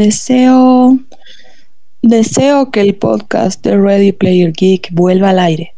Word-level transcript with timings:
Deseo. 0.00 0.98
Deseo 2.00 2.70
que 2.70 2.80
el 2.80 2.94
podcast 2.94 3.62
de 3.62 3.76
Ready 3.76 4.12
Player 4.12 4.50
Geek 4.50 4.88
vuelva 4.92 5.28
al 5.28 5.38
aire. 5.38 5.74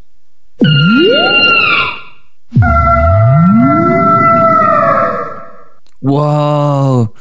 ¡Wow! 6.00 7.12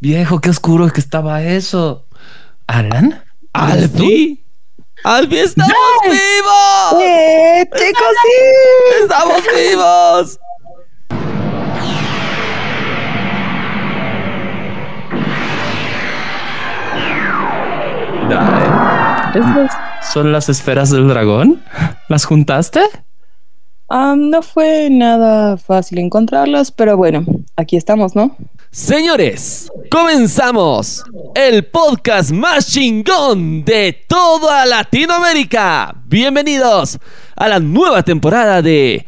Viejo, 0.00 0.40
qué 0.40 0.48
oscuro 0.48 0.90
que 0.90 1.00
estaba 1.00 1.42
eso. 1.42 2.06
¿Alan? 2.66 3.22
¿Alfi? 3.52 4.42
¡Alfi, 5.04 5.36
estamos 5.36 5.76
vivos! 6.02 7.02
¡Eh, 7.02 7.68
chicos, 7.76 8.14
sí! 8.22 9.02
¡Estamos 9.02 9.42
vivos! 9.54 10.38
¿Estas 18.28 19.72
son 20.12 20.32
las 20.32 20.48
esferas 20.48 20.90
del 20.90 21.06
dragón? 21.08 21.62
¿Las 22.08 22.24
juntaste? 22.24 22.80
No 23.88 24.42
fue 24.42 24.88
nada 24.90 25.56
fácil 25.56 25.98
encontrarlas, 25.98 26.72
pero 26.72 26.96
bueno, 26.96 27.24
aquí 27.54 27.76
estamos, 27.76 28.16
¿no? 28.16 28.36
Señores, 28.72 29.70
comenzamos 29.90 31.04
el 31.34 31.64
podcast 31.66 32.32
más 32.32 32.66
chingón 32.66 33.64
de 33.64 34.04
toda 34.08 34.66
Latinoamérica. 34.66 35.94
Bienvenidos 36.06 36.98
a 37.36 37.48
la 37.48 37.60
nueva 37.60 38.02
temporada 38.02 38.60
de 38.60 39.06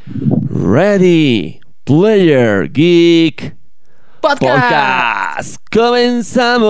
Ready 0.49 1.61
Player 1.85 2.71
Geek 2.71 3.58
Podcast. 4.21 5.59
Comenzamos. 5.73 6.69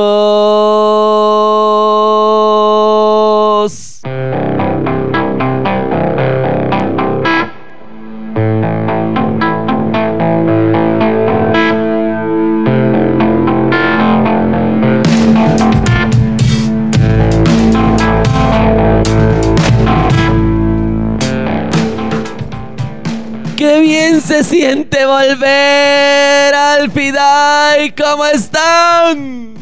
Se 24.28 24.44
siente 24.44 25.06
volver 25.06 26.54
al 26.54 26.90
Fidai! 26.90 27.94
¿Cómo 27.94 28.26
están? 28.26 29.54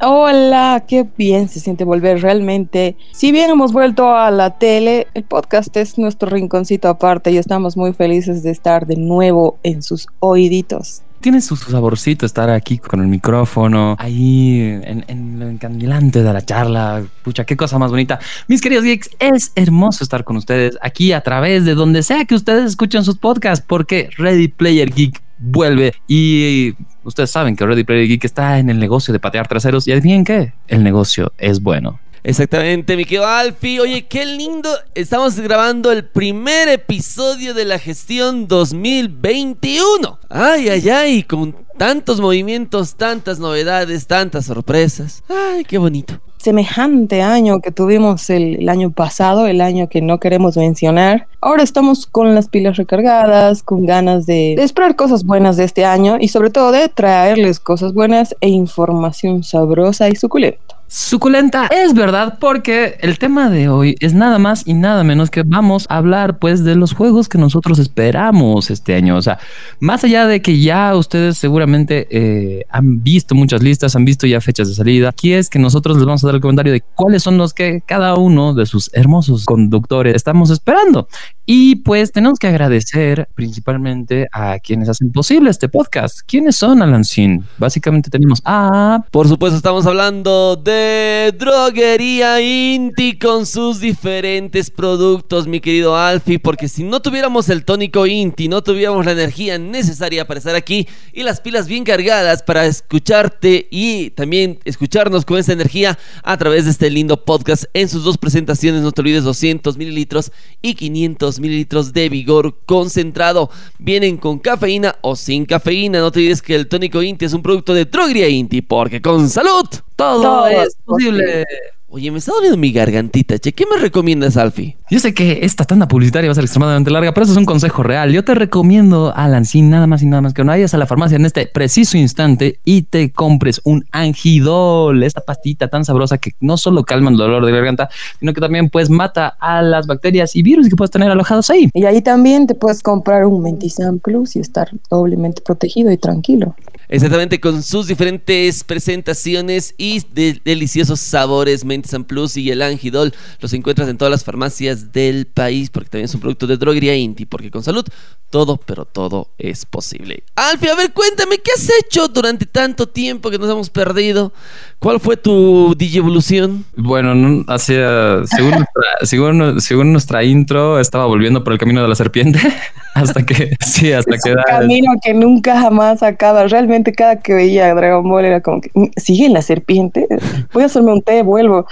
Hola, 0.00 0.84
qué 0.86 1.04
bien 1.16 1.48
se 1.48 1.58
siente 1.58 1.82
volver 1.82 2.22
realmente. 2.22 2.94
Si 3.10 3.32
bien 3.32 3.50
hemos 3.50 3.72
vuelto 3.72 4.14
a 4.14 4.30
la 4.30 4.58
tele, 4.58 5.08
el 5.14 5.24
podcast 5.24 5.76
es 5.76 5.98
nuestro 5.98 6.30
rinconcito 6.30 6.86
aparte 6.86 7.32
y 7.32 7.36
estamos 7.36 7.76
muy 7.76 7.92
felices 7.94 8.44
de 8.44 8.52
estar 8.52 8.86
de 8.86 8.94
nuevo 8.94 9.58
en 9.64 9.82
sus 9.82 10.06
oíditos. 10.20 11.02
Tiene 11.20 11.40
su, 11.40 11.56
saborcito 11.56 12.26
estar 12.26 12.48
aquí 12.50 12.78
con 12.78 13.00
el 13.00 13.08
micrófono, 13.08 13.96
ahí 13.98 14.60
en, 14.82 15.04
en 15.08 15.38
lo 15.40 15.48
encandilante 15.48 16.22
de 16.22 16.32
la 16.32 16.44
charla. 16.44 17.04
Pucha, 17.22 17.44
qué 17.44 17.56
cosa 17.56 17.78
más 17.78 17.90
bonita. 17.90 18.18
Mis 18.46 18.60
queridos 18.60 18.84
geeks, 18.84 19.10
es 19.18 19.52
hermoso 19.54 20.04
estar 20.04 20.24
con 20.24 20.36
ustedes 20.36 20.78
aquí 20.80 21.12
a 21.12 21.20
través 21.20 21.64
de 21.64 21.74
donde 21.74 22.02
sea 22.02 22.24
que 22.24 22.34
ustedes 22.34 22.64
escuchen 22.64 23.04
sus 23.04 23.18
podcasts, 23.18 23.64
porque 23.66 24.10
Ready 24.16 24.48
Player 24.48 24.90
Geek 24.90 25.22
vuelve 25.38 25.94
y 26.06 26.74
ustedes 27.04 27.30
saben 27.30 27.56
que 27.56 27.64
Ready 27.64 27.84
Player 27.84 28.08
Geek 28.08 28.24
está 28.24 28.58
en 28.58 28.70
el 28.70 28.78
negocio 28.78 29.12
de 29.12 29.20
patear 29.20 29.48
traseros 29.48 29.86
y 29.86 29.92
adivinen 29.92 30.24
qué, 30.24 30.52
el 30.66 30.82
negocio 30.82 31.32
es 31.38 31.62
bueno. 31.62 32.00
Exactamente, 32.24 32.96
mi 32.96 33.04
querido 33.04 33.26
Alfi. 33.26 33.78
Oye, 33.80 34.06
qué 34.06 34.26
lindo. 34.26 34.70
Estamos 34.94 35.38
grabando 35.38 35.92
el 35.92 36.04
primer 36.04 36.68
episodio 36.68 37.54
de 37.54 37.64
la 37.64 37.78
gestión 37.78 38.48
2021. 38.48 40.18
Ay, 40.28 40.68
ay, 40.68 40.88
ay, 40.88 41.22
con 41.22 41.54
tantos 41.76 42.20
movimientos, 42.20 42.96
tantas 42.96 43.38
novedades, 43.38 44.06
tantas 44.06 44.46
sorpresas. 44.46 45.22
Ay, 45.28 45.64
qué 45.64 45.78
bonito. 45.78 46.20
Semejante 46.38 47.22
año 47.22 47.60
que 47.60 47.72
tuvimos 47.72 48.30
el, 48.30 48.68
año 48.68 48.90
pasado, 48.90 49.46
el 49.46 49.60
año 49.60 49.88
que 49.88 50.00
no 50.00 50.20
queremos 50.20 50.56
mencionar. 50.56 51.26
Ahora 51.40 51.62
estamos 51.62 52.06
con 52.06 52.34
las 52.34 52.48
pilas 52.48 52.76
recargadas, 52.76 53.62
con 53.62 53.86
ganas 53.86 54.26
de, 54.26 54.54
de 54.56 54.62
esperar 54.62 54.94
cosas 54.94 55.24
buenas 55.24 55.56
de 55.56 55.64
este 55.64 55.84
año 55.84 56.16
y 56.20 56.28
sobre 56.28 56.50
todo 56.50 56.70
de 56.70 56.88
traerles 56.88 57.58
cosas 57.58 57.92
buenas 57.92 58.36
e 58.40 58.48
información 58.48 59.42
sabrosa 59.42 60.08
y 60.08 60.16
suculenta. 60.16 60.77
Suculenta 60.90 61.66
es 61.66 61.92
verdad 61.92 62.38
porque 62.40 62.96
el 63.02 63.18
tema 63.18 63.50
de 63.50 63.68
hoy 63.68 63.94
es 64.00 64.14
nada 64.14 64.38
más 64.38 64.66
y 64.66 64.72
nada 64.72 65.04
menos 65.04 65.28
que 65.30 65.42
vamos 65.42 65.84
a 65.90 65.98
hablar 65.98 66.38
pues 66.38 66.64
de 66.64 66.76
los 66.76 66.94
juegos 66.94 67.28
que 67.28 67.36
nosotros 67.36 67.78
esperamos 67.78 68.70
este 68.70 68.94
año. 68.94 69.16
O 69.16 69.20
sea, 69.20 69.38
más 69.80 70.02
allá 70.04 70.26
de 70.26 70.40
que 70.40 70.58
ya 70.58 70.96
ustedes 70.96 71.36
seguramente 71.36 72.08
eh, 72.10 72.64
han 72.70 73.02
visto 73.02 73.34
muchas 73.34 73.62
listas, 73.62 73.96
han 73.96 74.06
visto 74.06 74.26
ya 74.26 74.40
fechas 74.40 74.68
de 74.68 74.74
salida, 74.74 75.10
aquí 75.10 75.34
es 75.34 75.50
que 75.50 75.58
nosotros 75.58 75.98
les 75.98 76.06
vamos 76.06 76.24
a 76.24 76.28
dar 76.28 76.36
el 76.36 76.40
comentario 76.40 76.72
de 76.72 76.80
cuáles 76.80 77.22
son 77.22 77.36
los 77.36 77.52
que 77.52 77.82
cada 77.84 78.14
uno 78.14 78.54
de 78.54 78.64
sus 78.64 78.90
hermosos 78.94 79.44
conductores 79.44 80.14
estamos 80.14 80.48
esperando. 80.48 81.06
Y 81.50 81.76
pues 81.76 82.12
tenemos 82.12 82.38
que 82.38 82.46
agradecer 82.46 83.26
principalmente 83.34 84.28
a 84.32 84.58
quienes 84.58 84.90
hacen 84.90 85.10
posible 85.10 85.48
este 85.48 85.70
podcast. 85.70 86.20
¿Quiénes 86.26 86.56
son, 86.56 86.82
Alancín? 86.82 87.42
Básicamente 87.56 88.10
tenemos 88.10 88.42
a... 88.44 89.06
Por 89.10 89.28
supuesto, 89.28 89.56
estamos 89.56 89.86
hablando 89.86 90.56
de 90.56 91.34
Droguería 91.38 92.42
Inti 92.42 93.16
con 93.16 93.46
sus 93.46 93.80
diferentes 93.80 94.70
productos, 94.70 95.46
mi 95.46 95.60
querido 95.60 95.96
Alfi, 95.96 96.36
porque 96.36 96.68
si 96.68 96.84
no 96.84 97.00
tuviéramos 97.00 97.48
el 97.48 97.64
tónico 97.64 98.06
Inti, 98.06 98.48
no 98.48 98.62
tuviéramos 98.62 99.06
la 99.06 99.12
energía 99.12 99.56
necesaria 99.56 100.26
para 100.26 100.36
estar 100.36 100.54
aquí 100.54 100.86
y 101.14 101.22
las 101.22 101.40
pilas 101.40 101.66
bien 101.66 101.84
cargadas 101.84 102.42
para 102.42 102.66
escucharte 102.66 103.68
y 103.70 104.10
también 104.10 104.58
escucharnos 104.66 105.24
con 105.24 105.38
esa 105.38 105.54
energía 105.54 105.98
a 106.22 106.36
través 106.36 106.66
de 106.66 106.72
este 106.72 106.90
lindo 106.90 107.24
podcast 107.24 107.64
en 107.72 107.88
sus 107.88 108.04
dos 108.04 108.18
presentaciones, 108.18 108.82
no 108.82 108.92
te 108.92 109.00
olvides 109.00 109.24
200 109.24 109.78
mililitros 109.78 110.30
y 110.60 110.74
500 110.74 111.37
mililitros 111.40 111.92
de 111.92 112.08
vigor 112.08 112.54
concentrado. 112.66 113.50
Vienen 113.78 114.16
con 114.16 114.38
cafeína 114.38 114.96
o 115.02 115.16
sin 115.16 115.46
cafeína. 115.46 116.00
No 116.00 116.10
te 116.10 116.20
olvides 116.20 116.42
que 116.42 116.54
el 116.54 116.68
tónico 116.68 117.02
Inti 117.02 117.24
es 117.24 117.32
un 117.32 117.42
producto 117.42 117.74
de 117.74 117.84
Droguería 117.84 118.28
Inti, 118.28 118.62
porque 118.62 119.00
con 119.00 119.28
salud 119.28 119.66
Todo, 119.96 120.22
Todo 120.22 120.48
es 120.48 120.76
posible. 120.84 121.44
Oye, 121.90 122.10
me 122.10 122.18
está 122.18 122.32
doliendo 122.32 122.58
mi 122.58 122.70
gargantita, 122.70 123.38
che. 123.38 123.54
¿Qué 123.54 123.64
me 123.64 123.80
recomiendas, 123.80 124.36
Alfi? 124.36 124.76
Yo 124.90 125.00
sé 125.00 125.14
que 125.14 125.38
esta 125.40 125.64
tanda 125.64 125.88
publicitaria 125.88 126.28
va 126.28 126.32
a 126.32 126.34
ser 126.34 126.44
extremadamente 126.44 126.90
larga, 126.90 127.14
pero 127.14 127.24
eso 127.24 127.32
es 127.32 127.38
un 127.38 127.46
consejo 127.46 127.82
real. 127.82 128.12
Yo 128.12 128.22
te 128.24 128.34
recomiendo, 128.34 129.14
Alan, 129.16 129.46
sin 129.46 129.70
nada 129.70 129.86
más 129.86 130.02
y 130.02 130.06
nada 130.06 130.20
más 130.20 130.34
que 130.34 130.44
no 130.44 130.52
vayas 130.52 130.74
a 130.74 130.76
la 130.76 130.84
farmacia 130.84 131.16
en 131.16 131.24
este 131.24 131.46
preciso 131.46 131.96
instante 131.96 132.60
y 132.62 132.82
te 132.82 133.10
compres 133.10 133.62
un 133.64 133.86
angidol, 133.90 135.02
esta 135.02 135.22
pastita 135.22 135.68
tan 135.68 135.86
sabrosa 135.86 136.18
que 136.18 136.32
no 136.40 136.58
solo 136.58 136.84
calma 136.84 137.10
el 137.10 137.16
dolor 137.16 137.46
de 137.46 137.52
garganta, 137.52 137.88
sino 138.20 138.34
que 138.34 138.40
también 138.42 138.68
pues 138.68 138.90
mata 138.90 139.28
a 139.40 139.62
las 139.62 139.86
bacterias 139.86 140.36
y 140.36 140.42
virus 140.42 140.68
que 140.68 140.76
puedes 140.76 140.90
tener 140.90 141.10
alojados 141.10 141.48
ahí. 141.48 141.70
Y 141.72 141.86
ahí 141.86 142.02
también 142.02 142.46
te 142.46 142.54
puedes 142.54 142.82
comprar 142.82 143.24
un 143.24 143.42
Mentisam 143.42 143.98
Plus 143.98 144.36
y 144.36 144.40
estar 144.40 144.68
doblemente 144.90 145.40
protegido 145.40 145.90
y 145.90 145.96
tranquilo. 145.96 146.54
Exactamente, 146.88 147.38
con 147.40 147.62
sus 147.62 147.86
diferentes 147.86 148.64
presentaciones 148.64 149.74
y 149.76 150.00
de 150.14 150.40
deliciosos 150.44 151.00
sabores, 151.00 151.64
Mentis 151.64 151.94
Plus 152.06 152.36
y 152.36 152.50
el 152.50 152.62
Angidol 152.62 153.12
los 153.40 153.52
encuentras 153.52 153.88
en 153.88 153.98
todas 153.98 154.10
las 154.10 154.24
farmacias 154.24 154.92
del 154.92 155.26
país, 155.26 155.68
porque 155.70 155.90
también 155.90 156.06
es 156.06 156.14
un 156.14 156.20
producto 156.20 156.46
de 156.46 156.56
droguería 156.56 156.96
Inti, 156.96 157.26
porque 157.26 157.50
con 157.50 157.62
salud 157.62 157.84
todo, 158.30 158.58
pero 158.58 158.84
todo 158.84 159.28
es 159.38 159.64
posible. 159.64 160.22
Alfie, 160.34 160.70
a 160.70 160.74
ver, 160.74 160.92
cuéntame, 160.92 161.38
¿qué 161.38 161.50
has 161.56 161.68
hecho 161.82 162.08
durante 162.08 162.44
tanto 162.46 162.86
tiempo 162.86 163.30
que 163.30 163.38
nos 163.38 163.50
hemos 163.50 163.70
perdido? 163.70 164.32
¿Cuál 164.78 165.00
fue 165.00 165.16
tu 165.16 165.74
digievolución? 165.76 166.64
Bueno, 166.76 167.14
no, 167.14 167.44
hacia, 167.48 168.24
según, 168.26 168.50
nuestra, 168.50 168.82
según, 169.02 169.60
según 169.60 169.92
nuestra 169.92 170.24
intro, 170.24 170.78
estaba 170.78 171.06
volviendo 171.06 171.42
por 171.42 171.52
el 171.54 171.58
camino 171.58 171.82
de 171.82 171.88
la 171.88 171.94
serpiente 171.94 172.38
hasta 172.94 173.24
que, 173.24 173.56
sí, 173.66 173.92
hasta 173.92 174.14
Es 174.14 174.22
que 174.22 174.30
un 174.30 174.36
da- 174.36 174.44
camino 174.44 174.92
que 175.02 175.14
nunca 175.14 175.58
jamás 175.60 176.02
acaba. 176.02 176.46
Realmente 176.46 176.77
cada 176.84 177.20
que 177.20 177.34
veía 177.34 177.74
Dragon 177.74 178.08
Ball 178.08 178.24
era 178.24 178.40
como 178.40 178.60
que 178.60 178.70
"Mm, 178.74 178.86
sigue 178.96 179.28
la 179.28 179.42
serpiente. 179.42 180.06
Voy 180.52 180.62
a 180.62 180.66
hacerme 180.66 180.92
un 180.92 181.02
té, 181.02 181.22
vuelvo. 181.22 181.66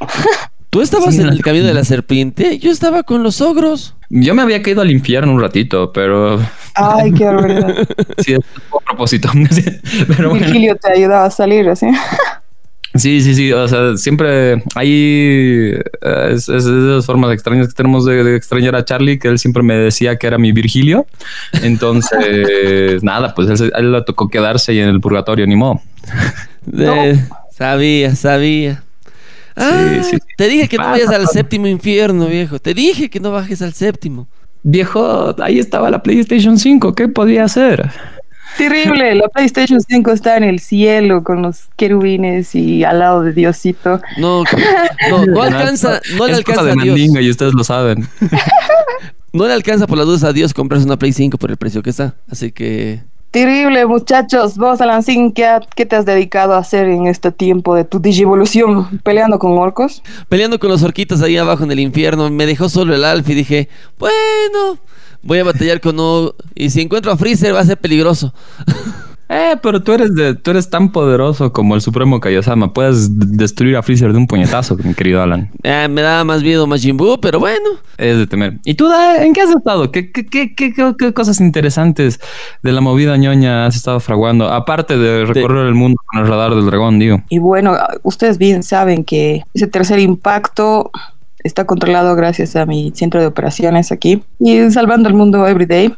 ¿Tú 0.70 0.80
estabas 0.80 1.14
Sí, 1.14 1.20
en 1.20 1.28
el 1.28 1.42
camino 1.42 1.66
de 1.66 1.74
la 1.74 1.84
serpiente? 1.84 2.58
Yo 2.58 2.70
estaba 2.70 3.02
con 3.02 3.22
los 3.22 3.42
ogros. 3.42 3.94
Yo 4.08 4.34
me 4.34 4.40
había 4.40 4.62
caído 4.62 4.80
al 4.80 4.90
infierno 4.90 5.32
un 5.32 5.40
ratito, 5.40 5.92
pero 5.92 6.40
Ay, 6.74 7.12
qué 7.12 7.26
barbaridad. 7.26 7.74
sí, 8.18 8.32
es 8.32 8.38
a 8.40 8.78
propósito. 8.86 9.28
Pero 10.16 10.30
bueno. 10.30 10.46
Virgilio 10.46 10.76
te 10.76 10.90
ayudaba 10.92 11.26
a 11.26 11.30
salir 11.30 11.68
así. 11.68 11.86
Sí, 12.94 13.20
sí, 13.22 13.34
sí. 13.34 13.52
O 13.52 13.66
sea, 13.68 13.96
siempre 13.96 14.62
hay 14.74 14.90
eh, 15.72 15.82
es, 16.30 16.48
es 16.48 16.64
de 16.66 16.92
esas 16.96 17.06
formas 17.06 17.32
extrañas 17.32 17.68
que 17.68 17.74
tenemos 17.74 18.04
de, 18.04 18.22
de 18.22 18.36
extrañar 18.36 18.74
a 18.76 18.84
Charlie, 18.84 19.18
que 19.18 19.28
él 19.28 19.38
siempre 19.38 19.62
me 19.62 19.74
decía 19.74 20.16
que 20.16 20.26
era 20.26 20.36
mi 20.38 20.52
Virgilio. 20.52 21.06
Entonces, 21.62 23.02
nada, 23.02 23.34
pues 23.34 23.60
él, 23.60 23.72
él 23.76 23.92
le 23.92 24.02
tocó 24.02 24.28
quedarse 24.28 24.72
ahí 24.72 24.80
en 24.80 24.88
el 24.88 25.00
purgatorio, 25.00 25.46
ni 25.46 25.56
modo. 25.56 25.80
De- 26.66 27.18
Sabía, 27.50 28.14
sabía. 28.16 28.82
Ah, 29.54 30.00
sí, 30.02 30.10
sí. 30.12 30.18
Te 30.36 30.48
dije 30.48 30.68
que 30.68 30.76
no 30.78 30.84
Pasa, 30.84 30.92
vayas 30.92 31.10
al 31.10 31.28
séptimo 31.28 31.66
infierno, 31.66 32.26
viejo. 32.26 32.58
Te 32.58 32.74
dije 32.74 33.08
que 33.10 33.20
no 33.20 33.30
bajes 33.30 33.62
al 33.62 33.72
séptimo. 33.74 34.26
Viejo, 34.62 35.34
ahí 35.42 35.58
estaba 35.58 35.90
la 35.90 36.02
PlayStation 36.02 36.58
5, 36.58 36.94
¿qué 36.94 37.08
podía 37.08 37.44
hacer? 37.44 37.90
Terrible, 38.58 39.14
la 39.14 39.28
PlayStation 39.28 39.80
5 39.80 40.10
está 40.12 40.36
en 40.36 40.44
el 40.44 40.60
cielo 40.60 41.22
con 41.24 41.42
los 41.42 41.68
querubines 41.76 42.54
y 42.54 42.84
al 42.84 42.98
lado 43.00 43.22
de 43.22 43.32
Diosito. 43.32 44.00
No, 44.18 44.44
no, 45.10 45.26
no 45.26 45.42
alcanza, 45.42 46.00
no 46.16 46.26
le 46.26 46.32
es 46.34 46.40
cosa 46.44 46.60
alcanza 46.60 46.62
de 46.64 46.70
a 46.70 46.74
Dios. 46.74 46.86
Mandinga 46.98 47.20
y 47.20 47.30
ustedes 47.30 47.54
lo 47.54 47.64
saben. 47.64 48.06
No 49.34 49.46
le 49.46 49.54
alcanza 49.54 49.86
por 49.86 49.96
las 49.96 50.06
dudas 50.06 50.24
a 50.24 50.32
Dios 50.34 50.52
comprarse 50.52 50.84
una 50.84 50.98
Play 50.98 51.14
5 51.14 51.38
por 51.38 51.50
el 51.50 51.56
precio 51.56 51.82
que 51.82 51.88
está. 51.88 52.14
Así 52.30 52.52
que 52.52 53.00
Terrible, 53.30 53.86
muchachos. 53.86 54.58
Vos, 54.58 54.82
Alancín, 54.82 55.32
¿qué, 55.32 55.46
ha- 55.46 55.62
¿qué 55.74 55.86
te 55.86 55.96
has 55.96 56.04
dedicado 56.04 56.52
a 56.52 56.58
hacer 56.58 56.84
en 56.86 57.06
este 57.06 57.32
tiempo 57.32 57.74
de 57.74 57.84
tu 57.84 57.98
digivolución? 57.98 59.00
¿Peleando 59.02 59.38
con 59.38 59.56
orcos? 59.56 60.02
peleando 60.28 60.58
con 60.58 60.68
los 60.68 60.82
orquitos 60.82 61.22
ahí 61.22 61.38
abajo 61.38 61.64
en 61.64 61.72
el 61.72 61.80
infierno, 61.80 62.28
me 62.28 62.44
dejó 62.44 62.68
solo 62.68 62.94
el 62.94 63.04
Alf 63.04 63.26
y 63.30 63.34
dije, 63.34 63.70
bueno, 63.98 64.78
voy 65.22 65.38
a 65.38 65.44
batallar 65.44 65.80
con 65.80 65.96
O 65.98 66.34
y 66.54 66.70
si 66.70 66.80
encuentro 66.80 67.12
a 67.12 67.16
Freezer 67.16 67.54
va 67.54 67.60
a 67.60 67.64
ser 67.64 67.78
peligroso. 67.78 68.32
Eh, 69.34 69.56
pero 69.62 69.82
tú 69.82 69.92
eres 69.92 70.14
de, 70.14 70.34
tú 70.34 70.50
eres 70.50 70.68
tan 70.68 70.92
poderoso 70.92 71.54
como 71.54 71.74
el 71.74 71.80
Supremo 71.80 72.20
Kaiosama. 72.20 72.74
Puedes 72.74 73.08
destruir 73.18 73.78
a 73.78 73.82
Freezer 73.82 74.12
de 74.12 74.18
un 74.18 74.26
puñetazo, 74.26 74.76
mi 74.76 74.92
querido 74.92 75.22
Alan. 75.22 75.50
Ah, 75.64 75.88
me 75.88 76.02
da 76.02 76.22
más 76.22 76.42
miedo 76.42 76.66
Majin 76.66 76.98
Buu, 76.98 77.18
pero 77.18 77.40
bueno. 77.40 77.64
Es 77.96 78.18
de 78.18 78.26
temer. 78.26 78.58
¿Y 78.66 78.74
tú, 78.74 78.90
en 79.18 79.32
qué 79.32 79.40
has 79.40 79.48
estado? 79.48 79.90
¿Qué, 79.90 80.12
qué, 80.12 80.26
qué, 80.26 80.54
qué- 80.54 80.74
qué- 80.74 80.94
qué 80.98 81.14
cosas 81.14 81.40
interesantes 81.40 82.20
de 82.62 82.72
la 82.72 82.82
movida 82.82 83.16
ñoña 83.16 83.64
has 83.64 83.74
estado 83.74 84.00
fraguando? 84.00 84.48
Aparte 84.52 84.98
de 84.98 85.24
recorrer 85.24 85.66
el 85.66 85.74
mundo 85.74 85.96
con 86.12 86.20
el 86.20 86.28
radar 86.28 86.54
del 86.54 86.66
dragón, 86.66 86.98
digo. 86.98 87.22
Y 87.30 87.38
bueno, 87.38 87.74
ustedes 88.02 88.36
bien 88.36 88.62
saben 88.62 89.02
que 89.02 89.44
ese 89.54 89.66
tercer 89.66 89.98
impacto 89.98 90.90
está 91.44 91.64
controlado 91.64 92.14
gracias 92.16 92.56
a 92.56 92.66
mi 92.66 92.92
centro 92.94 93.20
de 93.20 93.26
operaciones 93.26 93.92
aquí 93.92 94.22
y 94.38 94.70
salvando 94.70 95.08
el 95.08 95.14
mundo 95.14 95.46
everyday. 95.46 95.94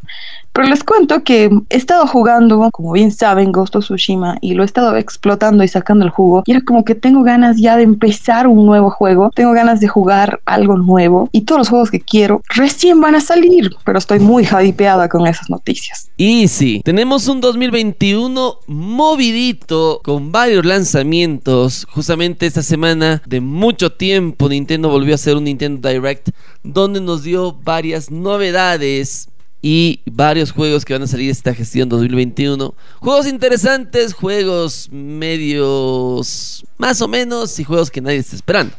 Pero 0.55 0.69
les 0.69 0.85
cuento 0.85 1.25
que 1.25 1.51
he 1.69 1.77
estado 1.77 2.07
jugando, 2.07 2.71
como 2.71 2.93
bien 2.93 3.11
saben, 3.11 3.51
Ghost 3.51 3.75
of 3.75 3.85
Tsushima 3.85 4.39
y 4.41 4.55
lo 4.55 4.63
he 4.63 4.67
estado 4.67 4.97
explotando 4.97 5.65
y 5.65 5.69
sacando 5.69 6.05
el 6.05 6.13
jugo. 6.13 6.45
Y 6.47 6.53
era 6.53 6.61
como 6.61 6.85
que 6.85 6.95
tengo 6.95 7.25
ganas 7.25 7.57
ya 7.57 7.77
de 7.77 7.83
empezar 7.83 8.47
un 8.47 8.65
nuevo 8.65 8.89
juego, 8.89 9.31
tengo 9.35 9.53
ganas 9.53 9.81
de 9.81 9.89
jugar 9.89 10.41
algo 10.45 10.77
nuevo 10.77 11.29
y 11.33 11.41
todos 11.41 11.59
los 11.59 11.69
juegos 11.69 11.91
que 11.91 12.01
quiero 12.01 12.41
recién 12.49 13.01
van 13.01 13.17
a 13.17 13.21
salir, 13.21 13.75
pero 13.85 13.99
estoy 13.99 14.21
muy 14.21 14.47
hypeada 14.47 15.09
con 15.09 15.27
esas 15.27 15.51
noticias. 15.51 16.09
Y 16.17 16.47
sí, 16.47 16.83
tenemos 16.85 17.27
un 17.27 17.41
2021 17.41 18.59
movidito 18.69 20.01
con 20.05 20.31
varios 20.31 20.65
lanzamientos. 20.65 21.85
Justamente 21.91 22.47
esta 22.47 22.63
semana 22.63 23.23
de 23.27 23.41
mucho 23.41 23.91
tiempo 23.91 24.49
Nintendo 24.49 24.89
volvió 24.89 25.15
a 25.15 25.17
hacer 25.17 25.37
un 25.37 25.45
Nintendo 25.45 25.89
Direct 25.89 26.29
donde 26.63 27.01
nos 27.01 27.25
dio 27.25 27.53
varias 27.65 28.13
novedades 28.13 29.29
y 29.67 30.03
varios 30.05 30.53
juegos 30.53 30.85
que 30.85 30.93
van 30.93 31.05
a 31.05 31.07
salir 31.07 31.31
esta 31.31 31.55
gestión 31.55 31.89
2021. 31.89 32.75
Juegos 33.01 33.27
interesantes, 33.27 34.13
juegos 34.13 34.91
medios 34.93 36.67
más 36.77 37.01
o 37.01 37.09
menos 37.09 37.59
y 37.59 37.65
juegos 37.65 37.91
que 37.91 38.03
nadie 38.03 38.19
está 38.19 38.37
esperando. 38.37 38.75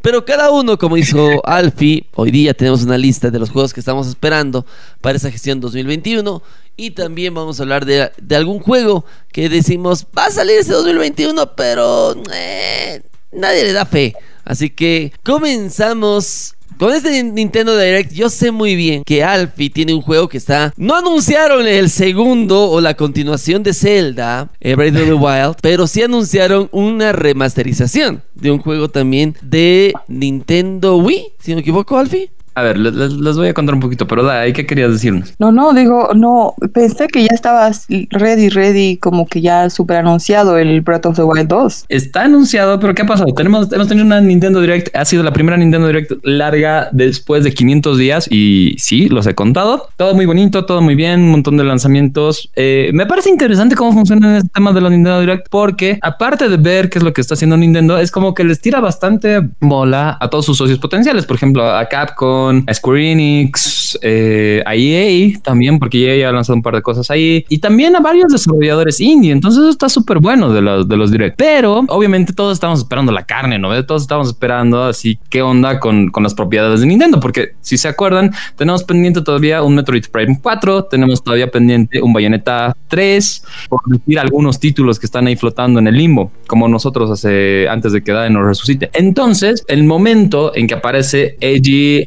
Pero 0.00 0.24
cada 0.24 0.52
uno, 0.52 0.78
como 0.78 0.96
hizo 0.96 1.44
Alfie, 1.44 2.06
hoy 2.14 2.30
día 2.30 2.54
tenemos 2.54 2.84
una 2.84 2.96
lista 2.96 3.32
de 3.32 3.40
los 3.40 3.50
juegos 3.50 3.74
que 3.74 3.80
estamos 3.80 4.06
esperando 4.06 4.64
para 5.00 5.16
esa 5.16 5.32
gestión 5.32 5.60
2021. 5.60 6.40
Y 6.76 6.92
también 6.92 7.34
vamos 7.34 7.58
a 7.58 7.64
hablar 7.64 7.84
de, 7.84 8.12
de 8.16 8.36
algún 8.36 8.60
juego 8.60 9.04
que 9.32 9.48
decimos 9.48 10.06
va 10.16 10.26
a 10.26 10.30
salir 10.30 10.60
ese 10.60 10.70
2021, 10.70 11.56
pero 11.56 12.14
eh, 12.32 13.02
nadie 13.32 13.64
le 13.64 13.72
da 13.72 13.84
fe. 13.84 14.14
Así 14.44 14.70
que 14.70 15.12
comenzamos 15.24 16.54
con 16.78 16.94
este 16.94 17.22
Nintendo 17.22 17.76
Direct. 17.76 18.12
Yo 18.12 18.30
sé 18.30 18.50
muy 18.50 18.76
bien 18.76 19.02
que 19.04 19.24
Alfie 19.24 19.70
tiene 19.70 19.94
un 19.94 20.00
juego 20.00 20.28
que 20.28 20.38
está. 20.38 20.72
No 20.76 20.96
anunciaron 20.96 21.66
el 21.66 21.90
segundo 21.90 22.70
o 22.70 22.80
la 22.80 22.94
continuación 22.94 23.62
de 23.62 23.74
Zelda, 23.74 24.50
eh, 24.60 24.74
Breath 24.74 24.96
of 24.96 25.04
the 25.06 25.12
Wild, 25.14 25.56
pero 25.60 25.86
sí 25.86 26.02
anunciaron 26.02 26.68
una 26.72 27.12
remasterización 27.12 28.22
de 28.34 28.50
un 28.50 28.58
juego 28.60 28.88
también 28.88 29.36
de 29.42 29.92
Nintendo 30.06 30.96
Wii, 30.96 31.32
si 31.40 31.50
no 31.50 31.56
me 31.56 31.60
equivoco, 31.62 31.98
Alfie. 31.98 32.30
A 32.58 32.62
ver, 32.62 32.76
les, 32.76 33.36
voy 33.36 33.46
a 33.46 33.54
contar 33.54 33.76
un 33.76 33.80
poquito, 33.80 34.08
pero 34.08 34.24
Da, 34.24 34.48
¿y 34.48 34.52
¿qué 34.52 34.66
querías 34.66 34.90
decirnos? 34.90 35.32
No, 35.38 35.52
no, 35.52 35.72
digo, 35.72 36.10
no, 36.14 36.54
pensé 36.72 37.06
que 37.06 37.22
ya 37.22 37.30
estabas 37.32 37.86
ready, 38.10 38.48
ready, 38.48 38.96
como 38.96 39.26
que 39.26 39.40
ya 39.40 39.70
super 39.70 39.98
anunciado 39.98 40.58
el 40.58 40.80
Breath 40.80 41.06
of 41.06 41.14
the 41.16 41.22
Wild 41.22 41.46
2. 41.46 41.84
Está 41.88 42.22
anunciado, 42.22 42.80
pero 42.80 42.96
¿qué 42.96 43.02
ha 43.02 43.06
pasado? 43.06 43.32
Tenemos, 43.32 43.72
hemos 43.72 43.86
tenido 43.86 44.04
una 44.04 44.20
Nintendo 44.20 44.60
Direct, 44.60 44.94
ha 44.96 45.04
sido 45.04 45.22
la 45.22 45.32
primera 45.32 45.56
Nintendo 45.56 45.86
Direct 45.86 46.12
larga 46.24 46.88
después 46.90 47.44
de 47.44 47.54
500 47.54 47.96
días 47.96 48.26
y 48.28 48.74
sí, 48.78 49.08
los 49.08 49.26
he 49.28 49.36
contado. 49.36 49.88
Todo 49.96 50.16
muy 50.16 50.26
bonito, 50.26 50.64
todo 50.64 50.82
muy 50.82 50.96
bien, 50.96 51.20
un 51.20 51.30
montón 51.30 51.56
de 51.56 51.62
lanzamientos. 51.62 52.50
Eh, 52.56 52.90
me 52.92 53.06
parece 53.06 53.30
interesante 53.30 53.76
cómo 53.76 53.92
funciona 53.92 54.38
este 54.38 54.50
tema 54.52 54.72
de 54.72 54.80
la 54.80 54.90
Nintendo 54.90 55.20
Direct 55.20 55.46
porque 55.48 56.00
aparte 56.02 56.48
de 56.48 56.56
ver 56.56 56.90
qué 56.90 56.98
es 56.98 57.04
lo 57.04 57.12
que 57.12 57.20
está 57.20 57.34
haciendo 57.34 57.56
Nintendo, 57.56 57.98
es 57.98 58.10
como 58.10 58.34
que 58.34 58.42
les 58.42 58.60
tira 58.60 58.80
bastante 58.80 59.48
bola 59.60 60.18
a 60.20 60.28
todos 60.28 60.44
sus 60.44 60.56
socios 60.56 60.80
potenciales, 60.80 61.24
por 61.24 61.36
ejemplo, 61.36 61.64
a 61.64 61.86
Capcom, 61.86 62.47
a 62.50 62.74
Square 62.74 63.12
Enix, 63.12 63.98
eh, 64.02 64.62
a 64.66 64.74
EA 64.74 65.38
también, 65.42 65.78
porque 65.78 66.20
EA 66.20 66.28
ha 66.28 66.32
lanzado 66.32 66.56
un 66.56 66.62
par 66.62 66.74
de 66.74 66.82
cosas 66.82 67.10
ahí 67.10 67.44
y 67.48 67.58
también 67.58 67.96
a 67.96 68.00
varios 68.00 68.32
desarrolladores 68.32 69.00
indie. 69.00 69.32
Entonces 69.32 69.60
eso 69.60 69.70
está 69.70 69.88
súper 69.88 70.18
bueno 70.18 70.52
de 70.52 70.60
los, 70.60 70.88
de 70.88 70.96
los 70.96 71.10
direct. 71.10 71.36
Pero 71.36 71.84
obviamente 71.88 72.32
todos 72.32 72.54
estamos 72.54 72.80
esperando 72.80 73.12
la 73.12 73.24
carne, 73.24 73.58
¿no? 73.58 73.68
Todos 73.84 74.02
estamos 74.02 74.28
esperando 74.28 74.84
así 74.84 75.18
qué 75.30 75.42
onda 75.42 75.78
con, 75.78 76.08
con 76.08 76.22
las 76.22 76.34
propiedades 76.34 76.80
de 76.80 76.86
Nintendo, 76.86 77.20
porque 77.20 77.52
si 77.60 77.78
se 77.78 77.88
acuerdan, 77.88 78.32
tenemos 78.56 78.84
pendiente 78.84 79.22
todavía 79.22 79.62
un 79.62 79.74
Metroid 79.74 80.04
Prime 80.10 80.38
4, 80.42 80.84
tenemos 80.84 81.22
todavía 81.22 81.50
pendiente 81.50 82.00
un 82.02 82.12
Bayonetta 82.12 82.76
3, 82.88 83.44
por 83.68 83.80
decir 83.86 84.18
algunos 84.18 84.58
títulos 84.58 84.98
que 84.98 85.06
están 85.06 85.26
ahí 85.26 85.36
flotando 85.36 85.78
en 85.78 85.86
el 85.86 85.96
limbo, 85.96 86.30
como 86.46 86.68
nosotros 86.68 87.10
hace 87.10 87.68
antes 87.68 87.92
de 87.92 88.02
que 88.02 88.12
Dai 88.12 88.30
nos 88.30 88.44
resucite. 88.44 88.90
Entonces, 88.94 89.64
el 89.68 89.84
momento 89.84 90.52
en 90.54 90.66
que 90.66 90.74
aparece 90.74 91.36
Eiji 91.40 92.02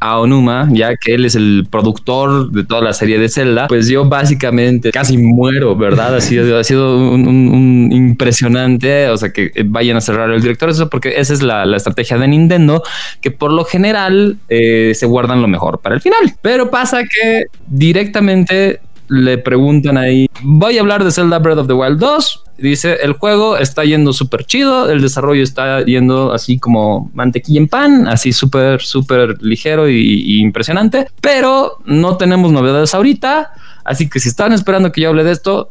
Ya 0.72 0.96
que 0.96 1.14
él 1.14 1.24
es 1.24 1.34
el 1.34 1.66
productor 1.70 2.50
de 2.50 2.64
toda 2.64 2.80
la 2.80 2.92
serie 2.92 3.18
de 3.18 3.28
Zelda, 3.28 3.66
pues 3.68 3.88
yo 3.88 4.04
básicamente 4.04 4.90
casi 4.90 5.18
muero, 5.18 5.76
¿verdad? 5.76 6.16
Ha 6.16 6.20
sido, 6.20 6.58
ha 6.58 6.64
sido 6.64 6.96
un, 6.96 7.90
impresionante, 7.92 9.08
o 9.08 9.16
sea, 9.16 9.32
que 9.32 9.50
vayan 9.64 9.96
a 9.96 10.00
cerrar 10.00 10.30
el 10.30 10.40
director, 10.40 10.70
eso 10.70 10.88
porque 10.88 11.14
esa 11.16 11.32
es 11.32 11.42
la, 11.42 11.66
la 11.66 11.76
estrategia 11.76 12.16
de 12.18 12.28
Nintendo, 12.28 12.82
que 13.20 13.30
por 13.30 13.52
lo 13.52 13.64
general 13.64 14.38
eh, 14.48 14.92
se 14.94 15.06
guardan 15.06 15.42
lo 15.42 15.48
mejor 15.48 15.80
para 15.80 15.94
el 15.94 16.00
final. 16.00 16.34
Pero 16.40 16.70
pasa 16.70 17.02
que 17.02 17.44
directamente 17.66 18.80
le 19.12 19.36
preguntan 19.36 19.98
ahí, 19.98 20.26
voy 20.42 20.78
a 20.78 20.80
hablar 20.80 21.04
de 21.04 21.10
Zelda 21.10 21.38
Breath 21.38 21.58
of 21.58 21.66
the 21.66 21.74
Wild 21.74 21.98
2. 21.98 22.44
Dice, 22.56 22.96
el 23.02 23.12
juego 23.12 23.58
está 23.58 23.84
yendo 23.84 24.14
súper 24.14 24.44
chido, 24.46 24.88
el 24.90 25.02
desarrollo 25.02 25.42
está 25.42 25.84
yendo 25.84 26.32
así 26.32 26.58
como 26.58 27.10
mantequilla 27.12 27.60
en 27.60 27.68
pan, 27.68 28.08
así 28.08 28.32
súper, 28.32 28.80
súper 28.80 29.42
ligero 29.42 29.88
y, 29.88 29.96
y 29.96 30.40
impresionante, 30.40 31.08
pero 31.20 31.78
no 31.84 32.16
tenemos 32.16 32.52
novedades 32.52 32.94
ahorita, 32.94 33.50
así 33.84 34.08
que 34.08 34.18
si 34.18 34.30
estaban 34.30 34.54
esperando 34.54 34.92
que 34.92 35.02
yo 35.02 35.10
hable 35.10 35.24
de 35.24 35.32
esto, 35.32 35.68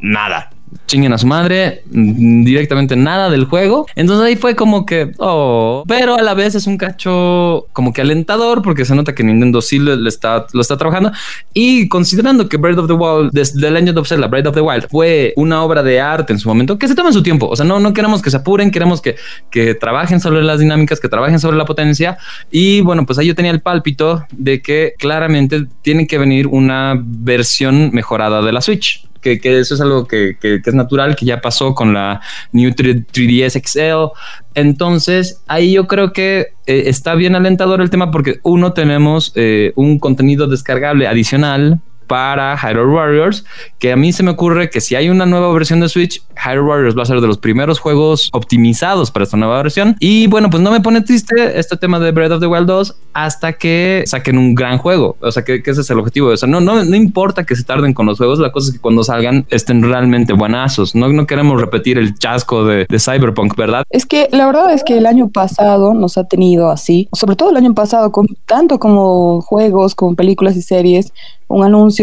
nada. 0.00 0.50
Chinguen 0.86 1.12
a 1.12 1.18
su 1.18 1.26
madre, 1.26 1.82
directamente 1.86 2.96
nada 2.96 3.30
del 3.30 3.46
juego. 3.46 3.86
Entonces 3.94 4.26
ahí 4.26 4.36
fue 4.36 4.54
como 4.54 4.84
que, 4.86 5.12
oh, 5.18 5.84
pero 5.86 6.16
a 6.16 6.22
la 6.22 6.34
vez 6.34 6.54
es 6.54 6.66
un 6.66 6.76
cacho 6.76 7.66
como 7.72 7.92
que 7.92 8.02
alentador 8.02 8.62
porque 8.62 8.84
se 8.84 8.94
nota 8.94 9.14
que 9.14 9.24
Nintendo 9.24 9.62
sí 9.62 9.78
le, 9.78 10.08
está, 10.08 10.46
lo 10.52 10.60
está 10.60 10.76
trabajando. 10.76 11.12
Y 11.52 11.88
considerando 11.88 12.48
que 12.48 12.56
Breath 12.56 12.78
of 12.78 12.86
the 12.86 12.92
Wild, 12.92 13.30
desde 13.32 13.66
el 13.66 13.76
año 13.76 13.92
de 13.92 14.04
Zelda, 14.04 14.26
Breath 14.26 14.46
of 14.46 14.54
the 14.54 14.60
Wild 14.60 14.88
fue 14.88 15.32
una 15.36 15.62
obra 15.62 15.82
de 15.82 16.00
arte 16.00 16.32
en 16.32 16.38
su 16.38 16.48
momento, 16.48 16.78
que 16.78 16.88
se 16.88 16.94
tomen 16.94 17.12
su 17.12 17.22
tiempo. 17.22 17.48
O 17.48 17.56
sea, 17.56 17.64
no, 17.64 17.80
no 17.80 17.92
queremos 17.92 18.22
que 18.22 18.30
se 18.30 18.36
apuren, 18.36 18.70
queremos 18.70 19.00
que, 19.00 19.16
que 19.50 19.74
trabajen 19.74 20.20
sobre 20.20 20.42
las 20.42 20.58
dinámicas, 20.58 21.00
que 21.00 21.08
trabajen 21.08 21.40
sobre 21.40 21.56
la 21.56 21.64
potencia. 21.64 22.18
Y 22.50 22.80
bueno, 22.82 23.06
pues 23.06 23.18
ahí 23.18 23.26
yo 23.26 23.34
tenía 23.34 23.50
el 23.52 23.60
pálpito 23.60 24.24
de 24.32 24.60
que 24.60 24.94
claramente 24.98 25.66
tiene 25.82 26.06
que 26.06 26.18
venir 26.18 26.46
una 26.46 26.94
versión 26.98 27.90
mejorada 27.92 28.42
de 28.42 28.52
la 28.52 28.60
Switch 28.60 29.06
que, 29.24 29.40
que 29.40 29.58
eso 29.58 29.74
es 29.74 29.80
algo 29.80 30.06
que, 30.06 30.36
que- 30.40 30.60
que 30.62 30.70
es 30.70 30.74
natural, 30.76 31.16
que 31.16 31.24
ya 31.26 31.40
pasó 31.40 31.74
con 31.74 31.92
la 31.94 32.20
New 32.52 32.72
3, 32.74 33.06
3DS 33.12 33.60
XL. 33.66 34.12
Entonces, 34.54 35.42
ahí 35.48 35.72
yo 35.72 35.86
creo 35.88 36.12
que 36.12 36.48
eh, 36.66 36.84
está 36.86 37.14
bien 37.16 37.34
alentador 37.34 37.80
el 37.80 37.90
tema 37.90 38.10
porque 38.10 38.38
uno 38.44 38.72
tenemos 38.72 39.32
eh, 39.34 39.72
un 39.76 39.98
contenido 39.98 40.46
descargable 40.46 41.08
adicional 41.08 41.80
para 42.06 42.56
Hyrule 42.56 42.92
Warriors, 42.92 43.44
que 43.78 43.92
a 43.92 43.96
mí 43.96 44.12
se 44.12 44.22
me 44.22 44.30
ocurre 44.30 44.70
que 44.70 44.80
si 44.80 44.94
hay 44.94 45.08
una 45.08 45.26
nueva 45.26 45.52
versión 45.52 45.80
de 45.80 45.88
Switch, 45.88 46.22
Hyrule 46.36 46.68
Warriors 46.68 46.96
va 46.96 47.02
a 47.02 47.06
ser 47.06 47.20
de 47.20 47.26
los 47.26 47.38
primeros 47.38 47.78
juegos 47.78 48.30
optimizados 48.32 49.10
para 49.10 49.24
esta 49.24 49.36
nueva 49.36 49.56
versión. 49.62 49.96
Y 50.00 50.26
bueno, 50.26 50.50
pues 50.50 50.62
no 50.62 50.70
me 50.70 50.80
pone 50.80 51.00
triste 51.00 51.58
este 51.58 51.76
tema 51.76 51.98
de 51.98 52.12
Breath 52.12 52.32
of 52.32 52.40
the 52.40 52.46
Wild 52.46 52.66
2 52.66 52.96
hasta 53.12 53.54
que 53.54 54.04
saquen 54.06 54.38
un 54.38 54.54
gran 54.54 54.78
juego. 54.78 55.16
O 55.20 55.30
sea, 55.30 55.44
que, 55.44 55.62
ese 55.64 55.80
es 55.80 55.90
el 55.90 55.98
objetivo. 55.98 56.28
O 56.28 56.36
sea, 56.36 56.48
no, 56.48 56.60
no, 56.60 56.84
no 56.84 56.96
importa 56.96 57.44
que 57.44 57.56
se 57.56 57.64
tarden 57.64 57.94
con 57.94 58.06
los 58.06 58.18
juegos, 58.18 58.38
la 58.38 58.52
cosa 58.52 58.68
es 58.68 58.74
que 58.74 58.80
cuando 58.80 59.04
salgan 59.04 59.46
estén 59.50 59.82
realmente 59.82 60.32
buenazos. 60.32 60.94
No, 60.94 61.08
no 61.08 61.26
queremos 61.26 61.60
repetir 61.60 61.98
el 61.98 62.18
chasco 62.18 62.64
de, 62.64 62.86
de 62.88 62.98
Cyberpunk, 62.98 63.56
¿verdad? 63.56 63.84
Es 63.90 64.06
que 64.06 64.28
la 64.32 64.46
verdad 64.46 64.72
es 64.72 64.84
que 64.84 64.98
el 64.98 65.06
año 65.06 65.28
pasado 65.28 65.94
nos 65.94 66.18
ha 66.18 66.24
tenido 66.24 66.70
así, 66.70 67.08
sobre 67.12 67.36
todo 67.36 67.50
el 67.50 67.56
año 67.56 67.74
pasado, 67.74 68.12
con 68.12 68.26
tanto 68.46 68.78
como 68.78 69.40
juegos, 69.40 69.94
como 69.94 70.14
películas 70.14 70.56
y 70.56 70.62
series, 70.62 71.12
un 71.48 71.64
anuncio, 71.64 71.93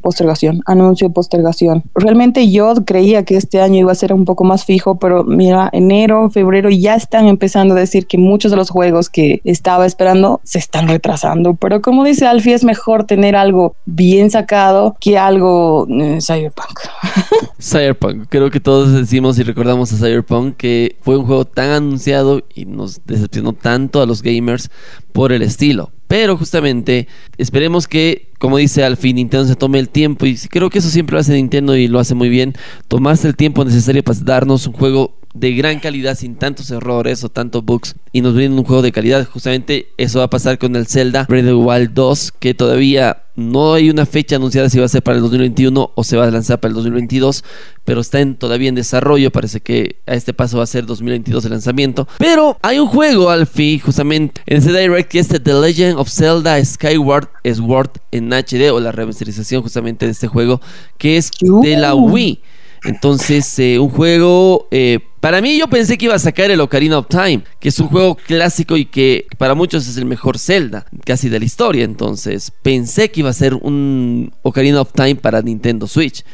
postergación, 0.00 0.62
anuncio, 0.66 1.10
postergación. 1.10 1.84
Realmente 1.94 2.50
yo 2.50 2.74
creía 2.84 3.24
que 3.24 3.36
este 3.36 3.60
año 3.60 3.80
iba 3.80 3.92
a 3.92 3.94
ser 3.94 4.12
un 4.12 4.24
poco 4.24 4.44
más 4.44 4.64
fijo, 4.64 4.98
pero 4.98 5.24
mira, 5.24 5.68
enero, 5.72 6.30
febrero 6.30 6.70
ya 6.70 6.94
están 6.94 7.26
empezando 7.26 7.74
a 7.74 7.78
decir 7.78 8.06
que 8.06 8.18
muchos 8.18 8.50
de 8.50 8.56
los 8.56 8.70
juegos 8.70 9.08
que 9.08 9.40
estaba 9.44 9.86
esperando 9.86 10.40
se 10.44 10.58
están 10.58 10.88
retrasando. 10.88 11.54
Pero 11.54 11.80
como 11.82 12.04
dice 12.04 12.26
Alfie, 12.26 12.54
es 12.54 12.64
mejor 12.64 13.04
tener 13.04 13.36
algo 13.36 13.74
bien 13.86 14.30
sacado 14.30 14.96
que 15.00 15.18
algo 15.18 15.86
eh, 15.88 16.18
cyberpunk. 16.20 16.80
cyberpunk, 17.60 18.26
creo 18.28 18.50
que 18.50 18.60
todos 18.60 18.92
decimos 18.92 19.38
y 19.38 19.42
recordamos 19.42 19.92
a 19.92 19.96
Cyberpunk 19.96 20.56
que 20.56 20.96
fue 21.00 21.16
un 21.16 21.26
juego 21.26 21.44
tan 21.44 21.70
anunciado 21.70 22.42
y 22.54 22.64
nos 22.64 23.04
decepcionó 23.06 23.52
tanto 23.52 24.02
a 24.02 24.06
los 24.06 24.22
gamers 24.22 24.70
por 25.12 25.32
el 25.32 25.42
estilo. 25.42 25.92
Pero 26.08 26.38
justamente 26.38 27.06
esperemos 27.36 27.86
que, 27.86 28.30
como 28.38 28.56
dice 28.56 28.82
al 28.82 28.96
fin, 28.96 29.16
Nintendo 29.16 29.46
se 29.46 29.56
tome 29.56 29.78
el 29.78 29.90
tiempo 29.90 30.24
y 30.24 30.36
creo 30.36 30.70
que 30.70 30.78
eso 30.78 30.88
siempre 30.88 31.14
lo 31.14 31.20
hace 31.20 31.34
Nintendo 31.34 31.76
y 31.76 31.86
lo 31.86 31.98
hace 31.98 32.14
muy 32.14 32.30
bien, 32.30 32.54
tomarse 32.88 33.28
el 33.28 33.36
tiempo 33.36 33.64
necesario 33.64 34.02
para 34.02 34.18
darnos 34.20 34.66
un 34.66 34.72
juego 34.72 35.17
de 35.34 35.52
gran 35.52 35.80
calidad 35.80 36.16
sin 36.16 36.36
tantos 36.36 36.70
errores 36.70 37.22
o 37.24 37.28
tantos 37.28 37.64
bugs 37.64 37.96
y 38.12 38.20
nos 38.20 38.34
brinda 38.34 38.58
un 38.58 38.64
juego 38.64 38.82
de 38.82 38.92
calidad. 38.92 39.26
Justamente 39.28 39.88
eso 39.96 40.18
va 40.18 40.26
a 40.26 40.30
pasar 40.30 40.58
con 40.58 40.76
el 40.76 40.86
Zelda 40.86 41.26
Breath 41.28 41.44
of 41.44 41.50
the 41.50 41.54
Wild 41.54 41.90
2 41.94 42.32
que 42.38 42.54
todavía 42.54 43.24
no 43.38 43.74
hay 43.74 43.88
una 43.88 44.04
fecha 44.04 44.34
anunciada 44.34 44.68
si 44.68 44.80
va 44.80 44.86
a 44.86 44.88
ser 44.88 45.00
para 45.02 45.16
el 45.16 45.22
2021 45.22 45.92
o 45.94 46.04
se 46.04 46.16
va 46.16 46.24
a 46.24 46.30
lanzar 46.30 46.58
para 46.58 46.70
el 46.70 46.74
2022, 46.74 47.44
pero 47.84 48.00
está 48.00 48.18
en, 48.20 48.34
todavía 48.34 48.68
en 48.68 48.74
desarrollo. 48.74 49.30
Parece 49.30 49.60
que 49.60 50.00
a 50.06 50.14
este 50.14 50.34
paso 50.34 50.58
va 50.58 50.64
a 50.64 50.66
ser 50.66 50.86
2022 50.86 51.44
el 51.44 51.52
lanzamiento. 51.52 52.08
Pero 52.18 52.58
hay 52.62 52.80
un 52.80 52.88
juego, 52.88 53.30
Alfie, 53.30 53.78
justamente 53.78 54.40
en 54.46 54.56
ese 54.56 54.76
Direct, 54.76 55.08
que 55.08 55.20
es 55.20 55.28
The 55.28 55.54
Legend 55.54 55.98
of 55.98 56.10
Zelda 56.10 56.62
Skyward 56.64 57.28
Sword 57.44 57.90
en 58.10 58.32
HD 58.32 58.72
o 58.72 58.80
la 58.80 58.90
remasterización 58.90 59.62
justamente 59.62 60.06
de 60.06 60.12
este 60.12 60.26
juego, 60.26 60.60
que 60.98 61.16
es 61.16 61.30
de 61.40 61.76
la 61.76 61.94
Wii. 61.94 62.42
Entonces, 62.84 63.58
eh, 63.58 63.78
un 63.78 63.88
juego. 63.88 64.68
Eh, 64.70 65.00
para 65.20 65.40
mí, 65.40 65.58
yo 65.58 65.68
pensé 65.68 65.98
que 65.98 66.06
iba 66.06 66.14
a 66.14 66.18
sacar 66.18 66.50
el 66.50 66.60
Ocarina 66.60 66.98
of 66.98 67.08
Time, 67.08 67.42
que 67.58 67.70
es 67.70 67.78
un 67.80 67.88
juego 67.88 68.16
clásico 68.16 68.76
y 68.76 68.84
que 68.84 69.26
para 69.36 69.54
muchos 69.54 69.88
es 69.88 69.96
el 69.96 70.04
mejor 70.04 70.38
Zelda, 70.38 70.86
casi 71.04 71.28
de 71.28 71.38
la 71.38 71.44
historia. 71.44 71.84
Entonces, 71.84 72.52
pensé 72.62 73.10
que 73.10 73.20
iba 73.20 73.30
a 73.30 73.34
ser 73.34 73.54
un 73.54 74.32
Ocarina 74.42 74.80
of 74.80 74.92
Time 74.92 75.16
para 75.16 75.42
Nintendo 75.42 75.86
Switch. 75.86 76.24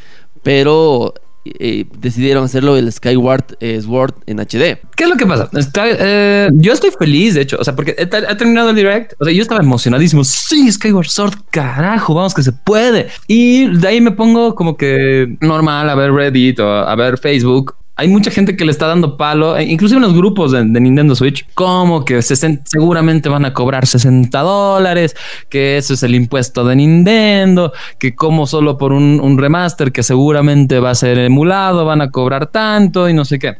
Pero 0.43 1.15
eh, 1.45 1.85
decidieron 1.99 2.43
hacerlo 2.43 2.75
el 2.75 2.91
Skyward 2.91 3.57
eh, 3.59 3.79
Sword 3.79 4.15
en 4.25 4.39
HD. 4.39 4.79
¿Qué 4.95 5.03
es 5.03 5.09
lo 5.09 5.15
que 5.15 5.27
pasa? 5.27 5.49
Eh, 5.53 6.49
yo 6.53 6.73
estoy 6.73 6.89
feliz, 6.97 7.35
de 7.35 7.41
hecho, 7.41 7.57
o 7.59 7.63
sea, 7.63 7.75
porque 7.75 7.95
ha 7.99 8.37
terminado 8.37 8.71
el 8.71 8.75
direct. 8.75 9.13
O 9.19 9.25
sea, 9.25 9.33
yo 9.33 9.41
estaba 9.41 9.61
emocionadísimo. 9.61 10.23
Sí, 10.23 10.71
Skyward 10.71 11.07
Sword, 11.07 11.35
carajo, 11.51 12.15
vamos 12.15 12.33
que 12.33 12.41
se 12.41 12.51
puede. 12.51 13.09
Y 13.27 13.67
de 13.67 13.87
ahí 13.87 14.01
me 14.01 14.11
pongo 14.11 14.55
como 14.55 14.75
que 14.75 15.37
normal 15.39 15.89
a 15.89 15.95
ver 15.95 16.11
Reddit 16.11 16.59
o 16.59 16.67
a 16.67 16.95
ver 16.95 17.17
Facebook 17.19 17.75
hay 17.97 18.07
mucha 18.09 18.29
gente 18.29 18.57
que 18.57 18.65
le 18.65 18.71
está 18.71 18.87
dando 18.87 19.15
palo, 19.15 19.55
e 19.57 19.63
inclusive 19.63 19.97
en 19.97 20.03
los 20.03 20.13
grupos 20.13 20.51
de, 20.51 20.65
Nintendo 20.65 21.15
Switch, 21.15 21.47
como 21.53 22.03
que 22.03 22.21
seguramente 22.21 23.29
van 23.29 23.45
a 23.45 23.53
cobrar 23.53 23.87
60 23.87 24.37
dólares, 24.39 25.15
que 25.49 25.77
eso 25.77 25.93
es 25.93 26.03
el 26.03 26.13
impuesto 26.13 26.65
de 26.65 26.75
Nintendo, 26.75 27.71
que 27.97 28.13
como 28.13 28.47
solo 28.47 28.77
por 28.77 28.91
un, 28.91 29.21
un 29.21 29.37
remaster 29.37 29.91
que 29.91 30.03
seguramente 30.03 30.79
va 30.79 30.89
a 30.89 30.95
ser 30.95 31.17
emulado 31.19 31.85
van 31.85 32.01
a 32.01 32.11
cobrar 32.11 32.47
tanto 32.47 33.07
y 33.07 33.13
no 33.13 33.23
sé 33.23 33.39
qué. 33.39 33.55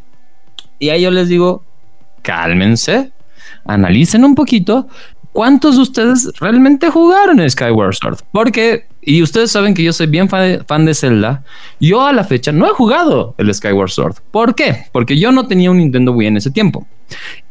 Y 0.80 0.90
ahí 0.90 1.04
yo 1.04 1.12
les 1.12 1.30
digo, 1.30 1.64
cálmense, 2.22 3.12
analicen 3.64 4.26
un 4.26 4.36
poquito 4.36 4.88
¿cuántos 5.36 5.76
de 5.76 5.82
ustedes 5.82 6.32
realmente 6.40 6.90
jugaron 6.90 7.48
Skyward 7.48 7.94
Sword? 7.94 8.20
Porque, 8.32 8.88
y 9.06 9.22
ustedes 9.22 9.52
saben 9.52 9.74
que 9.74 9.84
yo 9.84 9.94
soy 9.94 10.08
bien 10.08 10.28
fan 10.30 10.86
de, 10.86 10.94
Zelda, 10.96 11.44
yo 11.80 12.06
a 12.06 12.12
la 12.12 12.24
fecha 12.24 12.52
no 12.52 12.66
he 12.66 12.72
jugado 12.72 13.36
el 13.38 13.54
Skyward 13.54 13.92
Sword. 13.92 14.16
¿Por 14.32 14.56
qué? 14.56 14.86
Porque 14.92 15.20
yo 15.20 15.32
no 15.32 15.48
tenía 15.48 15.70
un 15.70 15.78
Nintendo 15.78 16.12
Wii 16.12 16.28
en 16.28 16.38
ese 16.38 16.50
tiempo. 16.50 16.88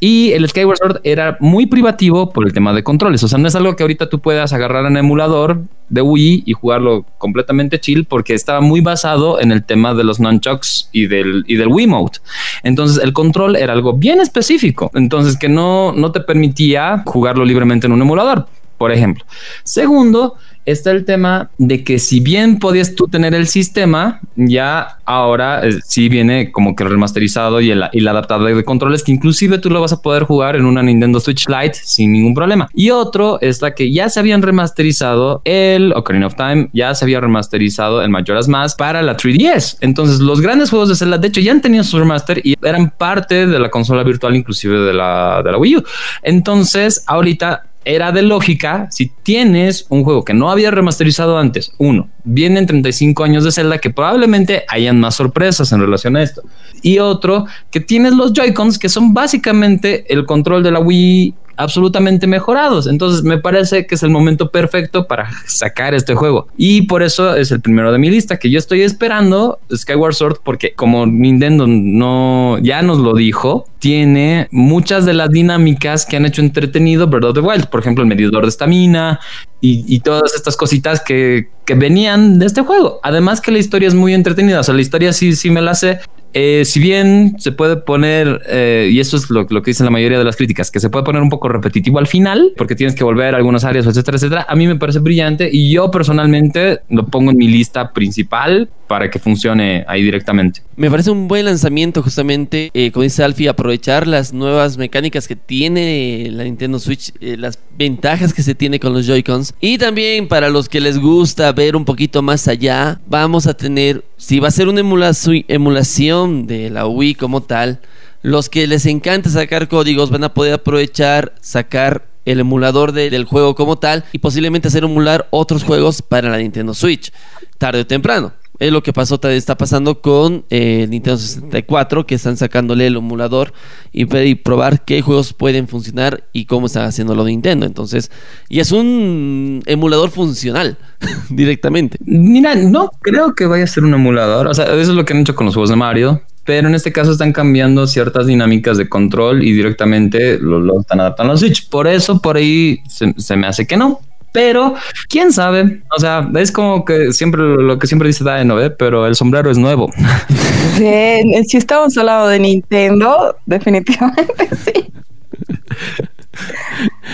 Y 0.00 0.32
el 0.32 0.49
Skyward 0.49 0.78
Sword 0.78 1.00
era 1.04 1.37
muy 1.38 1.66
privativo 1.66 2.30
por 2.30 2.44
el 2.44 2.52
tema 2.52 2.73
de 2.73 2.82
controles. 2.82 3.23
O 3.23 3.28
sea, 3.28 3.38
no 3.38 3.46
es 3.46 3.54
algo 3.54 3.76
que 3.76 3.84
ahorita 3.84 4.08
tú 4.08 4.18
puedas 4.20 4.52
agarrar 4.52 4.84
en 4.87 4.96
emulador 4.96 5.62
de 5.88 6.02
Wii 6.02 6.42
y 6.44 6.52
jugarlo 6.54 7.06
completamente 7.18 7.78
chill 7.78 8.04
porque 8.04 8.34
estaba 8.34 8.61
muy 8.61 8.80
basado 8.80 9.40
en 9.40 9.52
el 9.52 9.64
tema 9.64 9.94
de 9.94 10.02
los 10.02 10.18
nunchucks 10.18 10.88
y 10.92 11.06
del, 11.06 11.44
y 11.46 11.54
del 11.54 11.68
Wiimote. 11.68 12.18
Entonces 12.64 13.02
el 13.02 13.12
control 13.12 13.54
era 13.56 13.73
algo 13.73 13.92
bien 13.92 14.20
específico. 14.20 14.90
Entonces 14.94 15.38
que 15.38 15.49
no, 15.49 15.92
no 15.92 16.11
te 16.11 16.20
permitía 16.20 17.02
jugarlo 17.06 17.44
libremente 17.44 17.87
en 17.87 17.92
un 17.92 18.02
emulador, 18.02 18.46
por 18.76 18.90
ejemplo. 18.90 19.25
Segundo, 19.62 20.37
está 20.66 20.90
el 20.90 21.04
tema 21.04 21.50
de 21.59 21.85
que 21.85 21.99
si 21.99 22.21
bien 22.21 22.59
podías 22.59 22.94
tú 22.94 23.09
tener 23.09 23.35
el 23.35 23.47
sistema, 23.47 24.21
ya 24.37 24.99
ahora 25.04 25.66
eh, 25.66 25.78
sí 25.85 26.09
viene 26.09 26.50
como 26.52 26.75
que 26.75 26.85
remasterizado 26.85 27.61
y 27.61 27.71
el, 27.71 27.85
y 27.92 28.06
adaptador 28.06 28.54
de 28.54 28.64
controles 28.64 29.02
que 29.02 29.12
inclusive 29.12 29.59
tú 29.59 29.71
lo 29.71 29.80
vas 29.80 29.92
a 29.92 30.02
poder 30.02 30.25
jugar 30.25 30.56
en 30.56 30.64
una 30.64 30.83
Nintendo 30.83 31.21
Switch 31.21 31.47
Lite 31.49 31.75
sin 31.75 32.12
ningún 32.12 32.35
problema. 32.35 32.68
Y 32.75 32.90
otro 32.90 33.38
es 33.40 33.61
la 33.62 33.75
que 33.75 33.92
ya 33.92 34.09
se 34.09 34.21
habían 34.21 34.42
remasterizado 34.42 35.42
el 35.44 35.92
Ocarina 35.92 36.26
of 36.26 36.37
Time, 36.37 36.71
ya 36.73 36.94
se 36.94 37.04
había 37.04 37.21
remasterizado 37.21 38.02
el 38.02 38.09
Majora's 38.09 38.49
Mask 38.49 38.78
para 38.78 39.02
la 39.02 39.16
3DS. 39.16 39.78
Entonces 39.80 40.21
los 40.21 40.40
grandes 40.40 40.71
juegos 40.71 40.88
de 40.88 40.97
Zelda 40.97 41.18
de 41.18 41.28
hecho 41.28 41.40
ya 41.40 41.52
han 41.52 41.61
tenido 41.61 41.85
su 41.85 41.99
remaster 41.99 42.40
y 42.44 42.54
eran 42.62 42.90
parte 42.90 43.47
de 43.47 43.59
la 43.59 43.71
consola 43.71 44.02
virtual 44.02 44.35
inclusive 44.37 44.78
de 44.78 44.94
la, 44.94 45.42
de 45.44 45.52
la 45.52 45.59
Wii 45.59 45.76
U. 45.76 45.85
Entonces 46.23 47.04
ahorita 47.06 47.64
era 47.85 48.12
de 48.12 48.23
lógica 48.23 48.88
si 48.91 49.07
tienes 49.23 49.87
un 49.88 50.05
juego 50.05 50.25
que 50.25 50.35
no 50.35 50.50
había 50.50 50.71
remasterizado 50.71 51.38
antes. 51.38 51.73
Uno, 51.79 52.09
vienen 52.25 52.67
35 52.67 53.25
años 53.25 53.45
de 53.45 53.53
Zelda 53.53 53.79
que 53.79 53.91
probablemente 53.91 54.64
hayan 54.69 55.00
más 55.00 55.17
sorpresas 55.17 55.73
en 55.73 55.81
relación 55.81 56.17
a 56.17 56.23
esto. 56.23 56.43
Y 56.83 56.99
otro, 56.99 57.47
que 57.71 57.81
tienes 57.81 58.14
los 58.14 58.33
Joy-Cons 58.33 58.79
que 58.79 58.88
son 58.88 59.14
básicamente 59.14 60.12
el 60.12 60.26
control 60.26 60.62
de 60.62 60.71
la 60.71 60.81
Wii 60.81 61.35
absolutamente 61.56 62.26
mejorados. 62.26 62.87
Entonces 62.87 63.23
me 63.23 63.38
parece 63.38 63.87
que 63.87 63.94
es 63.94 64.02
el 64.02 64.11
momento 64.11 64.50
perfecto 64.50 65.06
para 65.06 65.30
sacar 65.46 65.94
este 65.94 66.14
juego. 66.14 66.49
Y 66.56 66.82
por 66.82 67.02
eso 67.02 67.34
es 67.34 67.50
el 67.50 67.61
primero 67.61 67.92
de 67.92 67.99
mi 67.99 68.11
lista 68.11 68.38
que 68.38 68.50
yo 68.50 68.58
estoy 68.58 68.82
esperando 68.82 69.58
Skyward 69.75 70.14
Sword 70.14 70.38
porque 70.42 70.75
como 70.75 71.06
Nintendo 71.06 71.66
no 71.66 72.58
ya 72.62 72.82
nos 72.82 72.99
lo 72.99 73.14
dijo, 73.14 73.66
tiene 73.78 74.49
muchas 74.50 75.04
de 75.04 75.12
las 75.12 75.30
dinámicas 75.30 76.06
que 76.06 76.16
han 76.16 76.25
hecho 76.25 76.40
entretenido 76.40 77.06
Breath 77.06 77.25
of 77.25 77.34
the 77.34 77.40
Wild. 77.40 77.66
Por 77.66 77.80
ejemplo, 77.80 78.02
el 78.02 78.08
medidor 78.08 78.42
de 78.42 78.49
estamina 78.49 79.20
y, 79.61 79.84
y, 79.87 80.00
todas 80.00 80.34
estas 80.34 80.56
cositas 80.56 81.00
que, 81.00 81.49
que, 81.64 81.75
venían 81.75 82.38
de 82.38 82.46
este 82.46 82.62
juego. 82.62 83.00
Además 83.02 83.40
que 83.40 83.50
la 83.50 83.58
historia 83.58 83.88
es 83.88 83.94
muy 83.94 84.14
entretenida. 84.14 84.61
O 84.61 84.62
sea, 84.62 84.75
la 84.75 84.80
historia 84.80 85.12
sí, 85.12 85.34
sí 85.34 85.50
me 85.50 85.62
la 85.62 85.75
sé. 85.75 86.00
Eh, 86.37 86.64
si 86.64 86.81
bien 86.81 87.37
se 87.38 87.53
puede 87.53 87.76
poner, 87.76 88.43
eh, 88.49 88.91
y 88.91 88.99
eso 88.99 89.17
es 89.17 89.31
lo, 89.31 89.47
que 89.47 89.62
dicen 89.64 89.85
la 89.85 89.91
mayoría 89.93 90.19
de 90.19 90.25
las 90.25 90.37
críticas, 90.37 90.71
que 90.73 90.81
se 90.81 90.91
puede 90.91 91.05
poner 91.05 91.23
un 91.23 91.31
poco 91.31 91.49
repetitivo 91.49 92.00
al 92.00 92.09
final, 92.09 92.53
porque 92.57 92.75
tienes 92.75 92.97
que 92.97 93.05
volver 93.05 93.35
a 93.35 93.37
algunas 93.37 93.64
áreas, 93.64 93.87
etcétera, 93.87 94.17
etcétera, 94.17 94.47
a 94.49 94.57
mí 94.57 94.67
me 94.67 94.75
parece 94.75 94.99
brillante 94.99 95.49
y 95.50 95.73
yo 95.73 95.93
personalmente 95.93 96.81
lo 96.91 97.07
pongo 97.07 97.31
en 97.31 97.37
mi 97.37 97.47
lista 97.47 97.93
principal 97.93 98.69
para 98.87 99.11
que 99.11 99.19
funcione 99.19 99.85
ahí 99.88 100.03
directamente. 100.03 100.62
Me 100.76 100.91
parece 100.91 101.11
un 101.11 101.29
buen 101.29 101.45
lanzamiento 101.45 102.03
justamente, 102.03 102.71
eh, 102.75 102.91
como 102.91 103.03
dice 103.03 103.23
Alfie, 103.23 103.49
aprovechar 103.49 104.07
las 104.07 104.33
nuevas 104.33 104.76
mecánicas 104.76 105.29
que 105.29 105.37
tiene 105.37 106.29
la 106.31 106.45
Nintendo 106.45 106.79
Switch, 106.79 107.12
las 107.21 107.59
ventajas 107.76 108.33
que 108.33 108.43
se 108.43 108.55
tiene 108.55 108.81
con 108.81 108.93
los 108.93 109.07
Joy-Cons 109.07 109.55
y 109.61 109.79
también 109.79 110.29
para 110.29 110.49
los 110.49 110.69
que 110.69 110.81
les 110.81 110.99
gusta 110.99 111.53
ver 111.53 111.76
un 111.76 111.85
poquito 111.85 112.23
más 112.23 112.49
allá, 112.49 113.00
vamos 113.07 113.47
a 113.47 113.55
tener 113.55 114.05
si 114.17 114.41
va 114.41 114.49
a 114.49 114.50
ser 114.50 114.69
una 114.69 114.81
emulación 114.81 116.47
de 116.47 116.71
la 116.71 116.87
Wii 116.87 117.14
como 117.14 117.43
tal, 117.43 117.81
los 118.23 118.49
que 118.49 118.67
les 118.67 118.87
encanta 118.87 119.29
sacar 119.29 119.69
códigos 119.69 120.11
van 120.11 120.25
a 120.25 120.33
poder 120.33 120.55
aprovechar, 120.55 121.35
sacar 121.41 122.07
el 122.25 122.41
emulador 122.41 122.93
del 122.93 123.25
juego 123.25 123.55
como 123.55 123.76
tal 123.76 124.05
y 124.12 124.19
posiblemente 124.19 124.69
hacer 124.69 124.85
emular 124.85 125.29
otros 125.31 125.62
juegos 125.62 126.00
para 126.00 126.31
la 126.31 126.38
Nintendo 126.38 126.73
Switch, 126.75 127.12
tarde 127.59 127.81
o 127.81 127.87
temprano. 127.87 128.33
Es 128.61 128.70
lo 128.70 128.84
que 128.84 128.92
pasó, 128.92 129.18
está 129.30 129.56
pasando 129.56 130.00
con 130.00 130.44
eh, 130.49 130.87
Nintendo 130.88 131.18
64, 131.18 132.06
que 132.06 132.14
están 132.14 132.37
sacándole 132.37 132.87
el 132.87 132.96
emulador 132.96 133.52
y, 133.92 134.04
probar 134.37 134.84
qué 134.84 135.02
juegos 135.02 135.32
pueden 135.32 135.66
funcionar 135.66 136.25
y 136.32 136.44
cómo 136.44 136.66
está 136.66 136.84
haciendo 136.84 137.16
lo 137.16 137.25
de 137.25 137.32
Nintendo. 137.32 137.66
Entonces, 137.66 138.12
y 138.49 138.61
es 138.61 138.70
un 138.70 139.61
emulador 139.66 140.11
funcional 140.11 140.78
directamente. 141.30 141.99
Mira, 142.04 142.54
no 142.54 142.90
creo 143.00 143.34
que 143.34 143.46
vaya 143.46 143.64
a 143.64 143.66
ser 143.68 143.82
un 143.82 143.94
emulador. 143.94 144.46
O 144.46 144.54
sea, 144.54 144.66
eso 144.66 144.78
es 144.78 144.88
lo 144.88 145.04
que 145.04 145.14
han 145.14 145.20
hecho 145.20 145.34
con 145.34 145.46
los 145.46 145.54
juegos 145.54 145.70
de 145.70 145.76
Mario. 145.76 146.23
Pero 146.44 146.68
en 146.68 146.75
este 146.75 146.92
caso 146.92 147.11
están 147.11 147.32
cambiando 147.32 147.87
ciertas 147.87 148.26
dinámicas 148.26 148.76
de 148.76 148.88
control 148.88 149.42
y 149.42 149.52
directamente 149.52 150.38
lo, 150.38 150.78
están 150.78 151.00
adaptando 151.00 151.32
a 151.32 151.37
Switch. 151.38 151.68
Por 151.68 151.88
eso, 151.88 152.20
por 152.20 152.37
ahí 152.37 152.80
se 152.87 153.37
me 153.37 153.46
hace 153.46 153.66
que 153.66 153.78
no 153.78 154.00
pero 154.35 154.75
quién 155.09 155.33
sabe. 155.33 155.81
O 155.97 156.00
sea, 156.00 156.29
es 156.35 156.50
como 156.50 156.85
que 156.85 157.12
siempre 157.12 157.41
lo 157.41 157.79
que 157.79 157.87
siempre 157.87 158.09
dice 158.09 158.25
Daeno, 158.25 158.61
¿eh? 158.61 158.69
pero 158.69 159.07
el 159.07 159.14
sombrero 159.14 159.49
es 159.49 159.59
nuevo. 159.59 159.93
si 160.76 161.57
estamos 161.57 161.97
hablando 161.97 162.26
de 162.26 162.41
Nintendo, 162.41 163.37
definitivamente 163.47 164.49
sí. 164.64 164.93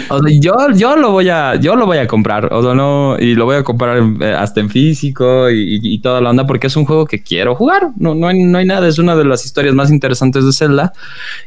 O 0.08 0.22
sea, 0.22 0.38
yo, 0.40 0.54
yo 0.74 0.96
lo 0.96 1.10
voy 1.10 1.28
a, 1.28 1.56
yo 1.56 1.76
lo 1.76 1.84
voy 1.84 1.98
a 1.98 2.06
comprar, 2.06 2.54
o 2.54 2.62
sea, 2.62 2.72
no, 2.72 3.18
y 3.18 3.34
lo 3.34 3.44
voy 3.44 3.56
a 3.56 3.64
comprar 3.64 4.02
eh, 4.20 4.32
hasta 4.32 4.60
en 4.60 4.70
físico 4.70 5.50
y, 5.50 6.00
toda 6.00 6.22
la 6.22 6.30
onda, 6.30 6.46
porque 6.46 6.68
es 6.68 6.76
un 6.76 6.86
juego 6.86 7.04
que 7.04 7.22
quiero 7.22 7.54
jugar. 7.54 7.90
No, 7.96 8.14
no 8.14 8.28
hay, 8.28 8.42
no 8.42 8.56
hay 8.56 8.64
nada, 8.64 8.88
es 8.88 8.98
una 8.98 9.14
de 9.14 9.26
las 9.26 9.44
historias 9.44 9.74
más 9.74 9.90
interesantes 9.90 10.46
de 10.46 10.52
Zelda. 10.54 10.94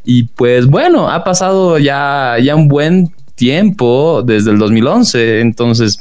Y 0.06 0.26
pues 0.26 0.68
bueno, 0.68 1.10
ha 1.10 1.24
pasado 1.24 1.80
ya, 1.80 2.38
ya 2.40 2.56
un 2.56 2.68
buen 2.68 3.12
tiempo 3.44 4.24
desde 4.24 4.52
el 4.52 4.58
2011. 4.58 5.42
Entonces, 5.42 6.00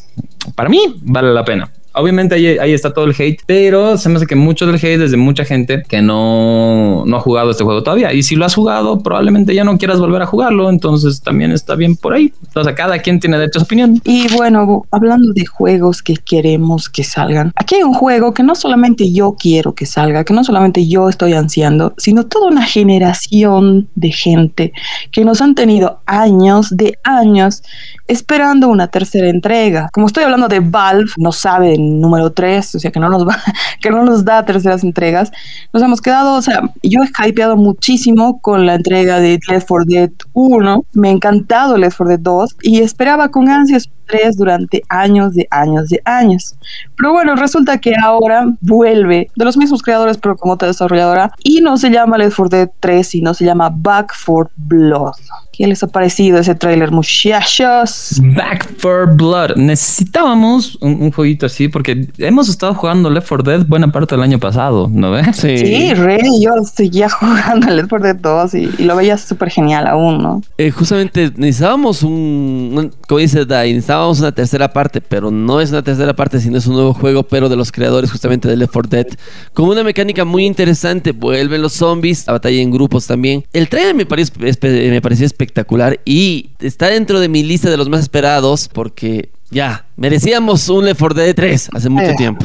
para 0.55 0.69
mí 0.69 0.79
vale 1.03 1.35
la 1.35 1.45
pena. 1.45 1.69
Obviamente 1.95 2.35
ahí, 2.35 2.73
está 2.73 2.93
todo 2.93 3.05
el 3.05 3.15
hate, 3.17 3.41
pero 3.47 3.97
se 3.97 4.09
me 4.09 4.17
hace 4.17 4.27
que 4.27 4.37
mucho 4.37 4.67
del 4.67 4.77
hate 4.77 5.03
es 5.03 5.11
de 5.11 5.17
mucha 5.17 5.45
gente 5.45 5.83
que 5.89 6.01
no, 6.03 7.05
no 7.07 7.17
ha 7.17 7.21
jugado 7.21 7.51
este 7.51 7.65
juego 7.65 7.83
todavía. 7.83 8.13
Y 8.13 8.23
si 8.23 8.37
lo 8.37 8.45
has 8.45 8.55
jugado, 8.55 9.01
probablemente 9.01 9.55
ya 9.55 9.65
no 9.65 9.77
quieras 9.79 9.99
volver 9.99 10.23
a 10.23 10.27
jugarlo. 10.27 10.71
Entonces 10.71 11.21
también 11.21 11.53
está 11.53 11.75
bien 11.75 11.97
por 11.97 12.15
ahí. 12.15 12.33
O 12.55 12.65
sea, 12.65 12.75
cada 12.75 12.99
quien 12.99 13.21
tiene 13.21 13.39
derecho 13.39 13.59
a 13.59 13.61
su 13.61 13.65
opinión. 13.65 14.01
Y 14.05 14.33
bueno, 14.35 14.85
hablando 14.91 15.33
de 15.33 15.47
juegos 15.47 16.03
que 16.03 16.15
queremos 16.17 16.89
que 16.89 17.05
salgan, 17.05 17.53
aquí 17.57 17.77
hay 17.77 17.83
un 17.83 17.95
juego 17.95 18.33
que 18.35 18.43
no 18.43 18.55
solamente 18.55 19.13
yo 19.13 19.37
quiero 19.39 19.75
que 19.75 19.87
salga, 19.87 20.25
que 20.25 20.35
no 20.35 20.45
solamente 20.45 20.87
yo 20.87 21.09
estoy 21.09 21.35
ansiando, 21.35 21.95
sino 21.99 22.25
toda 22.27 22.49
una 22.49 22.65
generación 22.65 23.89
de 23.95 24.13
gente 24.13 24.73
que 25.11 25.25
nos 25.25 25.41
han 25.41 25.55
tenido 25.55 26.01
años 26.07 26.77
de 26.77 26.99
años 27.05 27.63
esperando 28.09 28.69
una 28.69 28.89
tercera 28.89 29.29
entrega. 29.29 29.89
Como 29.93 30.07
estoy 30.07 30.25
hablando 30.25 30.49
de 30.49 30.61
Valve, 30.61 31.11
no 31.17 31.33
sabe 31.33 31.77
número 31.79 32.33
3, 32.33 32.75
o 32.75 32.79
sea, 32.79 32.91
que 32.91 33.01
no 33.01 33.09
nos 33.09 33.27
va, 33.27 33.39
que 33.81 33.91
no 33.91 34.05
nos 34.05 34.25
da 34.25 34.45
terceras 34.45 34.85
entregas. 34.85 35.31
Nos 35.73 35.83
hemos 35.83 36.01
quedado, 36.01 36.35
o 36.35 36.43
sea, 36.43 36.63
yo 36.83 37.01
he 37.03 37.29
hypeado 37.29 37.57
muchísimo 37.57 38.41
con 38.41 38.67
la 38.67 38.75
entrega 38.75 39.21
de 39.21 39.39
Left 39.49 39.69
4 39.69 39.85
Dead 39.87 40.11
1, 40.33 40.85
me 40.93 41.09
ha 41.09 41.13
encantado 41.13 41.77
Left 41.77 41.97
4 41.97 42.09
Dead 42.17 42.21
2 42.21 42.57
y 42.63 42.81
esperaba 42.81 43.29
con 43.29 43.49
ansias 43.49 43.89
3 44.07 44.37
durante 44.37 44.83
años 44.89 45.35
de 45.35 45.47
años 45.51 45.89
de 45.89 46.01
años. 46.05 46.55
Pero 46.97 47.13
bueno, 47.13 47.35
resulta 47.35 47.79
que 47.79 47.95
ahora 48.03 48.47
vuelve 48.61 49.31
de 49.35 49.45
los 49.45 49.57
mismos 49.57 49.83
creadores, 49.83 50.19
pero 50.19 50.37
como 50.37 50.55
otra 50.55 50.69
desarrolladora, 50.69 51.33
y 51.43 51.61
no 51.61 51.77
se 51.77 51.91
llama 51.91 52.19
Left 52.19 52.37
4 52.37 52.59
Dead 52.59 52.71
3, 52.81 53.07
sino 53.07 53.35
se 53.35 53.45
llama 53.45 53.71
Back 53.73 54.15
for 54.15 54.51
Blood. 54.57 55.13
¿Qué 55.53 55.67
les 55.67 55.83
ha 55.83 55.87
parecido 55.87 56.39
ese 56.39 56.55
tráiler, 56.55 56.91
muchachos? 56.91 57.92
Back 58.23 58.79
for 58.79 59.15
Blood. 59.15 59.57
Necesitábamos 59.57 60.77
un, 60.81 61.11
jueguito 61.13 61.47
así 61.47 61.69
porque 61.69 62.09
hemos 62.19 62.49
estado 62.49 62.75
jugando 62.75 63.11
Left 63.11 63.29
4 63.29 63.51
Dead 63.51 63.67
buena 63.67 63.91
parte 63.91 64.15
del 64.15 64.23
año 64.23 64.39
pasado, 64.39 64.89
¿no 64.93 65.11
ves? 65.11 65.37
Sí, 65.37 65.59
sí 65.59 65.95
re, 65.95 66.21
yo 66.41 66.53
seguía 66.65 67.09
jugando 67.11 67.69
Left 67.69 67.89
4 67.89 68.15
Dead 68.15 68.17
2 68.17 68.55
y, 68.55 68.67
lo 68.83 68.97
veía 68.97 69.17
súper 69.17 69.51
genial 69.51 69.87
aún, 69.87 70.23
¿no? 70.23 70.43
Eh, 70.59 70.71
justamente 70.71 71.33
necesitábamos 71.37 72.03
un, 72.03 72.93
como 73.09 73.19
dice 73.19 73.45
Dai, 73.45 73.73
necesitábamos 73.73 74.21
una 74.21 74.33
tercera 74.33 74.73
parte, 74.73 75.01
pero 75.01 75.31
no 75.31 75.61
es 75.61 75.71
una 75.71 75.83
tercera 75.83 76.15
parte, 76.15 76.41
sino 76.41 76.59
es 76.59 76.67
un 76.67 76.75
nuevo 76.75 76.95
juego, 76.95 77.23
pero 77.23 77.49
de 77.49 77.57
los 77.57 77.73
creadores 77.73 78.11
justamente 78.11 78.49
de 78.49 78.57
Left 78.57 78.73
4 78.73 78.91
Dead, 78.91 79.07
con 79.53 79.69
una 79.69 79.83
mecánica 79.85 80.25
muy 80.25 80.47
interesante. 80.47 81.13
Vuelven 81.13 81.63
los 81.63 81.73
zombies, 81.73 82.29
a 82.29 82.33
batalla 82.33 82.61
en 82.61 82.71
grupos 82.71 83.07
también. 83.07 83.45
El 83.53 83.69
trailer 83.69 83.95
me, 83.95 84.07
pareció, 84.07 84.35
me 84.41 85.01
pareció 85.01 85.27
espectacular 85.27 86.01
y 86.05 86.51
está 86.61 86.89
dentro 86.89 87.21
de 87.21 87.29
mi 87.29 87.43
lista 87.43 87.71
de 87.71 87.77
los 87.77 87.82
más 87.89 88.01
esperados 88.01 88.69
porque 88.69 89.31
ya, 89.51 89.85
merecíamos 89.97 90.69
un 90.69 90.87
Left 90.87 91.01
4 91.01 91.23
Dead 91.23 91.35
3 91.35 91.71
hace 91.75 91.89
mucho 91.89 92.11
eh. 92.11 92.15
tiempo. 92.17 92.45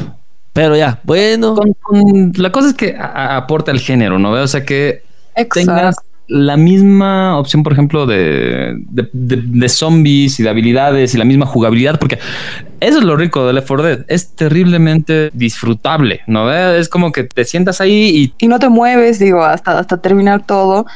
Pero 0.52 0.76
ya, 0.76 1.00
bueno. 1.04 1.54
la 2.34 2.52
cosa 2.52 2.68
es 2.68 2.74
que 2.74 2.96
aporta 2.98 3.70
el 3.70 3.80
género, 3.80 4.18
¿no? 4.18 4.32
O 4.32 4.46
sea 4.46 4.64
que 4.64 5.02
tengas 5.54 5.96
la 6.26 6.56
misma 6.58 7.38
opción, 7.38 7.62
por 7.62 7.72
ejemplo, 7.72 8.04
de, 8.04 8.74
de, 8.78 9.68
zombies 9.68 10.38
y 10.38 10.42
de 10.42 10.50
habilidades 10.50 11.14
y 11.14 11.18
la 11.18 11.24
misma 11.24 11.46
jugabilidad, 11.46 11.98
porque 11.98 12.18
eso 12.80 12.98
es 12.98 13.04
lo 13.04 13.16
rico 13.16 13.46
de 13.46 13.54
Left 13.54 13.68
4 13.68 13.86
Dead. 13.86 14.04
Es 14.08 14.34
terriblemente 14.34 15.30
disfrutable, 15.32 16.20
¿no? 16.26 16.52
Es 16.52 16.88
como 16.88 17.12
que 17.12 17.24
te 17.24 17.44
sientas 17.44 17.80
ahí 17.80 18.32
y... 18.38 18.44
Y 18.44 18.48
no 18.48 18.58
te 18.58 18.68
mueves, 18.68 19.18
digo, 19.18 19.42
hasta, 19.42 19.78
hasta 19.78 20.02
terminar 20.02 20.44
todo 20.44 20.86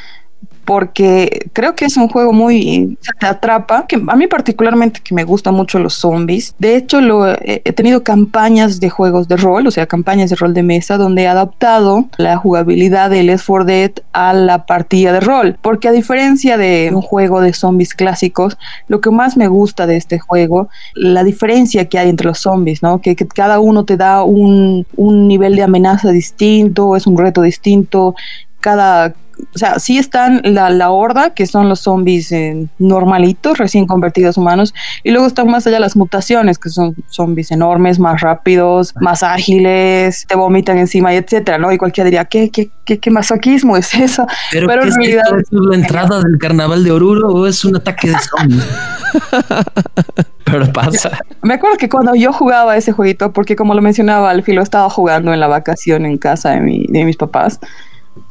porque 0.65 1.51
creo 1.53 1.75
que 1.75 1.87
es 1.87 1.97
un 1.97 2.09
juego 2.09 2.33
muy 2.33 2.99
te 3.19 3.27
atrapa, 3.27 3.87
que 3.87 3.97
a 4.07 4.17
mí 4.17 4.27
particularmente 4.27 5.01
que 5.01 5.15
me 5.15 5.25
gustan 5.25 5.55
mucho 5.55 5.79
los 5.79 5.95
zombies. 5.95 6.55
De 6.59 6.77
hecho, 6.77 7.01
lo, 7.01 7.29
he 7.29 7.73
tenido 7.73 8.03
campañas 8.03 8.81
de 8.81 8.91
juegos 8.91 9.29
de 9.29 9.37
rol, 9.37 9.67
o 9.67 9.71
sea, 9.71 9.87
campañas 9.87 10.31
de 10.31 10.37
rol 10.37 10.55
de 10.55 10.63
mesa 10.63 10.97
donde 10.97 11.23
he 11.23 11.29
adaptado 11.29 12.07
la 12.17 12.37
jugabilidad 12.37 13.11
de 13.11 13.23
Left 13.23 13.47
4 13.47 13.65
Dead 13.65 13.91
a 14.13 14.33
la 14.33 14.67
partida 14.67 15.13
de 15.13 15.21
rol, 15.21 15.57
porque 15.61 15.89
a 15.89 15.93
diferencia 15.93 16.57
de 16.57 16.91
un 16.93 17.03
juego 17.03 17.41
de 17.41 17.53
zombies 17.53 17.95
clásicos, 17.95 18.57
lo 18.89 19.01
que 19.01 19.11
más 19.11 19.37
me 19.37 19.49
gusta 19.49 19.87
de 19.87 19.97
este 19.97 20.19
juego, 20.19 20.69
la 20.95 21.25
diferencia 21.25 21.89
que 21.89 21.99
hay 21.99 22.09
entre 22.09 22.29
los 22.29 22.39
zombies, 22.39 22.83
¿no? 22.83 23.01
Que, 23.01 23.17
que 23.17 23.27
cada 23.27 23.61
uno 23.61 23.85
te 23.85 23.97
da 23.97 24.23
un, 24.23 24.87
un 24.97 25.29
nivel 25.29 25.57
de 25.57 25.63
amenaza 25.63 26.11
distinto, 26.11 26.97
es 26.97 27.07
un 27.07 27.19
reto 27.19 27.43
distinto, 27.43 28.15
cada 28.61 29.15
o 29.55 29.59
sea, 29.59 29.79
sí 29.79 29.99
están 29.99 30.41
la, 30.45 30.71
la 30.71 30.91
horda, 30.91 31.31
que 31.31 31.47
son 31.47 31.69
los 31.69 31.81
zombies 31.81 32.33
eh, 32.33 32.67
normalitos, 32.79 33.59
recién 33.59 33.87
convertidos 33.87 34.37
humanos, 34.37 34.75
y 35.03 35.11
luego 35.11 35.27
están 35.27 35.49
más 35.49 35.67
allá 35.67 35.81
las 35.81 35.97
mutaciones, 35.97 36.59
que 36.59 36.71
son 36.71 36.95
zombies 37.09 37.51
enormes, 37.51 37.99
más 37.99 38.21
rápidos, 38.21 38.95
más 39.01 39.23
ágiles, 39.23 40.27
te 40.27 40.35
vomitan 40.37 40.79
encima 40.79 41.13
y 41.13 41.17
etcétera, 41.17 41.59
¿no? 41.59 41.73
Y 41.73 41.79
cualquiera 41.79 42.07
diría, 42.07 42.25
¿qué, 42.25 42.51
qué, 42.51 42.71
qué, 42.85 42.99
qué 42.99 43.11
masoquismo 43.11 43.77
es 43.77 43.95
eso? 43.95 44.27
Pero, 44.51 44.73
en 44.73 44.81
realidad... 44.81 45.25
¿Es 45.39 45.49
la 45.51 45.77
entrada 45.77 46.21
del 46.21 46.39
carnaval 46.39 46.85
de 46.85 46.93
Oruro 46.93 47.29
o 47.29 47.47
es 47.47 47.65
un 47.65 47.77
ataque 47.77 48.09
de 48.09 48.17
zombies? 48.19 48.67
Pero 50.45 50.73
pasa. 50.73 51.19
Me 51.43 51.55
acuerdo 51.55 51.77
que 51.77 51.89
cuando 51.89 52.15
yo 52.15 52.33
jugaba 52.33 52.77
ese 52.77 52.93
jueguito, 52.93 53.33
porque 53.33 53.57
como 53.57 53.75
lo 53.75 53.83
mencionaba, 53.83 54.31
al 54.31 54.43
filo 54.43 54.63
estaba 54.63 54.91
jugando 54.91 55.33
en 55.33 55.41
la 55.41 55.47
vacación 55.47 56.05
en 56.05 56.19
casa 56.19 56.51
de, 56.51 56.61
mi, 56.61 56.87
de 56.89 57.05
mis 57.05 57.17
papás, 57.17 57.59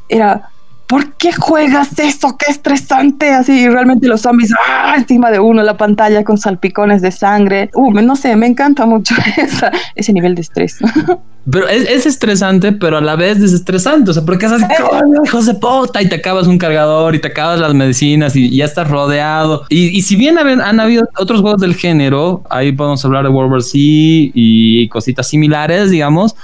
era 0.09 0.50
¿por 0.91 1.13
qué 1.13 1.31
juegas 1.31 1.97
eso? 1.99 2.35
¡Qué 2.37 2.51
estresante! 2.51 3.29
Así 3.29 3.69
realmente 3.69 4.09
los 4.09 4.19
zombies 4.19 4.51
¡ah! 4.67 4.95
encima 4.97 5.31
de 5.31 5.39
uno, 5.39 5.63
la 5.63 5.77
pantalla 5.77 6.25
con 6.25 6.37
salpicones 6.37 7.01
de 7.01 7.13
sangre. 7.13 7.69
Uh, 7.73 7.93
no 8.01 8.17
sé, 8.17 8.35
me 8.35 8.45
encanta 8.45 8.85
mucho 8.85 9.15
ese 9.95 10.11
nivel 10.11 10.35
de 10.35 10.41
estrés. 10.41 10.79
Pero 11.49 11.67
es, 11.67 12.05
estresante, 12.05 12.71
pero 12.71 12.97
a 12.97 13.01
la 13.01 13.15
vez 13.15 13.41
desestresante. 13.41 14.11
O 14.11 14.13
sea, 14.13 14.23
porque 14.23 14.45
es 14.45 14.51
así, 14.51 14.63
hijos 15.25 15.47
de 15.47 15.55
puta, 15.55 15.99
y 15.99 16.07
te 16.07 16.13
acabas 16.13 16.45
un 16.45 16.59
cargador 16.59 17.15
y 17.15 17.19
te 17.19 17.29
acabas 17.29 17.59
las 17.59 17.73
medicinas 17.73 18.35
y, 18.35 18.55
ya 18.55 18.65
estás 18.65 18.87
rodeado. 18.87 19.63
Y, 19.67 20.03
si 20.03 20.15
bien 20.15 20.37
han, 20.37 20.79
habido 20.79 21.09
otros 21.17 21.41
juegos 21.41 21.59
del 21.59 21.73
género, 21.73 22.43
ahí 22.47 22.71
podemos 22.73 23.03
hablar 23.05 23.23
de 23.23 23.29
World 23.29 23.53
War 23.53 23.63
Z 23.63 23.73
y 23.75 24.87
cositas 24.89 25.27
similares, 25.27 25.89
digamos, 25.89 26.35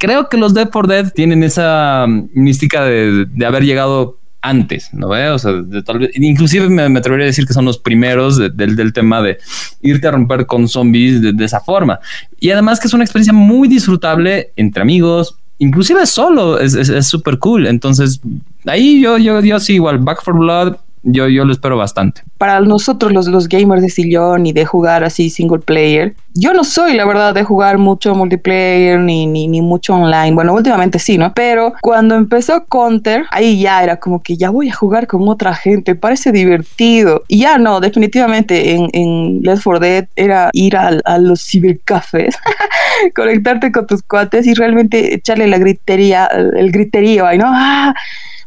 creo 0.00 0.28
que 0.28 0.36
los 0.36 0.54
Dead 0.54 0.68
for 0.70 0.88
Dead 0.88 1.12
tienen 1.12 1.44
esa 1.44 2.06
mm, 2.08 2.30
mística 2.34 2.84
de, 2.84 3.28
haber 3.46 3.64
llegado 3.64 4.18
antes, 4.42 4.88
¿no 4.94 5.08
ve? 5.08 5.28
O 5.28 5.38
sea, 5.38 5.52
tal 5.84 5.98
vez, 5.98 6.10
inclusive 6.14 6.68
me, 6.68 6.98
atrevería 6.98 7.26
a 7.26 7.26
decir 7.26 7.46
que 7.46 7.52
son 7.52 7.66
los 7.66 7.78
primeros 7.78 8.38
del 8.38 8.92
tema 8.94 9.22
de 9.22 9.38
irte 9.82 10.08
a 10.08 10.12
romper 10.12 10.46
con 10.46 10.66
zombies 10.66 11.20
de, 11.20 11.44
esa 11.44 11.60
forma. 11.60 12.00
Y 12.40 12.50
además 12.50 12.80
que 12.80 12.88
es 12.88 12.94
una 12.94 13.04
experiencia 13.04 13.34
muy 13.34 13.68
disfrutable 13.68 14.50
entre 14.56 14.80
amigos, 14.80 15.36
inclusive 15.58 16.06
solo, 16.06 16.58
es 16.58 17.06
súper 17.06 17.38
cool. 17.38 17.66
Entonces, 17.66 18.20
ahí 18.64 19.02
yo, 19.02 19.18
yo, 19.18 19.40
yo 19.42 19.60
sí, 19.60 19.74
igual, 19.74 19.98
Back 19.98 20.24
for 20.24 20.34
Blood 20.34 20.76
yo, 21.02 21.28
yo 21.28 21.44
lo 21.44 21.52
espero 21.52 21.76
bastante. 21.76 22.22
Para 22.38 22.60
nosotros, 22.60 23.12
los, 23.12 23.26
los 23.28 23.48
gamers 23.48 23.82
de 23.82 23.88
sillón 23.90 24.46
y 24.46 24.52
de 24.52 24.64
jugar 24.64 25.04
así 25.04 25.30
single 25.30 25.60
player, 25.60 26.14
yo 26.34 26.52
no 26.52 26.64
soy, 26.64 26.94
la 26.94 27.04
verdad, 27.04 27.34
de 27.34 27.42
jugar 27.42 27.78
mucho 27.78 28.14
multiplayer 28.14 28.98
ni, 28.98 29.26
ni, 29.26 29.48
ni 29.48 29.60
mucho 29.62 29.94
online. 29.94 30.32
Bueno, 30.32 30.54
últimamente 30.54 30.98
sí, 30.98 31.18
¿no? 31.18 31.32
Pero 31.34 31.74
cuando 31.80 32.14
empezó 32.14 32.64
Counter, 32.66 33.24
ahí 33.30 33.60
ya 33.60 33.82
era 33.82 33.96
como 33.96 34.22
que 34.22 34.36
ya 34.36 34.50
voy 34.50 34.68
a 34.68 34.74
jugar 34.74 35.06
con 35.06 35.26
otra 35.28 35.54
gente, 35.54 35.94
parece 35.94 36.32
divertido. 36.32 37.24
Y 37.28 37.40
ya 37.40 37.58
no, 37.58 37.80
definitivamente 37.80 38.74
en, 38.74 38.88
en 38.92 39.42
Left 39.42 39.64
4 39.64 39.80
Dead 39.80 40.08
era 40.16 40.50
ir 40.52 40.76
a, 40.76 40.90
a 41.04 41.18
los 41.18 41.44
cibercafés 41.44 42.36
conectarte 43.14 43.72
con 43.72 43.86
tus 43.86 44.02
cuates 44.02 44.46
y 44.46 44.54
realmente 44.54 45.14
echarle 45.14 45.46
la 45.46 45.58
gritería, 45.58 46.26
el 46.26 46.70
griterío 46.70 47.26
ahí, 47.26 47.38
¿no? 47.38 47.46
¡Ah! 47.48 47.94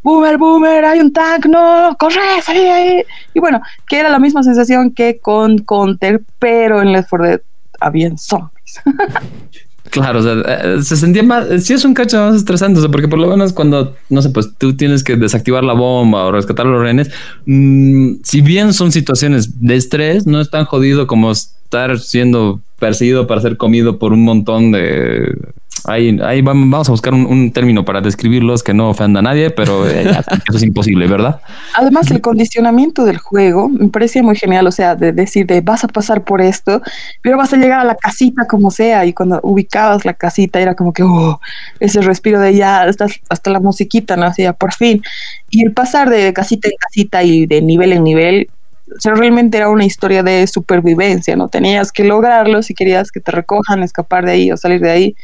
Boomer, 0.03 0.37
boomer, 0.37 0.85
hay 0.85 0.99
un 0.99 1.11
tank, 1.13 1.45
no, 1.45 1.95
corre, 1.97 2.41
salí 2.43 2.59
ahí. 2.59 3.03
Y 3.33 3.39
bueno, 3.39 3.61
que 3.87 3.99
era 3.99 4.09
la 4.09 4.19
misma 4.19 4.43
sensación 4.43 4.91
que 4.91 5.19
con 5.19 5.59
Counter, 5.59 6.21
pero 6.39 6.81
en 6.81 6.91
Left 6.91 7.09
4 7.09 7.27
Dead 7.27 7.41
habían 7.79 8.17
zombies. 8.17 8.81
Claro, 9.93 10.21
o 10.21 10.23
sea, 10.23 10.33
eh, 10.47 10.81
se 10.81 10.97
sentía 10.97 11.21
más, 11.21 11.45
sí 11.63 11.73
es 11.73 11.85
un 11.85 11.93
cacho 11.93 12.17
más 12.17 12.35
estresante, 12.35 12.81
porque 12.89 13.07
por 13.07 13.19
lo 13.19 13.27
menos 13.27 13.53
cuando, 13.53 13.95
no 14.09 14.21
sé, 14.23 14.31
pues 14.31 14.49
tú 14.57 14.75
tienes 14.75 15.03
que 15.03 15.17
desactivar 15.17 15.63
la 15.63 15.73
bomba 15.73 16.25
o 16.25 16.31
rescatar 16.31 16.65
los 16.65 16.81
rehenes, 16.81 17.11
mmm, 17.45 18.13
si 18.23 18.41
bien 18.41 18.73
son 18.73 18.91
situaciones 18.91 19.61
de 19.61 19.75
estrés, 19.75 20.25
no 20.25 20.41
es 20.41 20.49
tan 20.49 20.65
jodido 20.65 21.05
como 21.05 21.31
estar 21.31 21.99
siendo 21.99 22.59
perseguido 22.79 23.27
para 23.27 23.41
ser 23.41 23.55
comido 23.57 23.99
por 23.99 24.13
un 24.13 24.23
montón 24.23 24.71
de 24.71 25.37
Ahí, 25.85 26.17
ahí 26.23 26.41
vamos 26.41 26.87
a 26.87 26.91
buscar 26.91 27.13
un, 27.13 27.51
término 27.51 27.83
para 27.83 27.99
describirlos 27.99 28.63
que 28.63 28.73
no 28.73 28.89
ofenda 28.89 29.19
a 29.19 29.23
nadie, 29.23 29.49
pero 29.49 29.87
eh, 29.87 30.03
eso 30.47 30.57
es 30.57 30.63
imposible, 30.63 31.07
¿verdad? 31.07 31.41
Además, 31.75 32.09
el 32.09 32.21
condicionamiento 32.21 33.03
del 33.03 33.17
juego 33.17 33.67
me 33.67 33.89
parecía 33.89 34.23
muy 34.23 34.35
genial, 34.35 34.65
o 34.65 34.71
sea, 34.71 34.95
de 34.95 35.11
decir, 35.11 35.45
de 35.45 35.59
vas 35.59 35.83
a 35.83 35.89
pasar 35.89 36.23
por 36.23 36.41
esto, 36.41 36.81
pero 37.21 37.37
vas 37.37 37.53
a 37.53 37.57
llegar 37.57 37.81
a 37.81 37.83
la 37.83 37.95
casita 37.95 38.45
como 38.47 38.71
sea, 38.71 39.05
y 39.05 39.13
cuando 39.13 39.41
ubicabas 39.43 40.05
la 40.05 40.13
casita 40.13 40.61
era 40.61 40.73
como 40.73 40.93
que, 40.93 41.03
oh, 41.03 41.41
ese 41.81 42.01
respiro 42.01 42.39
de 42.39 42.55
ya, 42.55 42.83
hasta, 42.83 43.07
hasta 43.27 43.49
la 43.49 43.59
musiquita, 43.59 44.15
¿no? 44.15 44.25
Así, 44.25 44.45
por 44.57 44.73
fin. 44.73 45.01
Y 45.49 45.65
el 45.65 45.73
pasar 45.73 46.09
de 46.09 46.31
casita 46.31 46.69
en 46.69 46.77
casita 46.77 47.23
y 47.23 47.45
de 47.45 47.61
nivel 47.61 47.91
en 47.91 48.03
nivel, 48.03 48.49
o 48.95 48.99
sea, 48.99 49.15
realmente 49.15 49.57
era 49.57 49.69
una 49.69 49.85
historia 49.85 50.23
de 50.23 50.45
supervivencia, 50.47 51.35
¿no? 51.35 51.49
Tenías 51.49 51.91
que 51.91 52.03
lograrlo 52.03 52.61
si 52.61 52.73
querías 52.73 53.11
que 53.11 53.19
te 53.19 53.31
recojan, 53.31 53.83
escapar 53.83 54.25
de 54.25 54.31
ahí 54.31 54.51
o 54.51 54.57
salir 54.57 54.79
de 54.79 54.91
ahí. 54.91 55.15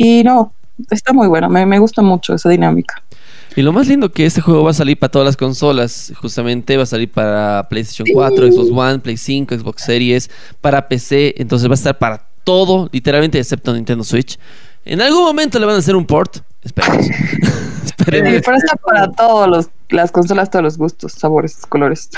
Y 0.00 0.22
no, 0.22 0.52
está 0.90 1.12
muy 1.12 1.26
bueno, 1.26 1.48
me, 1.48 1.66
me 1.66 1.80
gusta 1.80 2.02
mucho 2.02 2.32
esa 2.32 2.48
dinámica. 2.48 3.02
Y 3.56 3.62
lo 3.62 3.72
más 3.72 3.88
lindo 3.88 4.12
que 4.12 4.24
este 4.24 4.40
juego 4.40 4.62
va 4.62 4.70
a 4.70 4.74
salir 4.74 4.96
para 4.96 5.10
todas 5.10 5.26
las 5.26 5.36
consolas, 5.36 6.12
justamente 6.20 6.76
va 6.76 6.84
a 6.84 6.86
salir 6.86 7.10
para 7.10 7.66
PlayStation 7.68 8.06
4, 8.14 8.52
Xbox 8.52 8.70
One, 8.70 8.98
Play 9.00 9.16
5, 9.16 9.58
Xbox 9.58 9.82
Series, 9.82 10.30
para 10.60 10.86
PC, 10.86 11.34
entonces 11.38 11.68
va 11.68 11.72
a 11.72 11.74
estar 11.74 11.98
para 11.98 12.28
todo, 12.44 12.88
literalmente 12.92 13.40
excepto 13.40 13.74
Nintendo 13.74 14.04
Switch. 14.04 14.38
En 14.84 15.02
algún 15.02 15.24
momento 15.24 15.58
le 15.58 15.66
van 15.66 15.74
a 15.74 15.78
hacer 15.78 15.96
un 15.96 16.06
port, 16.06 16.38
esperemos. 16.62 17.06
esperemos. 17.98 18.32
Sí, 18.34 18.42
pero 18.44 18.56
está 18.56 18.76
para 18.76 19.10
todos 19.10 19.48
los 19.48 19.70
las 19.90 20.12
consolas 20.12 20.50
todos 20.50 20.62
los 20.62 20.78
gustos, 20.78 21.12
sabores, 21.12 21.64
colores. 21.66 22.10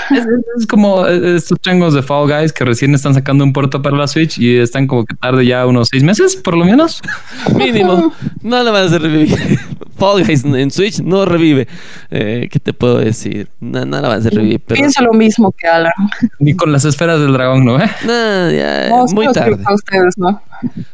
Es, 0.57 0.67
como 0.67 1.07
estos 1.07 1.59
changos 1.61 1.93
de 1.93 2.01
Fall 2.01 2.27
Guys 2.27 2.51
que 2.51 2.65
recién 2.65 2.93
están 2.93 3.13
sacando 3.13 3.43
un 3.43 3.53
puerto 3.53 3.81
para 3.81 3.95
la 3.95 4.07
Switch 4.07 4.37
y 4.37 4.57
están 4.57 4.87
como 4.87 5.05
que 5.05 5.15
tarde 5.15 5.45
ya 5.45 5.65
unos 5.65 5.87
seis 5.89 6.03
meses, 6.03 6.35
por 6.35 6.57
lo 6.57 6.65
menos. 6.65 7.01
Mínimo. 7.55 8.13
No 8.41 8.63
le 8.63 8.71
van 8.71 8.83
a 8.83 8.85
hacer 8.87 9.01
revivir. 9.01 9.59
Fall 9.97 10.25
Guys 10.25 10.43
en 10.43 10.71
Switch 10.71 10.99
no 11.01 11.25
revive. 11.25 11.67
Eh, 12.09 12.49
¿Qué 12.51 12.59
te 12.59 12.73
puedo 12.73 12.97
decir? 12.97 13.49
No, 13.59 13.85
no 13.85 14.01
la 14.01 14.07
van 14.07 14.17
a 14.17 14.19
hacer 14.19 14.33
revivir. 14.33 14.61
Pero... 14.65 14.77
Pienso 14.79 15.03
lo 15.03 15.13
mismo 15.13 15.51
que 15.51 15.67
Alan. 15.67 15.93
Ni 16.39 16.55
con 16.55 16.71
las 16.71 16.85
esferas 16.85 17.19
del 17.19 17.33
dragón, 17.33 17.63
¿no? 17.63 17.79
¿Eh? 17.79 17.89
No, 18.05 18.51
ya, 18.51 18.89
muy 19.13 19.31
tarde. 19.31 19.63
Ustedes, 19.71 20.17
¿no? 20.17 20.41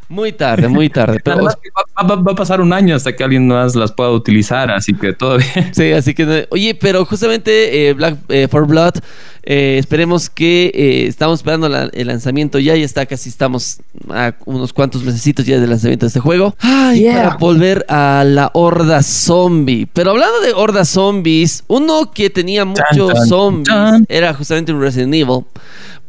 Muy 0.10 0.32
tarde, 0.32 0.68
muy 0.70 0.90
tarde. 0.90 1.20
Pero... 1.24 1.44
va, 1.44 2.32
a 2.32 2.36
pasar 2.36 2.62
un 2.62 2.72
año 2.72 2.96
hasta 2.96 3.16
que 3.16 3.24
alguien 3.24 3.48
más 3.48 3.76
las 3.76 3.92
pueda 3.92 4.12
utilizar, 4.12 4.72
así 4.72 4.94
que 4.94 5.14
todo 5.14 5.38
bien. 5.38 5.74
Sí, 5.74 5.92
así 5.92 6.14
que, 6.14 6.48
oye, 6.50 6.76
pero 6.76 7.06
justamente 7.06 7.90
eh, 7.90 7.94
Black 7.94 8.18
eh, 8.30 8.48
for 8.50 8.66
Blood, 8.66 8.96
eh, 9.44 9.78
esperemos 9.78 10.30
que 10.30 11.06
estamos 11.08 11.40
esperando 11.40 11.68
el 11.68 12.08
lanzamiento 12.08 12.60
ya, 12.60 12.76
ya 12.76 12.86
está 12.86 13.06
casi 13.06 13.30
estamos 13.30 13.80
a 14.10 14.34
unos 14.46 14.74
cuantos 14.74 15.04
mesecitos 15.04 15.46
ya 15.46 15.60
del 15.60 15.70
lanzamiento 15.70 16.06
de 16.06 16.08
este 16.08 16.20
juego. 16.20 16.56
Ay, 16.60 17.06
para 17.06 17.36
volver 17.36 17.86
a 17.90 18.24
la 18.26 18.52
horda 18.54 19.04
zombie. 19.04 19.88
Pero 19.92 20.12
hablando 20.12 20.40
de 20.42 20.54
horda 20.54 20.86
zombies, 20.86 21.64
uno 21.68 22.12
que 22.12 22.30
tenía 22.30 22.64
muchos 22.66 23.28
zombies 23.28 23.76
era 24.08 24.34
justamente 24.34 24.72
un 24.72 24.82
Resident 24.82 25.14
Evil, 25.14 25.46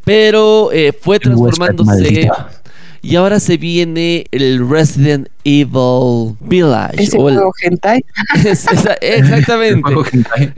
pero 0.05 0.71
fue 1.01 1.19
transformándose 1.19 2.31
y 3.03 3.17
ahora 3.17 3.41
se 3.41 3.57
viene 3.57 4.27
el 4.31 4.69
Resident 4.69 5.29
Evil 5.45 6.37
Village. 6.41 7.03
¿Ese 7.03 7.17
juego 7.17 7.53
hentai? 7.63 8.05
exactamente. 9.01 9.83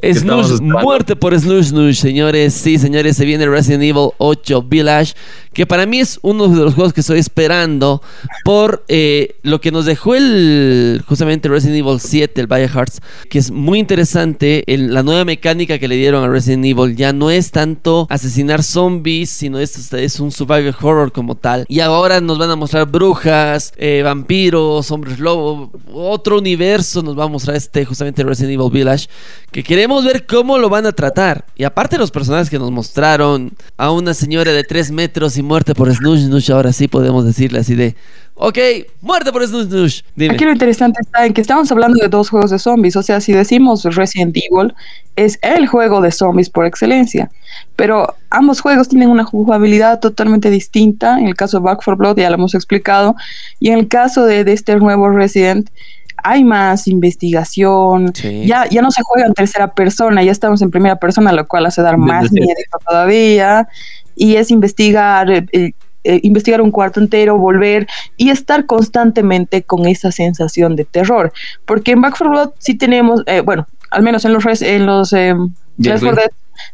Es 0.03 0.25
muerte 0.25 1.17
por 1.17 1.39
Snooze 1.39 1.71
Snooze, 1.71 2.01
señores. 2.01 2.55
Sí, 2.55 2.79
señores, 2.79 3.17
se 3.17 3.25
viene 3.25 3.47
Resident 3.47 3.83
Evil 3.83 4.11
8 4.19 4.63
Village, 4.63 5.15
que 5.53 5.67
para 5.67 5.87
mí 5.87 6.01
es 6.01 6.19
uno 6.23 6.49
de 6.49 6.65
los 6.65 6.75
juegos 6.75 6.93
que 6.93 7.01
estoy 7.01 7.19
esperando 7.19 8.03
por 8.45 8.85
eh, 8.89 9.37
lo 9.43 9.61
que 9.61 9.71
nos 9.71 9.85
dejó 9.85 10.15
el 10.15 11.03
justamente 11.07 11.49
Resident 11.49 11.79
Evil 11.79 12.01
7, 12.01 12.41
el 12.41 12.49
Hearts, 12.49 13.01
que 13.29 13.39
es 13.39 13.51
muy 13.51 13.79
interesante. 13.79 14.65
En 14.67 14.95
la 14.95 15.03
nueva 15.03 15.25
mecánica 15.25 15.79
que 15.79 15.89
le 15.89 15.97
dieron 15.97 16.25
a 16.25 16.29
Resident 16.29 16.65
Evil 16.65 16.97
ya 16.97 17.13
no 17.13 17.31
es 17.31 17.51
tanto 17.51 18.07
asesinar 18.11 18.63
zombies, 18.63 19.31
sino 19.31 19.59
es, 19.59 19.93
es 19.93 20.21
un 20.21 20.31
survival 20.31 20.75
horror 20.81 21.13
como 21.13 21.35
tal. 21.35 21.65
Y 21.69 21.81
ahora 21.81 22.21
nos 22.21 22.39
van 22.39 22.51
a 22.51 22.57
mostrar 22.57 22.87
brujas, 22.87 23.73
eh, 23.77 24.03
vampiros, 24.05 24.70
hombres 24.91 25.19
lobo, 25.19 25.71
otro 25.93 26.39
universo 26.39 27.03
nos 27.03 27.19
va 27.19 27.25
a 27.25 27.29
mostrar 27.29 27.57
este 27.57 27.85
justamente 27.85 28.23
Resident 28.23 28.55
Evil 28.55 28.71
Village, 28.71 29.09
que 29.51 29.63
queremos 29.63 30.05
ver 30.05 30.27
cómo 30.27 30.59
lo 30.59 30.69
van 30.69 30.87
a 30.87 30.93
tratar. 30.93 31.45
Y 31.57 31.65
aparte 31.65 31.99
los 31.99 32.11
personajes 32.11 32.49
que 32.49 32.59
nos 32.59 32.71
mostraron, 32.71 33.53
a 33.77 33.91
una 33.91 34.15
señora 34.15 34.53
de 34.53 34.65
3 34.65 34.93
metros 34.93 35.37
y 35.37 35.43
muerte 35.43 35.75
por 35.75 35.93
Snoosh 35.93 36.27
Snoosh, 36.27 36.53
ahora 36.53 36.73
sí 36.73 36.89
podemos 36.89 37.25
decirle 37.25 37.59
así 37.61 37.75
de, 37.75 37.97
Ok, 38.43 38.57
muerte 39.03 39.33
por 39.33 39.47
Snoosh 39.47 39.67
Snoosh. 39.67 40.01
Aquí 40.31 40.47
lo 40.47 40.53
interesante 40.53 40.99
está 41.03 41.27
en 41.27 41.35
que 41.35 41.43
estamos 41.43 41.71
hablando 41.71 41.99
de 42.01 42.09
dos 42.09 42.31
juegos 42.31 42.51
de 42.51 42.59
zombies. 42.59 42.97
O 42.97 43.03
sea, 43.03 43.21
si 43.21 43.35
decimos 43.35 43.85
Resident 43.85 44.35
Evil, 44.35 44.73
es 45.15 45.39
el 45.43 45.67
juego 45.67 46.01
de 46.01 46.11
zombies 46.11 46.49
por 46.49 46.65
excelencia. 46.65 47.31
Pero 47.77 48.15
ambos 48.31 48.63
juegos 48.63 48.89
tienen 48.89 49.11
una 49.11 49.25
jugabilidad 49.25 50.01
totalmente 50.01 50.49
distinta. 50.49 51.19
En 51.19 51.27
el 51.27 51.35
caso 51.35 51.59
de 51.59 51.65
Back 51.65 51.83
4 51.85 51.99
Blood 51.99 52.17
ya 52.17 52.31
lo 52.31 52.37
hemos 52.37 52.55
explicado. 52.55 53.15
Y 53.59 53.69
en 53.69 53.79
el 53.79 53.89
caso 53.89 54.25
de, 54.25 54.41
este 54.51 54.75
nuevo 54.77 55.11
Resident, 55.11 55.69
hay 56.17 56.43
más 56.43 56.89
investigación, 56.89 58.11
ya, 58.15 58.67
ya 58.71 58.81
no 58.81 58.91
se 58.91 59.03
juega 59.03 59.27
en 59.27 59.35
tercera 59.35 59.75
persona, 59.75 60.23
ya 60.23 60.33
estamos 60.33 60.63
en 60.63 60.71
primera 60.71 60.97
persona, 60.97 61.31
lo 61.33 61.47
cual 61.47 61.67
hace 61.67 61.83
dar 61.83 61.99
más 61.99 62.33
miedo 62.33 62.55
todavía, 62.89 63.69
y 64.17 64.37
es 64.37 64.51
investigar 64.51 65.31
eh, 65.31 65.73
eh, 66.05 66.21
investigar 66.23 66.63
un 66.63 66.71
cuarto 66.71 66.99
entero, 66.99 67.37
volver 67.37 67.87
y 68.17 68.31
estar 68.31 68.65
constantemente 68.65 69.63
con 69.63 69.87
esa 69.87 70.11
sensación 70.11 70.75
de 70.75 70.85
terror. 70.85 71.33
Porque 71.67 71.93
en 71.93 72.01
Back 72.01 72.17
4 72.19 72.31
Blood 72.31 72.51
sí 72.59 72.75
tenemos, 72.75 73.23
eh, 73.27 73.41
bueno, 73.41 73.67
al 73.91 74.03
menos 74.03 74.25
en 74.25 74.33
los, 74.33 74.63
en 74.63 74.87
los 74.87 75.13
eh, 75.13 75.35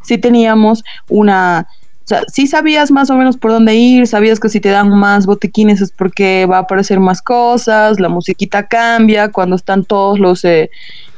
sí 0.03 0.17
teníamos 0.17 0.83
una... 1.09 1.67
O 2.03 2.07
sea, 2.07 2.21
sí 2.31 2.47
sabías 2.47 2.89
más 2.89 3.09
o 3.09 3.17
menos 3.17 3.35
por 3.35 3.51
dónde 3.51 3.75
ir, 3.75 4.07
sabías 4.07 4.39
que 4.39 4.47
si 4.47 4.61
te 4.61 4.69
dan 4.69 4.89
más 4.89 5.25
botequines 5.25 5.81
es 5.81 5.91
porque 5.91 6.45
va 6.45 6.55
a 6.55 6.61
aparecer 6.61 7.01
más 7.01 7.21
cosas, 7.21 7.99
la 7.99 8.07
musiquita 8.07 8.65
cambia 8.65 9.29
cuando 9.29 9.57
están 9.57 9.83
todos 9.83 10.17
los 10.17 10.45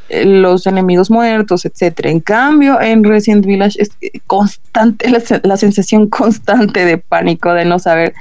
los 0.09 0.65
enemigos 0.67 1.11
muertos, 1.11 1.65
etcétera. 1.65 2.09
En 2.09 2.19
cambio, 2.19 2.81
en 2.81 3.03
Resident 3.03 3.45
Village 3.45 3.81
es 3.81 3.91
constante 4.27 5.09
la, 5.09 5.57
sensación 5.57 6.07
constante 6.09 6.85
de 6.85 6.97
pánico, 6.97 7.53
de 7.53 7.65
no 7.65 7.79
saber 7.79 8.13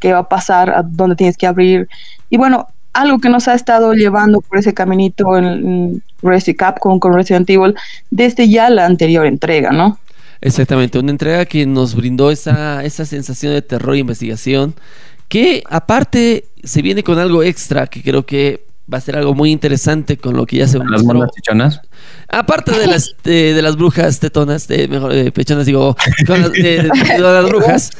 qué 0.00 0.12
va 0.12 0.20
a 0.20 0.28
pasar, 0.28 0.70
a 0.70 0.82
dónde 0.82 1.16
tienes 1.16 1.36
que 1.36 1.46
abrir. 1.46 1.88
Y 2.30 2.36
bueno, 2.36 2.68
algo 2.92 3.18
que 3.18 3.28
nos 3.28 3.46
ha 3.48 3.54
estado 3.54 3.92
llevando 3.94 4.40
por 4.40 4.58
ese 4.58 4.74
caminito 4.74 5.36
en, 5.36 6.02
Resident 6.20 6.58
Capcom 6.58 6.98
con 6.98 7.14
Resident 7.14 7.48
Evil 7.48 7.76
desde 8.10 8.48
ya 8.48 8.70
la 8.70 8.86
anterior 8.86 9.24
entrega, 9.24 9.70
¿no? 9.70 9.98
Exactamente, 10.40 10.98
una 10.98 11.12
entrega 11.12 11.44
que 11.46 11.64
nos 11.64 11.94
brindó 11.94 12.32
esa, 12.32 12.84
esa 12.84 13.04
sensación 13.04 13.52
de 13.52 13.62
terror 13.62 13.94
e 13.94 13.98
investigación, 13.98 14.74
que 15.28 15.62
aparte 15.68 16.44
se 16.64 16.82
viene 16.82 17.04
con 17.04 17.18
algo 17.18 17.42
extra 17.42 17.86
que 17.86 18.02
creo 18.02 18.26
que 18.26 18.67
va 18.92 18.98
a 18.98 19.00
ser 19.00 19.16
algo 19.16 19.34
muy 19.34 19.50
interesante 19.50 20.16
con 20.16 20.36
lo 20.36 20.46
que 20.46 20.58
ya 20.58 20.68
se 20.68 20.78
¿Las 20.78 21.04
monas 21.04 21.30
chichonas? 21.34 21.80
Aparte 22.28 22.72
de 22.78 22.86
las, 22.86 23.14
de, 23.22 23.60
las 23.60 23.76
brujas 23.76 24.20
tetonas, 24.20 24.66
de, 24.68 24.88
mejor, 24.88 25.12
de 25.12 25.30
pechonas, 25.32 25.66
digo, 25.66 25.96
con 26.26 26.42
las, 26.42 26.52
de, 26.52 26.88
las 27.18 27.44
brujas, 27.48 27.90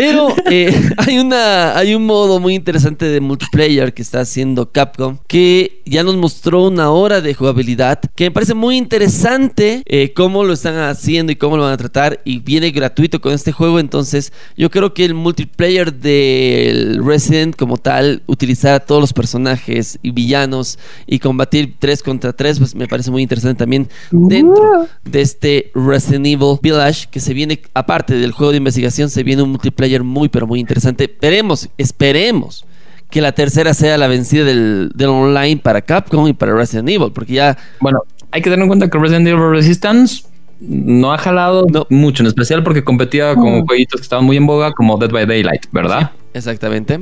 pero 0.00 0.34
eh, 0.50 0.72
hay, 0.96 1.18
una, 1.18 1.76
hay 1.76 1.94
un 1.94 2.06
modo 2.06 2.40
muy 2.40 2.54
interesante 2.54 3.04
de 3.04 3.20
multiplayer 3.20 3.92
que 3.92 4.00
está 4.00 4.20
haciendo 4.20 4.72
Capcom 4.72 5.18
que 5.26 5.82
ya 5.84 6.02
nos 6.02 6.16
mostró 6.16 6.64
una 6.64 6.90
hora 6.90 7.20
de 7.20 7.34
jugabilidad 7.34 8.00
que 8.14 8.24
me 8.24 8.30
parece 8.30 8.54
muy 8.54 8.78
interesante 8.78 9.82
eh, 9.84 10.14
cómo 10.14 10.44
lo 10.44 10.54
están 10.54 10.76
haciendo 10.78 11.32
y 11.32 11.36
cómo 11.36 11.58
lo 11.58 11.64
van 11.64 11.74
a 11.74 11.76
tratar 11.76 12.20
y 12.24 12.38
viene 12.38 12.70
gratuito 12.70 13.20
con 13.20 13.32
este 13.32 13.52
juego. 13.52 13.78
Entonces 13.78 14.32
yo 14.56 14.70
creo 14.70 14.94
que 14.94 15.04
el 15.04 15.12
multiplayer 15.12 15.92
del 15.92 17.04
Resident 17.04 17.54
como 17.56 17.76
tal 17.76 18.22
utilizar 18.26 18.74
a 18.74 18.80
todos 18.80 19.02
los 19.02 19.12
personajes 19.12 19.98
y 20.02 20.12
villanos 20.12 20.78
y 21.06 21.18
combatir 21.18 21.74
3 21.78 22.02
contra 22.02 22.32
3 22.32 22.58
pues 22.58 22.74
me 22.74 22.88
parece 22.88 23.10
muy 23.10 23.22
interesante 23.22 23.58
también 23.58 23.88
dentro 24.10 24.88
de 25.04 25.20
este 25.20 25.70
Resident 25.74 26.26
Evil 26.26 26.58
Village 26.62 27.08
que 27.10 27.20
se 27.20 27.34
viene 27.34 27.60
aparte 27.74 28.14
del 28.14 28.32
juego 28.32 28.52
de 28.52 28.58
investigación 28.58 29.10
se 29.10 29.22
viene 29.22 29.42
un 29.42 29.50
multiplayer 29.50 29.89
muy, 29.98 30.28
pero 30.28 30.46
muy 30.46 30.60
interesante. 30.60 31.04
Esperemos, 31.04 31.68
esperemos 31.78 32.64
que 33.10 33.20
la 33.20 33.32
tercera 33.32 33.74
sea 33.74 33.98
la 33.98 34.06
vencida 34.06 34.44
del, 34.44 34.92
del 34.94 35.08
online 35.08 35.56
para 35.56 35.82
Capcom 35.82 36.28
y 36.28 36.32
para 36.32 36.54
Resident 36.54 36.88
Evil, 36.88 37.10
porque 37.12 37.32
ya 37.34 37.58
Bueno, 37.80 38.00
hay 38.30 38.40
que 38.40 38.50
tener 38.50 38.62
en 38.62 38.68
cuenta 38.68 38.88
que 38.88 38.98
Resident 38.98 39.26
Evil 39.26 39.50
Resistance 39.50 40.22
no 40.60 41.12
ha 41.12 41.18
jalado 41.18 41.66
No. 41.72 41.86
mucho, 41.90 42.22
en 42.22 42.28
especial 42.28 42.62
porque 42.62 42.84
competía 42.84 43.34
con 43.34 43.60
Mm. 43.60 43.66
jueguitos 43.66 44.00
que 44.00 44.04
estaban 44.04 44.24
muy 44.24 44.36
en 44.36 44.46
boga, 44.46 44.72
como 44.72 44.96
Dead 44.98 45.10
by 45.10 45.26
Daylight, 45.26 45.66
¿verdad? 45.72 46.12
Exactamente. 46.34 47.00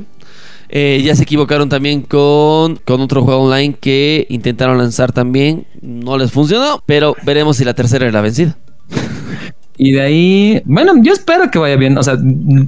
Eh, 0.71 1.01
ya 1.03 1.15
se 1.15 1.23
equivocaron 1.23 1.67
también 1.67 2.01
con, 2.03 2.75
con 2.85 3.01
otro 3.01 3.23
juego 3.23 3.43
online 3.43 3.75
que 3.79 4.25
intentaron 4.29 4.77
lanzar 4.77 5.11
también. 5.11 5.65
No 5.81 6.17
les 6.17 6.31
funcionó, 6.31 6.81
pero 6.85 7.15
veremos 7.23 7.57
si 7.57 7.65
la 7.65 7.73
tercera 7.73 8.05
es 8.07 8.13
la 8.13 8.21
vencida. 8.21 8.55
Y 9.81 9.93
de 9.93 10.01
ahí, 10.01 10.61
bueno, 10.65 10.91
yo 11.01 11.13
espero 11.13 11.49
que 11.49 11.57
vaya 11.57 11.77
bien. 11.77 11.97
O 11.97 12.03
sea, 12.03 12.17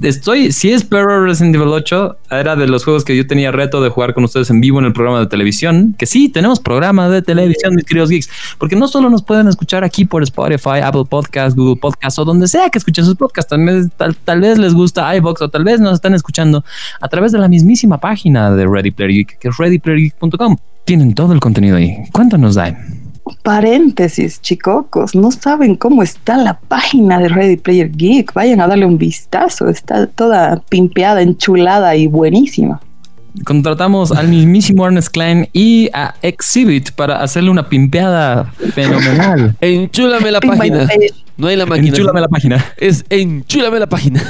estoy, 0.00 0.50
sí 0.50 0.72
espero 0.72 1.22
Resident 1.22 1.54
Evil 1.54 1.68
8. 1.68 2.16
Era 2.30 2.56
de 2.56 2.66
los 2.66 2.84
juegos 2.84 3.04
que 3.04 3.14
yo 3.14 3.26
tenía 3.26 3.52
reto 3.52 3.82
de 3.82 3.90
jugar 3.90 4.14
con 4.14 4.24
ustedes 4.24 4.48
en 4.48 4.62
vivo 4.62 4.78
en 4.78 4.86
el 4.86 4.94
programa 4.94 5.20
de 5.20 5.26
televisión. 5.26 5.94
Que 5.98 6.06
sí, 6.06 6.30
tenemos 6.30 6.58
programa 6.58 7.10
de 7.10 7.20
televisión, 7.20 7.74
mis 7.74 7.84
queridos 7.84 8.08
geeks. 8.08 8.30
Porque 8.56 8.76
no 8.76 8.88
solo 8.88 9.10
nos 9.10 9.22
pueden 9.22 9.46
escuchar 9.46 9.84
aquí 9.84 10.06
por 10.06 10.22
Spotify, 10.22 10.80
Apple 10.82 11.04
Podcast, 11.06 11.54
Google 11.54 11.76
Podcast 11.76 12.18
o 12.18 12.24
donde 12.24 12.48
sea 12.48 12.70
que 12.70 12.78
escuchen 12.78 13.04
sus 13.04 13.16
podcasts. 13.16 13.54
Vez, 13.58 13.88
tal, 13.94 14.16
tal 14.16 14.40
vez 14.40 14.56
les 14.56 14.72
gusta 14.72 15.14
iVox 15.14 15.42
o 15.42 15.50
tal 15.50 15.64
vez 15.64 15.80
nos 15.80 15.92
están 15.92 16.14
escuchando 16.14 16.64
a 16.98 17.08
través 17.08 17.30
de 17.32 17.38
la 17.38 17.48
mismísima 17.48 17.98
página 17.98 18.52
de 18.52 18.66
Ready 18.66 18.90
Player 18.90 19.12
Geek, 19.12 19.38
que 19.38 19.48
es 19.48 19.58
readyplayergeek.com. 19.58 20.56
Tienen 20.86 21.12
todo 21.12 21.34
el 21.34 21.40
contenido 21.40 21.76
ahí. 21.76 21.94
Cuéntanos, 22.10 22.54
Dai. 22.54 23.01
Paréntesis, 23.42 24.40
chicocos, 24.40 25.14
no 25.14 25.30
saben 25.30 25.76
cómo 25.76 26.02
está 26.02 26.36
la 26.36 26.58
página 26.58 27.18
de 27.18 27.28
Ready 27.28 27.56
Player 27.56 27.90
Geek. 27.90 28.32
Vayan 28.34 28.60
a 28.60 28.66
darle 28.66 28.86
un 28.86 28.98
vistazo. 28.98 29.68
Está 29.68 30.06
toda 30.06 30.62
pimpeada, 30.68 31.22
enchulada 31.22 31.94
y 31.96 32.06
buenísima. 32.06 32.80
Contratamos 33.44 34.12
al 34.12 34.28
mismísimo 34.28 34.86
Ernest 34.86 35.08
Klein 35.08 35.48
y 35.52 35.88
a 35.94 36.14
Exhibit 36.20 36.90
para 36.90 37.22
hacerle 37.22 37.50
una 37.50 37.68
pimpeada 37.68 38.44
fenomenal. 38.74 39.56
Enchúlame 39.60 40.30
la 40.30 40.40
página. 40.40 40.86
No 41.38 41.46
hay 41.46 41.56
la 41.56 41.64
máquina. 41.64 41.88
Enchúlame 41.88 42.20
la 42.20 42.28
página. 42.28 42.64
Es 42.76 43.04
enchúlame 43.08 43.78
la 43.78 43.86
página. 43.88 44.22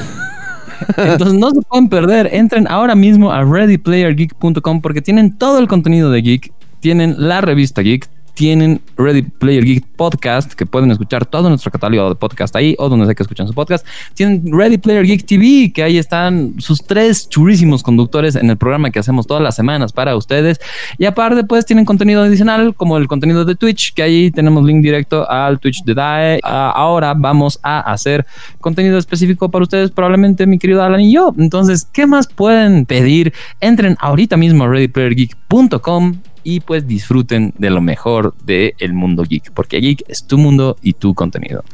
Entonces 0.96 1.38
no 1.38 1.50
se 1.50 1.61
pueden 1.62 1.88
perder. 1.88 2.28
Entren 2.33 2.68
ahora 2.68 2.94
mismo 2.94 3.33
a 3.33 3.42
readyplayergeek.com 3.42 4.81
porque 4.81 5.02
tienen 5.02 5.37
todo 5.37 5.59
el 5.59 5.66
contenido 5.66 6.11
de 6.11 6.22
Geek. 6.22 6.52
Tienen 6.81 7.16
la 7.18 7.40
revista 7.40 7.83
Geek. 7.83 8.09
Tienen 8.35 8.81
Ready 8.97 9.23
Player 9.23 9.64
Geek 9.64 9.87
Podcast, 9.97 10.53
que 10.55 10.66
pueden 10.66 10.90
escuchar 10.90 11.27
todo 11.27 11.49
nuestro 11.49 11.71
catálogo 11.71 12.09
de 12.09 12.14
podcast 12.14 12.57
ahí 12.57 12.75
o 12.79 12.88
donde 12.88 13.07
sea 13.07 13.14
que 13.14 13.23
escuchen 13.23 13.47
su 13.47 13.55
podcast. 13.55 13.87
Tienen 14.14 14.42
Ready 14.51 14.79
Player 14.79 15.05
Geek 15.05 15.27
TV, 15.27 15.73
que 15.73 15.83
ahí 15.83 15.99
están 15.99 16.55
sus 16.59 16.85
tres 16.85 17.29
churísimos 17.29 17.83
conductores 17.83 18.37
en 18.37 18.49
el 18.51 18.57
programa 18.57 18.90
que 18.90 18.99
hacemos 18.99 19.27
todas 19.27 19.42
las 19.42 19.55
semanas 19.55 19.92
para 19.92 20.16
ustedes. 20.16 20.61
Y 20.99 21.05
aparte, 21.05 21.45
pues 21.45 21.66
tienen 21.66 21.85
contenido 21.85 22.23
adicional, 22.23 22.75
como 22.75 22.97
el 22.97 23.07
contenido 23.07 23.45
de 23.45 23.55
Twitch, 23.55 23.92
que 23.95 24.03
ahí 24.03 24.31
tenemos 24.31 24.64
link 24.64 24.83
directo 24.83 25.29
al 25.29 25.61
Twitch 25.61 25.85
de 25.85 25.95
DAE. 25.95 26.40
Ah, 26.42 26.73
ahora 26.75 27.14
vamos 27.14 27.59
a 27.62 27.81
hacer 27.81 28.27
contenido 28.61 28.99
específico 28.99 29.51
para 29.51 29.62
ustedes, 29.62 29.90
probablemente 29.90 30.47
mi 30.47 30.59
querido 30.59 30.83
Alan 30.83 31.01
y 31.01 31.12
yo. 31.12 31.35
Entonces, 31.38 31.87
¿qué 31.92 32.07
más 32.07 32.27
pueden 32.27 32.87
pedir? 32.87 33.33
Entren 33.61 33.97
ahorita 34.01 34.37
mismo 34.37 34.64
a 34.64 34.68
readyplayergeek.com 34.68 36.14
y 36.44 36.61
pues 36.61 36.87
disfruten 36.87 37.55
de 37.59 37.70
lo 37.70 37.81
mejor 37.81 38.35
del 38.44 38.74
el 38.78 38.92
mundo 38.92 39.24
geek, 39.24 39.52
porque 39.52 39.81
geek 39.81 40.05
es 40.09 40.26
tu 40.26 40.38
mundo 40.38 40.76
y 40.83 40.94
tu 40.94 41.14
contenido. 41.14 41.64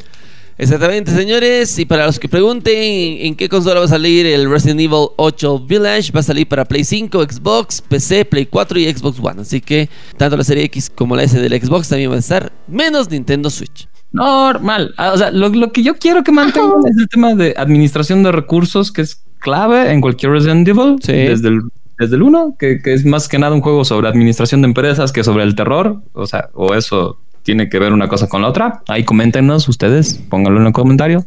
Exactamente, 0.58 1.12
señores. 1.12 1.78
Y 1.78 1.86
para 1.86 2.06
los 2.06 2.18
que 2.18 2.28
pregunten 2.28 2.74
en 2.74 3.36
qué 3.36 3.48
consola 3.48 3.78
va 3.78 3.86
a 3.86 3.88
salir 3.88 4.26
el 4.26 4.50
Resident 4.50 4.80
Evil 4.80 5.08
8 5.16 5.60
Village, 5.60 6.10
va 6.10 6.18
a 6.18 6.24
salir 6.24 6.48
para 6.48 6.64
Play 6.64 6.82
5, 6.82 7.22
Xbox, 7.22 7.80
PC, 7.80 8.24
Play 8.24 8.46
4 8.46 8.80
y 8.80 8.92
Xbox 8.92 9.20
One. 9.20 9.42
Así 9.42 9.60
que 9.60 9.88
tanto 10.16 10.36
la 10.36 10.42
serie 10.42 10.64
X 10.64 10.90
como 10.92 11.14
la 11.14 11.22
S 11.22 11.38
del 11.38 11.62
Xbox 11.62 11.88
también 11.88 12.10
van 12.10 12.16
a 12.16 12.20
estar, 12.20 12.52
menos 12.66 13.08
Nintendo 13.08 13.50
Switch. 13.50 13.88
Normal. 14.10 14.94
Ah, 14.96 15.12
O 15.12 15.18
sea, 15.18 15.30
lo, 15.30 15.48
lo 15.48 15.70
que 15.70 15.84
yo 15.84 15.96
quiero 15.96 16.24
que 16.24 16.32
mantengan 16.32 16.80
es 16.90 16.96
el 16.98 17.08
tema 17.08 17.34
de 17.34 17.54
administración 17.56 18.24
de 18.24 18.32
recursos, 18.32 18.90
que 18.90 19.02
es 19.02 19.22
clave 19.38 19.92
en 19.92 20.00
cualquier 20.00 20.32
Resident 20.32 20.66
Evil. 20.66 20.96
Sí. 21.00 21.12
Desde 21.12 21.48
el, 21.48 21.60
desde 21.98 22.16
el 22.16 22.22
1, 22.22 22.56
que, 22.58 22.80
que 22.80 22.92
es 22.92 23.04
más 23.04 23.28
que 23.28 23.38
nada 23.38 23.54
un 23.54 23.60
juego 23.60 23.84
sobre 23.84 24.08
administración 24.08 24.62
de 24.62 24.68
empresas 24.68 25.12
que 25.12 25.24
sobre 25.24 25.44
el 25.44 25.54
terror. 25.54 26.02
O 26.12 26.26
sea, 26.26 26.50
o 26.54 26.74
eso 26.74 27.18
tiene 27.42 27.68
que 27.68 27.78
ver 27.78 27.92
una 27.92 28.08
cosa 28.08 28.28
con 28.28 28.42
la 28.42 28.48
otra. 28.48 28.82
Ahí 28.88 29.04
coméntenos 29.04 29.68
ustedes, 29.68 30.14
pónganlo 30.28 30.60
en 30.60 30.66
el 30.66 30.72
comentario. 30.72 31.24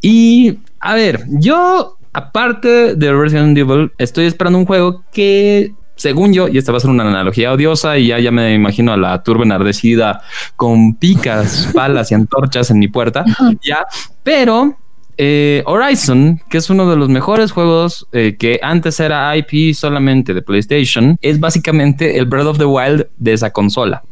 Y 0.00 0.58
a 0.78 0.94
ver, 0.94 1.24
yo, 1.28 1.96
aparte 2.12 2.94
de 2.94 3.12
Resident 3.12 3.56
Evil, 3.56 3.90
estoy 3.98 4.26
esperando 4.26 4.58
un 4.58 4.66
juego 4.66 5.04
que, 5.12 5.72
según 5.96 6.32
yo, 6.32 6.48
y 6.48 6.58
esta 6.58 6.70
va 6.70 6.78
a 6.78 6.80
ser 6.82 6.90
una 6.90 7.08
analogía 7.08 7.52
odiosa, 7.52 7.98
y 7.98 8.08
ya, 8.08 8.18
ya 8.20 8.30
me 8.30 8.54
imagino 8.54 8.92
a 8.92 8.96
la 8.96 9.22
turba 9.22 9.44
enardecida 9.44 10.20
con 10.56 10.94
picas, 10.94 11.70
palas 11.74 12.10
y 12.12 12.14
antorchas 12.14 12.70
en 12.70 12.78
mi 12.78 12.88
puerta, 12.88 13.24
ya, 13.62 13.86
pero 14.22 14.76
eh, 15.18 15.62
Horizon, 15.66 16.40
que 16.48 16.58
es 16.58 16.70
uno 16.70 16.88
de 16.88 16.96
los 16.96 17.08
mejores 17.08 17.50
juegos 17.50 18.06
eh, 18.12 18.36
que 18.38 18.60
antes 18.62 19.00
era 19.00 19.36
IP 19.36 19.74
solamente 19.74 20.32
de 20.32 20.42
PlayStation, 20.42 21.18
es 21.20 21.40
básicamente 21.40 22.16
el 22.18 22.26
Breath 22.26 22.46
of 22.46 22.58
the 22.58 22.64
Wild 22.64 23.06
de 23.18 23.32
esa 23.32 23.50
consola. 23.50 24.02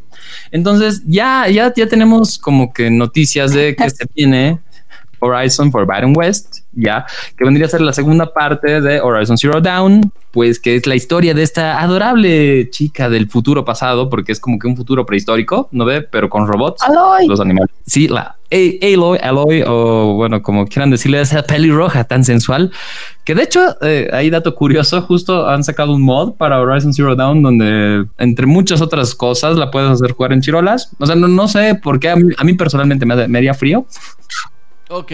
Entonces 0.51 1.01
ya, 1.05 1.47
ya, 1.47 1.73
ya 1.73 1.87
tenemos 1.87 2.37
como 2.37 2.73
que 2.73 2.91
noticias 2.91 3.53
de 3.53 3.75
que 3.75 3.89
se 3.89 4.05
viene 4.15 4.59
Horizon 5.19 5.71
Forbidden 5.71 6.13
West, 6.15 6.59
ya, 6.73 7.05
que 7.37 7.43
vendría 7.43 7.67
a 7.67 7.69
ser 7.69 7.81
la 7.81 7.93
segunda 7.93 8.33
parte 8.33 8.81
de 8.81 9.01
Horizon 9.01 9.37
Zero 9.37 9.61
Dawn, 9.61 10.11
pues 10.31 10.59
que 10.59 10.75
es 10.75 10.85
la 10.85 10.95
historia 10.95 11.33
de 11.33 11.43
esta 11.43 11.81
adorable 11.81 12.69
chica 12.69 13.09
del 13.09 13.29
futuro 13.29 13.65
pasado, 13.65 14.09
porque 14.09 14.31
es 14.31 14.39
como 14.39 14.59
que 14.59 14.67
un 14.67 14.77
futuro 14.77 15.05
prehistórico, 15.05 15.69
¿no 15.71 15.85
ve? 15.85 16.01
Pero 16.01 16.29
con 16.29 16.47
robots, 16.47 16.83
¡Aloy! 16.83 17.27
los 17.27 17.39
animales. 17.39 17.73
Sí, 17.85 18.07
la 18.07 18.36
Aloy, 18.49 19.17
Aloy, 19.21 19.63
o 19.67 20.13
bueno, 20.13 20.41
como 20.41 20.65
quieran 20.67 20.89
decirle, 20.89 21.19
esa 21.19 21.43
pelirroja 21.43 22.05
tan 22.05 22.23
sensual, 22.23 22.71
que 23.25 23.35
de 23.35 23.43
hecho, 23.43 23.75
eh, 23.81 24.09
hay 24.13 24.29
dato 24.29 24.55
curioso, 24.55 25.01
justo 25.01 25.47
han 25.49 25.63
sacado 25.63 25.93
un 25.93 26.01
mod 26.01 26.33
para 26.35 26.61
Horizon 26.61 26.93
Zero 26.93 27.15
Dawn 27.15 27.41
donde, 27.41 28.05
entre 28.17 28.45
muchas 28.45 28.81
otras 28.81 29.13
cosas, 29.15 29.57
la 29.57 29.69
puedes 29.69 29.89
hacer 29.91 30.11
jugar 30.13 30.31
en 30.33 30.41
chirolas. 30.41 30.91
O 30.97 31.05
sea, 31.05 31.15
no, 31.15 31.27
no 31.27 31.47
sé 31.49 31.75
por 31.75 31.99
qué 31.99 32.09
a 32.09 32.15
mí, 32.15 32.33
a 32.37 32.43
mí 32.45 32.53
personalmente 32.53 33.05
me, 33.05 33.15
da- 33.17 33.27
me 33.27 33.37
haría 33.39 33.53
frío. 33.53 33.85
Ok. 34.89 35.11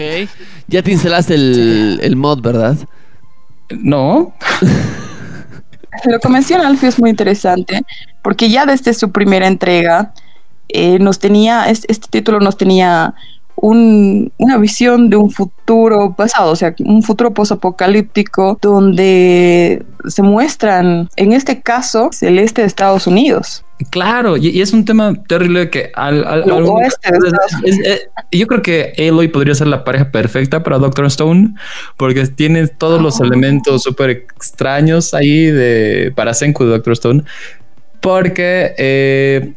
Ya 0.68 0.82
te 0.82 0.92
instalaste 0.92 1.34
el, 1.34 1.98
el 2.02 2.14
mod, 2.14 2.40
¿verdad? 2.40 2.76
No, 3.70 4.34
Lo 6.06 6.18
que 6.18 6.28
menciona 6.28 6.66
Alfie 6.66 6.88
es 6.88 6.98
muy 6.98 7.10
interesante 7.10 7.82
porque 8.22 8.48
ya 8.50 8.66
desde 8.66 8.92
su 8.94 9.10
primera 9.12 9.46
entrega 9.46 10.12
eh, 10.68 10.98
nos 10.98 11.18
tenía, 11.18 11.68
es- 11.70 11.84
este, 11.88 12.08
título 12.10 12.40
nos 12.40 12.56
tenía 12.56 13.14
un- 13.56 14.32
una 14.38 14.58
visión 14.58 15.10
de 15.10 15.16
un 15.16 15.30
futuro 15.30 16.14
pasado, 16.16 16.50
o 16.50 16.56
sea, 16.56 16.74
un 16.80 17.02
futuro 17.04 17.32
posapocalíptico 17.32 18.58
donde 18.60 19.84
se 20.08 20.22
muestran, 20.22 21.08
en 21.16 21.32
este 21.32 21.60
caso, 21.62 22.10
el 22.20 22.38
este 22.40 22.62
de 22.62 22.66
Estados 22.66 23.06
Unidos. 23.06 23.64
Claro, 23.90 24.36
y, 24.36 24.48
y 24.48 24.60
es 24.60 24.72
un 24.72 24.84
tema 24.84 25.14
terrible 25.28 25.68
que 25.70 25.90
al, 25.94 26.24
oeste 26.50 27.10
es- 27.64 27.78
es- 27.78 27.86
eh, 27.86 28.00
yo 28.32 28.46
creo 28.46 28.62
que 28.62 28.92
Aloy 28.98 29.28
podría 29.28 29.54
ser 29.54 29.66
la 29.68 29.84
pareja 29.84 30.10
perfecta 30.10 30.62
para 30.62 30.78
Doctor 30.78 31.06
Stone 31.06 31.54
porque 31.96 32.26
tiene 32.26 32.66
todos 32.66 33.00
los 33.02 33.20
Oh. 33.20 33.24
elementos 33.24 33.82
súper 33.84 34.10
extraños 34.10 35.12
ahí 35.14 35.46
de 35.46 36.12
para 36.14 36.34
Senku 36.34 36.64
de 36.64 36.70
Doctor 36.70 36.92
Stone 36.94 37.22
porque 38.00 38.74
eh, 38.78 39.52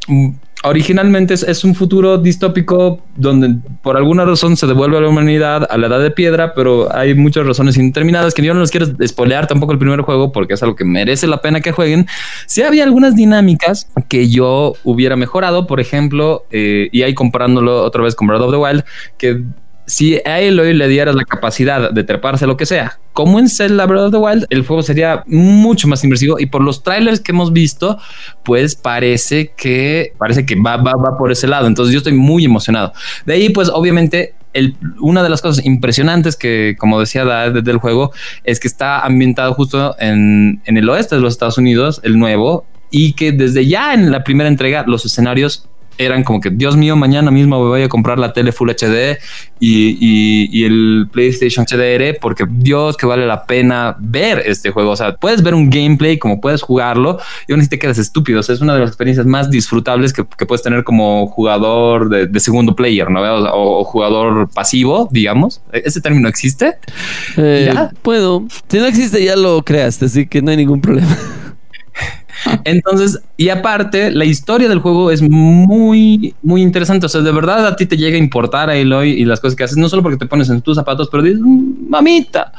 originalmente 0.64 1.34
es, 1.34 1.64
un 1.64 1.74
futuro 1.74 2.18
distópico 2.18 3.00
donde 3.16 3.56
por 3.82 3.96
alguna 3.96 4.24
razón 4.24 4.56
se 4.56 4.66
devuelve 4.66 4.98
a 4.98 5.00
la 5.00 5.08
humanidad 5.08 5.66
a 5.70 5.78
la 5.78 5.86
edad 5.86 6.00
de 6.00 6.10
piedra, 6.10 6.54
pero 6.54 6.94
hay 6.94 7.14
muchas 7.14 7.46
razones 7.46 7.76
indeterminadas 7.76 8.34
que 8.34 8.42
yo 8.42 8.54
no 8.54 8.60
les 8.60 8.70
quiero 8.70 8.86
spoilear 9.06 9.46
tampoco 9.46 9.72
el 9.72 9.78
primer 9.78 10.00
juego 10.00 10.32
porque 10.32 10.54
es 10.54 10.62
algo 10.62 10.74
que 10.76 10.84
merece 10.84 11.26
la 11.26 11.40
pena 11.40 11.60
que 11.60 11.72
jueguen. 11.72 12.06
Sí 12.46 12.62
había 12.62 12.84
algunas 12.84 13.14
dinámicas 13.14 13.88
que 14.08 14.28
yo 14.28 14.74
hubiera 14.84 15.16
mejorado, 15.16 15.66
por 15.66 15.80
ejemplo, 15.80 16.44
eh, 16.50 16.88
y 16.92 17.02
ahí 17.02 17.14
comparándolo 17.14 17.84
otra 17.84 18.02
vez 18.02 18.14
con 18.14 18.26
Breath 18.26 18.42
of 18.42 18.50
the 18.50 18.56
Wild, 18.56 18.84
que 19.16 19.42
si 19.86 20.16
a 20.24 20.36
Aloy 20.36 20.74
le 20.74 20.86
dieras 20.86 21.14
la 21.14 21.24
capacidad 21.24 21.90
de 21.90 22.04
treparse 22.04 22.46
lo 22.46 22.56
que 22.56 22.66
sea, 22.66 22.98
como 23.18 23.40
en 23.40 23.48
Zelda 23.48 23.84
Breath 23.84 24.04
of 24.04 24.10
the 24.12 24.16
Wild, 24.16 24.46
el 24.48 24.64
juego 24.64 24.80
sería 24.80 25.24
mucho 25.26 25.88
más 25.88 26.04
inmersivo 26.04 26.38
y 26.38 26.46
por 26.46 26.62
los 26.62 26.84
trailers 26.84 27.18
que 27.18 27.32
hemos 27.32 27.52
visto, 27.52 27.98
pues 28.44 28.76
parece 28.76 29.54
que 29.56 30.12
parece 30.16 30.46
que 30.46 30.54
va, 30.54 30.76
va, 30.76 30.92
va 30.92 31.18
por 31.18 31.32
ese 31.32 31.48
lado. 31.48 31.66
Entonces 31.66 31.92
yo 31.92 31.98
estoy 31.98 32.12
muy 32.12 32.44
emocionado. 32.44 32.92
De 33.26 33.32
ahí, 33.32 33.48
pues 33.48 33.70
obviamente 33.70 34.36
el, 34.52 34.76
una 35.00 35.24
de 35.24 35.30
las 35.30 35.42
cosas 35.42 35.66
impresionantes 35.66 36.36
que, 36.36 36.76
como 36.78 37.00
decía 37.00 37.24
Da 37.24 37.50
desde 37.50 37.72
el 37.72 37.78
juego, 37.78 38.12
es 38.44 38.60
que 38.60 38.68
está 38.68 39.00
ambientado 39.00 39.52
justo 39.54 39.96
en, 39.98 40.62
en 40.64 40.76
el 40.76 40.88
oeste 40.88 41.16
de 41.16 41.20
los 41.20 41.32
Estados 41.32 41.58
Unidos, 41.58 42.00
el 42.04 42.20
nuevo, 42.20 42.66
y 42.88 43.14
que 43.14 43.32
desde 43.32 43.66
ya 43.66 43.94
en 43.94 44.12
la 44.12 44.22
primera 44.22 44.48
entrega 44.48 44.84
los 44.86 45.04
escenarios 45.04 45.68
eran 45.98 46.24
como 46.24 46.40
que, 46.40 46.50
Dios 46.50 46.76
mío, 46.76 46.96
mañana 46.96 47.30
mismo 47.30 47.60
me 47.62 47.68
voy 47.68 47.82
a 47.82 47.88
comprar 47.88 48.18
la 48.18 48.32
tele 48.32 48.52
Full 48.52 48.70
HD 48.70 49.18
y, 49.60 50.64
el 50.64 51.08
PlayStation 51.12 51.66
HDR 51.66 52.18
porque 52.20 52.44
Dios 52.48 52.96
que 52.96 53.06
vale 53.06 53.26
la 53.26 53.44
pena 53.44 53.96
ver 53.98 54.42
este 54.46 54.70
juego. 54.70 54.92
O 54.92 54.96
sea, 54.96 55.16
puedes 55.16 55.42
ver 55.42 55.54
un 55.54 55.70
gameplay 55.70 56.18
como 56.18 56.40
puedes 56.40 56.62
jugarlo 56.62 57.18
y 57.46 57.52
aún 57.52 57.60
así 57.60 57.68
te 57.68 57.78
quedas 57.78 57.98
estúpido. 57.98 58.40
O 58.40 58.42
sea, 58.42 58.54
es 58.54 58.60
una 58.60 58.74
de 58.74 58.80
las 58.80 58.90
experiencias 58.90 59.26
más 59.26 59.50
disfrutables 59.50 60.12
que, 60.12 60.24
puedes 60.24 60.62
tener 60.62 60.84
como 60.84 61.26
jugador 61.26 62.08
de, 62.08 62.40
segundo 62.40 62.74
player, 62.74 63.10
¿no? 63.10 63.20
O, 63.52 63.84
jugador 63.84 64.48
pasivo, 64.50 65.08
digamos. 65.10 65.60
¿E-, 65.72 65.82
¿Ese 65.84 66.00
término 66.00 66.28
existe? 66.28 66.78
Eh, 67.36 67.74
puedo. 68.02 68.44
Si 68.68 68.78
no 68.78 68.86
existe, 68.86 69.22
ya 69.22 69.36
lo 69.36 69.62
creaste, 69.62 70.06
así 70.06 70.26
que 70.26 70.40
no 70.40 70.50
hay 70.50 70.56
ningún 70.56 70.80
problema. 70.80 71.16
Entonces, 72.64 73.20
y 73.36 73.48
aparte, 73.48 74.10
la 74.10 74.24
historia 74.24 74.68
del 74.68 74.80
juego 74.80 75.10
es 75.10 75.22
muy, 75.22 76.34
muy 76.42 76.62
interesante. 76.62 77.06
O 77.06 77.08
sea, 77.08 77.20
de 77.20 77.32
verdad 77.32 77.66
a 77.66 77.76
ti 77.76 77.86
te 77.86 77.96
llega 77.96 78.16
a 78.16 78.18
importar 78.18 78.70
a 78.70 78.76
Eloy 78.76 79.10
y 79.10 79.24
las 79.24 79.40
cosas 79.40 79.56
que 79.56 79.64
haces, 79.64 79.76
no 79.76 79.88
solo 79.88 80.02
porque 80.02 80.18
te 80.18 80.26
pones 80.26 80.48
en 80.50 80.60
tus 80.60 80.76
zapatos, 80.76 81.08
pero 81.10 81.22
dices, 81.22 81.40
mm, 81.40 81.88
mamita. 81.88 82.52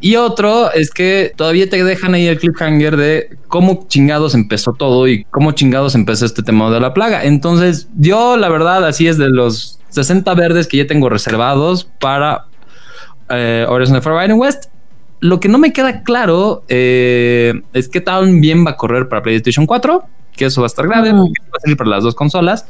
Y 0.00 0.16
otro 0.16 0.72
es 0.72 0.90
que 0.90 1.32
todavía 1.36 1.68
te 1.68 1.82
dejan 1.82 2.14
ahí 2.14 2.26
el 2.26 2.38
cliffhanger 2.38 2.96
de 2.96 3.36
cómo 3.48 3.86
chingados 3.88 4.34
empezó 4.34 4.72
todo 4.72 5.08
y 5.08 5.24
cómo 5.24 5.52
chingados 5.52 5.94
empezó 5.94 6.26
este 6.26 6.42
tema 6.42 6.70
de 6.70 6.80
la 6.80 6.94
plaga. 6.94 7.24
Entonces, 7.24 7.88
yo, 7.96 8.36
la 8.36 8.48
verdad, 8.48 8.84
así 8.84 9.06
es 9.06 9.18
de 9.18 9.28
los 9.28 9.80
60 9.90 10.32
verdes 10.34 10.66
que 10.66 10.76
ya 10.76 10.86
tengo 10.86 11.08
reservados 11.08 11.88
para 11.98 12.44
eh, 13.30 13.66
Horizon 13.68 14.00
Forbidden 14.02 14.38
West 14.38 14.66
lo 15.20 15.40
que 15.40 15.48
no 15.48 15.58
me 15.58 15.72
queda 15.72 16.02
claro 16.02 16.62
eh, 16.68 17.54
es 17.72 17.88
qué 17.88 18.00
tan 18.00 18.40
bien 18.40 18.64
va 18.64 18.72
a 18.72 18.76
correr 18.76 19.08
para 19.08 19.22
PlayStation 19.22 19.66
4, 19.66 20.02
que 20.36 20.46
eso 20.46 20.60
va 20.60 20.66
a 20.66 20.68
estar 20.68 20.86
grave, 20.86 21.12
va 21.12 21.22
a 21.22 21.60
salir 21.60 21.76
para 21.76 21.90
las 21.90 22.04
dos 22.04 22.14
consolas. 22.14 22.66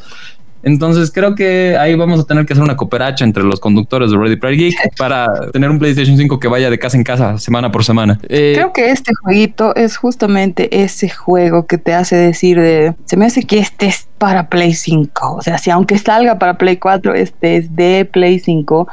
Entonces 0.63 1.13
creo 1.13 1.35
que 1.35 1.77
ahí 1.79 1.95
vamos 1.95 2.19
a 2.21 2.25
tener 2.25 2.45
que 2.45 2.53
hacer 2.53 2.65
una 2.65 2.77
cooperacha 2.77 3.25
entre 3.25 3.45
los 3.45 3.61
conductores 3.61 4.11
de 4.11 4.19
Ready 4.19 4.37
Player 4.37 4.59
Geek 4.59 4.75
para 4.99 5.51
tener 5.53 5.71
un 5.71 5.79
PlayStation 5.79 6.17
5 6.17 6.41
que 6.41 6.49
vaya 6.49 6.69
de 6.69 6.79
casa 6.79 6.97
en 6.97 7.05
casa 7.05 7.39
semana 7.39 7.71
por 7.71 7.85
semana. 7.85 8.19
Eh, 8.29 8.55
creo 8.57 8.73
que 8.73 8.91
este 8.91 9.15
jueguito 9.15 9.75
es 9.77 9.97
justamente 9.97 10.83
ese 10.83 11.11
juego 11.11 11.67
que 11.67 11.79
te 11.79 11.95
hace 11.95 12.17
decir 12.17 12.61
de 12.61 12.95
se 13.05 13.17
me 13.17 13.27
hace 13.27 13.45
que 13.45 13.59
este 13.59 13.87
es 13.87 14.09
para 14.19 14.49
Play 14.49 14.75
5. 14.75 15.37
O 15.37 15.43
sea, 15.43 15.59
si 15.59 15.71
aunque 15.71 15.97
salga 15.97 16.39
para 16.39 16.59
Play 16.59 16.79
4, 16.79 17.15
este 17.15 17.57
es 17.57 17.77
de 17.77 18.09
Play 18.11 18.41
5 18.41 18.89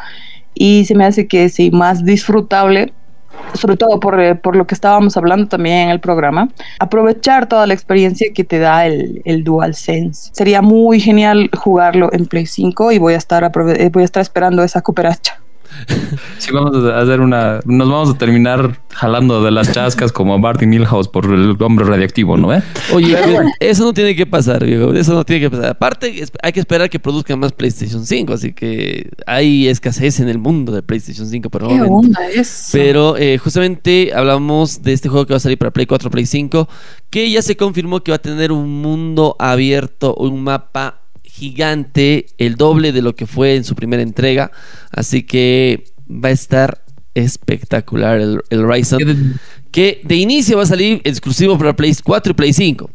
y 0.54 0.86
se 0.86 0.94
me 0.94 1.06
hace 1.06 1.28
que 1.28 1.46
es 1.46 1.58
más 1.74 2.06
disfrutable 2.06 2.94
sobre 3.54 3.78
todo 3.78 4.00
por, 4.00 4.20
eh, 4.20 4.36
por, 4.36 4.56
lo 4.56 4.68
que 4.68 4.76
estábamos 4.76 5.18
hablando 5.18 5.48
también 5.48 5.78
en 5.78 5.90
el 5.90 6.00
programa, 6.00 6.50
aprovechar 6.80 7.48
toda 7.48 7.66
la 7.68 7.74
experiencia 7.74 8.32
que 8.34 8.44
te 8.44 8.60
da 8.60 8.86
el, 8.86 9.22
el 9.26 9.44
DualSense. 9.44 10.30
Sería 10.34 10.62
muy 10.62 11.00
genial 11.00 11.50
jugarlo 11.58 12.10
en 12.12 12.26
Play 12.26 12.46
5 12.46 12.92
y 12.92 12.98
voy 12.98 13.14
a 13.14 13.18
estar, 13.18 13.44
eh, 13.44 13.90
voy 13.92 14.02
a 14.02 14.06
estar 14.06 14.22
esperando 14.22 14.64
esa 14.64 14.82
cooperacha. 14.82 15.40
Sí, 16.38 16.52
vamos 16.52 16.76
a 16.86 17.00
hacer 17.00 17.22
una. 17.22 17.60
Nos 17.66 17.90
vamos 17.90 18.10
a 18.12 18.18
terminar 18.18 18.80
jalando 18.92 19.44
de 19.44 19.52
las 19.52 19.72
chascas 19.72 20.12
como 20.12 20.38
Marty 20.38 20.66
Milhouse 20.66 21.08
por 21.08 21.26
el 21.26 21.56
hombre 21.60 21.86
radiactivo, 21.86 22.38
¿no? 22.38 22.50
Oye, 22.94 23.18
eso 23.60 23.84
no 23.84 23.94
tiene 23.94 24.16
que 24.16 24.26
pasar, 24.26 24.66
viejo. 24.66 24.94
Eso 24.94 25.14
no 25.14 25.24
tiene 25.24 25.42
que 25.42 25.50
pasar. 25.50 25.72
Aparte, 25.72 26.24
hay 26.44 26.52
que 26.52 26.60
esperar 26.60 26.90
que 26.90 27.00
produzcan 27.00 27.40
más 27.40 27.52
PlayStation 27.54 28.06
5, 28.06 28.34
así 28.34 28.54
que 28.54 29.10
hay 29.26 29.68
escasez 29.68 30.20
en 30.20 30.30
el 30.30 30.38
mundo 30.38 30.72
de 30.72 30.84
PlayStation 30.84 31.28
5 31.28 31.50
por 31.50 31.64
el 31.64 31.70
momento. 31.70 32.20
Pero 32.72 33.18
eh, 33.18 33.38
justamente 33.38 34.12
hablamos 34.14 34.82
de 34.82 34.94
este 34.94 35.10
juego 35.10 35.26
que 35.26 35.34
va 35.34 35.38
a 35.38 35.42
salir 35.42 35.58
para 35.58 35.72
Play 35.72 35.86
4, 35.86 36.10
Play 36.10 36.26
5, 36.26 36.68
que 37.10 37.30
ya 37.32 37.42
se 37.42 37.56
confirmó 37.56 38.02
que 38.02 38.12
va 38.12 38.18
a 38.18 38.22
tener 38.22 38.52
un 38.52 38.82
mundo 38.82 39.36
abierto, 39.40 40.16
un 40.16 40.44
mapa 40.44 41.05
gigante, 41.36 42.28
el 42.38 42.56
doble 42.56 42.92
de 42.92 43.02
lo 43.02 43.16
que 43.16 43.28
fue 43.28 43.56
en 43.56 43.64
su 43.64 43.76
primera 43.76 44.02
entrega. 44.02 44.52
Así 44.92 45.24
que 45.24 45.86
va 46.10 46.30
a 46.30 46.32
estar 46.32 46.84
espectacular 47.14 48.20
el, 48.20 48.42
el 48.50 48.68
Ryzen. 48.68 49.40
Que 49.72 50.02
de 50.04 50.16
inicio 50.16 50.58
va 50.58 50.64
a 50.64 50.68
salir 50.68 51.02
exclusivo 51.04 51.58
para 51.58 51.76
Play 51.76 51.94
4 52.02 52.32
y 52.32 52.36
Play 52.36 52.54
5. 52.54 52.90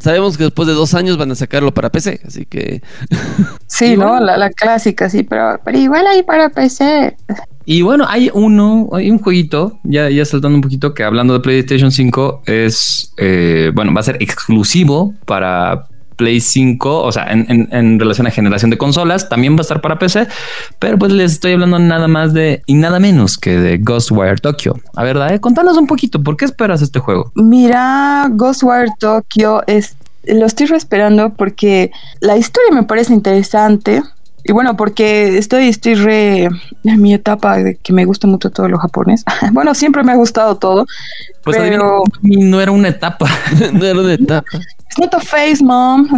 Sabemos 0.00 0.38
que 0.38 0.44
después 0.44 0.66
de 0.68 0.74
dos 0.74 0.94
años 0.94 1.18
van 1.18 1.30
a 1.30 1.34
sacarlo 1.34 1.72
para 1.72 1.90
PC, 1.90 2.20
así 2.26 2.46
que. 2.46 2.82
Sí, 3.66 3.96
¿no? 3.96 4.18
La, 4.20 4.50
clásica, 4.50 5.08
sí, 5.08 5.22
pero, 5.22 5.60
pero 5.64 5.78
igual 5.78 6.06
hay 6.06 6.22
para 6.22 6.50
PC. 6.50 7.16
Y 7.64 7.82
bueno, 7.82 8.04
hay 8.08 8.30
uno, 8.34 8.88
hay 8.92 9.10
un 9.10 9.18
jueguito, 9.18 9.78
ya, 9.84 10.10
ya 10.10 10.24
saltando 10.24 10.56
un 10.56 10.62
poquito, 10.62 10.92
que 10.92 11.04
hablando 11.04 11.34
de 11.34 11.40
PlayStation 11.40 11.92
5, 11.92 12.42
es, 12.46 13.14
eh, 13.16 13.70
bueno, 13.74 13.94
va 13.94 14.00
a 14.00 14.04
ser 14.04 14.16
exclusivo 14.20 15.14
para 15.24 15.84
Play 16.20 16.42
5, 16.42 17.02
o 17.02 17.12
sea, 17.12 17.28
en, 17.30 17.98
relación 17.98 18.26
a 18.26 18.30
generación 18.30 18.70
de 18.70 18.76
consolas, 18.76 19.30
también 19.30 19.54
va 19.54 19.60
a 19.60 19.62
estar 19.62 19.80
para 19.80 19.98
PC, 19.98 20.28
pero 20.78 20.98
pues 20.98 21.14
les 21.14 21.32
estoy 21.32 21.54
hablando 21.54 21.78
nada 21.78 22.08
más 22.08 22.34
de 22.34 22.62
y 22.66 22.74
nada 22.74 23.00
menos 23.00 23.38
que 23.38 23.56
de 23.56 23.78
Ghostwire 23.78 24.38
Tokyo. 24.38 24.74
A 24.96 25.02
ver, 25.02 25.16
Dae, 25.16 25.40
contanos 25.40 25.78
un 25.78 25.86
poquito, 25.86 26.22
¿por 26.22 26.36
qué 26.36 26.44
esperas 26.44 26.82
este 26.82 26.98
juego? 26.98 27.32
Mira, 27.36 28.28
Ghostwire 28.32 28.92
Tokyo 28.98 29.62
es 29.66 29.96
lo 30.24 30.44
estoy 30.44 30.66
esperando 30.76 31.30
porque 31.30 31.90
la 32.20 32.36
historia 32.36 32.74
me 32.74 32.82
parece 32.82 33.14
interesante. 33.14 34.02
Y 34.44 34.52
bueno, 34.52 34.76
porque 34.76 35.38
estoy, 35.38 35.68
estoy 35.68 35.94
re 35.94 36.44
en 36.84 37.00
mi 37.00 37.14
etapa 37.14 37.56
de 37.56 37.76
que 37.76 37.94
me 37.94 38.04
gusta 38.04 38.26
mucho 38.26 38.50
todo 38.50 38.68
lo 38.68 38.76
japonés. 38.76 39.24
bueno, 39.52 39.74
siempre 39.74 40.04
me 40.04 40.12
ha 40.12 40.16
gustado 40.16 40.56
todo. 40.56 40.84
Pues 41.44 41.56
pero 41.56 42.02
no 42.20 42.60
era 42.60 42.72
una 42.72 42.88
etapa. 42.88 43.26
no 43.72 43.86
era 43.86 43.98
una 43.98 44.12
etapa. 44.12 44.44
It's 44.90 44.98
not 44.98 45.14
a 45.14 45.20
face, 45.20 45.62
mom. 45.62 46.08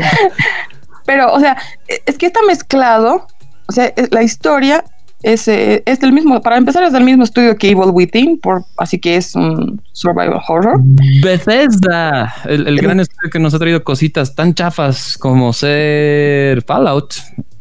pero, 1.06 1.32
o 1.32 1.40
sea, 1.40 1.56
es 1.88 2.18
que 2.18 2.26
está 2.26 2.40
mezclado. 2.46 3.26
O 3.68 3.72
sea, 3.72 3.90
la 4.10 4.22
historia 4.22 4.84
es, 5.22 5.48
eh, 5.48 5.82
es 5.86 5.98
del 5.98 6.12
mismo, 6.12 6.42
para 6.42 6.58
empezar 6.58 6.84
es 6.84 6.92
del 6.92 7.04
mismo 7.04 7.24
estudio 7.24 7.56
que 7.56 7.70
Evil 7.70 7.90
Within, 7.90 8.38
por, 8.38 8.64
así 8.76 8.98
que 8.98 9.16
es 9.16 9.34
un 9.34 9.80
survival 9.92 10.42
horror. 10.46 10.78
Bethesda, 11.22 12.34
el, 12.44 12.76
gran 12.76 13.00
estudio 13.00 13.30
que 13.30 13.38
nos 13.38 13.54
ha 13.54 13.58
traído 13.58 13.82
cositas 13.82 14.34
tan 14.34 14.52
chafas 14.52 15.16
como 15.16 15.54
ser 15.54 16.62
Fallout. 16.62 17.14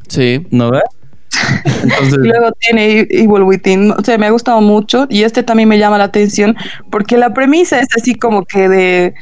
Sí. 0.09 0.45
¿No 0.51 0.71
ves? 0.71 0.83
Luego 2.17 2.51
tiene 2.59 3.07
Evil 3.09 3.43
Within, 3.43 3.91
o 3.91 4.03
sea, 4.03 4.17
me 4.17 4.25
ha 4.25 4.31
gustado 4.31 4.59
mucho 4.59 5.07
y 5.09 5.23
este 5.23 5.43
también 5.43 5.69
me 5.69 5.77
llama 5.77 5.97
la 5.97 6.05
atención 6.05 6.57
porque 6.89 7.17
la 7.17 7.33
premisa 7.33 7.79
es 7.79 7.87
así 7.95 8.15
como 8.15 8.43
que 8.43 8.67
de 8.67 9.13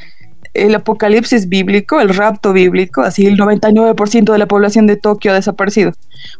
el 0.66 0.74
apocalipsis 0.74 1.48
bíblico, 1.48 2.00
el 2.00 2.10
rapto 2.10 2.52
bíblico, 2.52 3.02
así 3.02 3.26
el 3.26 3.36
99% 3.38 4.32
de 4.32 4.38
la 4.38 4.46
población 4.46 4.86
de 4.86 4.96
Tokio 4.96 5.32
ha 5.32 5.34
desaparecido. 5.34 5.92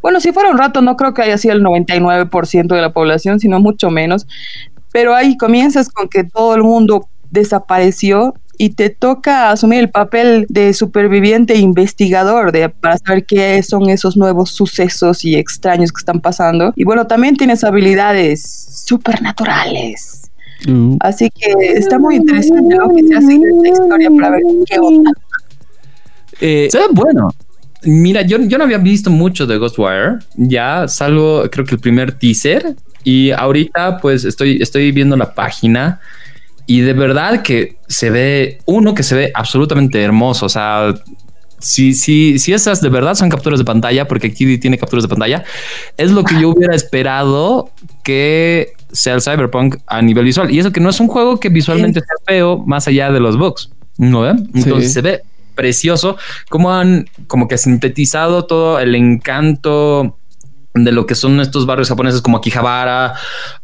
Bueno, 0.03 0.21
si 0.21 0.33
fuera 0.33 0.51
un 0.51 0.59
rato, 0.59 0.83
no 0.83 0.97
creo 0.97 1.15
que 1.15 1.23
haya 1.23 1.39
sido 1.39 1.55
el 1.55 1.63
99% 1.63 2.75
de 2.75 2.81
la 2.81 2.93
población, 2.93 3.41
sino 3.41 3.61
mucho 3.61 3.91
menos. 3.91 4.27
Pero 4.93 5.15
ahí 5.15 5.37
comienzas 5.37 5.89
con 5.89 6.09
que 6.09 6.25
todo 6.25 6.55
el 6.55 6.63
mundo 6.63 7.09
desapareció 7.31 8.35
y 8.59 8.71
te 8.71 8.91
toca 8.91 9.51
asumir 9.51 9.79
el 9.79 9.91
papel 9.91 10.45
de 10.49 10.75
superviviente 10.75 11.55
e 11.55 11.59
investigador 11.59 12.51
de, 12.51 12.69
para 12.69 12.99
saber 12.99 13.25
qué 13.25 13.63
son 13.63 13.89
esos 13.89 14.17
nuevos 14.17 14.51
sucesos 14.51 15.25
y 15.25 15.37
extraños 15.37 15.93
que 15.93 16.01
están 16.01 16.21
pasando. 16.21 16.73
Y 16.75 16.85
bueno, 16.85 17.07
también 17.07 17.37
tienes 17.37 17.63
habilidades 17.63 18.43
supernaturales 18.85 20.18
Mm. 20.67 20.97
Así 21.01 21.31
que 21.31 21.53
está 21.75 21.99
muy 21.99 22.17
interesante 22.17 22.77
lo 22.77 22.95
que 22.95 23.07
se 23.07 23.15
hace 23.15 23.33
en 23.33 23.45
esta 23.45 23.69
historia 23.69 24.11
para 24.11 24.31
ver 24.31 24.43
qué 24.67 24.79
onda. 24.79 25.11
Eh, 26.41 26.69
se 26.71 26.79
ve 26.79 26.85
bueno. 26.93 27.31
Mira, 27.83 28.23
yo, 28.23 28.39
yo 28.41 28.59
no 28.59 28.65
había 28.65 28.79
visto 28.79 29.11
mucho 29.11 29.47
de 29.47 29.57
Ghostwire. 29.57 30.19
Ya 30.37 30.89
salgo, 30.89 31.49
creo 31.51 31.65
que 31.65 31.77
el 31.77 31.81
primer 31.81 32.13
teaser. 32.13 32.75
Y 33.05 33.31
ahorita, 33.31 33.99
pues 33.99 34.25
estoy, 34.25 34.59
estoy 34.61 34.91
viendo 34.91 35.17
la 35.17 35.35
página. 35.35 36.01
Y 36.67 36.81
de 36.81 36.93
verdad 36.93 37.43
que 37.43 37.77
se 37.87 38.11
ve 38.11 38.59
uno 38.67 38.95
que 38.95 39.03
se 39.03 39.15
ve 39.15 39.31
absolutamente 39.35 40.03
hermoso. 40.03 40.47
O 40.47 40.49
sea, 40.49 40.93
si, 41.61 41.95
si, 41.95 42.39
si 42.39 42.53
esas 42.53 42.81
de 42.81 42.89
verdad 42.89 43.15
son 43.15 43.29
capturas 43.29 43.59
de 43.59 43.65
pantalla, 43.65 44.07
porque 44.07 44.29
aquí 44.29 44.59
tiene 44.59 44.79
capturas 44.79 45.05
de 45.05 45.09
pantalla, 45.09 45.45
es 45.97 46.11
lo 46.11 46.25
que 46.25 46.41
yo 46.41 46.51
hubiera 46.51 46.75
esperado 46.75 47.71
que 48.03 48.73
sea 48.93 49.15
el 49.15 49.23
Cyberpunk 49.23 49.77
a 49.87 50.03
nivel 50.03 50.25
visual. 50.25 50.51
Y 50.51 50.59
eso 50.59 50.73
que 50.73 50.81
no 50.81 50.91
es 50.91 51.01
un 51.01 51.09
juego 51.09 51.39
que 51.41 51.49
visualmente 51.49 52.01
sea 52.01 52.17
feo 52.27 52.59
más 52.67 52.89
allá 52.89 53.11
de 53.11 53.21
los 53.21 53.37
bugs. 53.37 53.71
¿No 53.99 54.29
Entonces 54.29 54.93
se 54.93 55.03
ve 55.03 55.23
precioso 55.59 56.17
como 56.49 56.73
han 56.73 57.07
como 57.27 57.49
que 57.49 57.59
sintetizado 57.59 58.45
todo 58.45 58.79
el 58.79 58.95
encanto 58.95 60.17
de 60.73 60.93
lo 60.93 61.05
que 61.05 61.17
son 61.17 61.41
estos 61.41 61.67
barrios 61.67 61.89
japoneses 61.89 62.23
como 62.23 62.37
Akihabara 62.37 63.15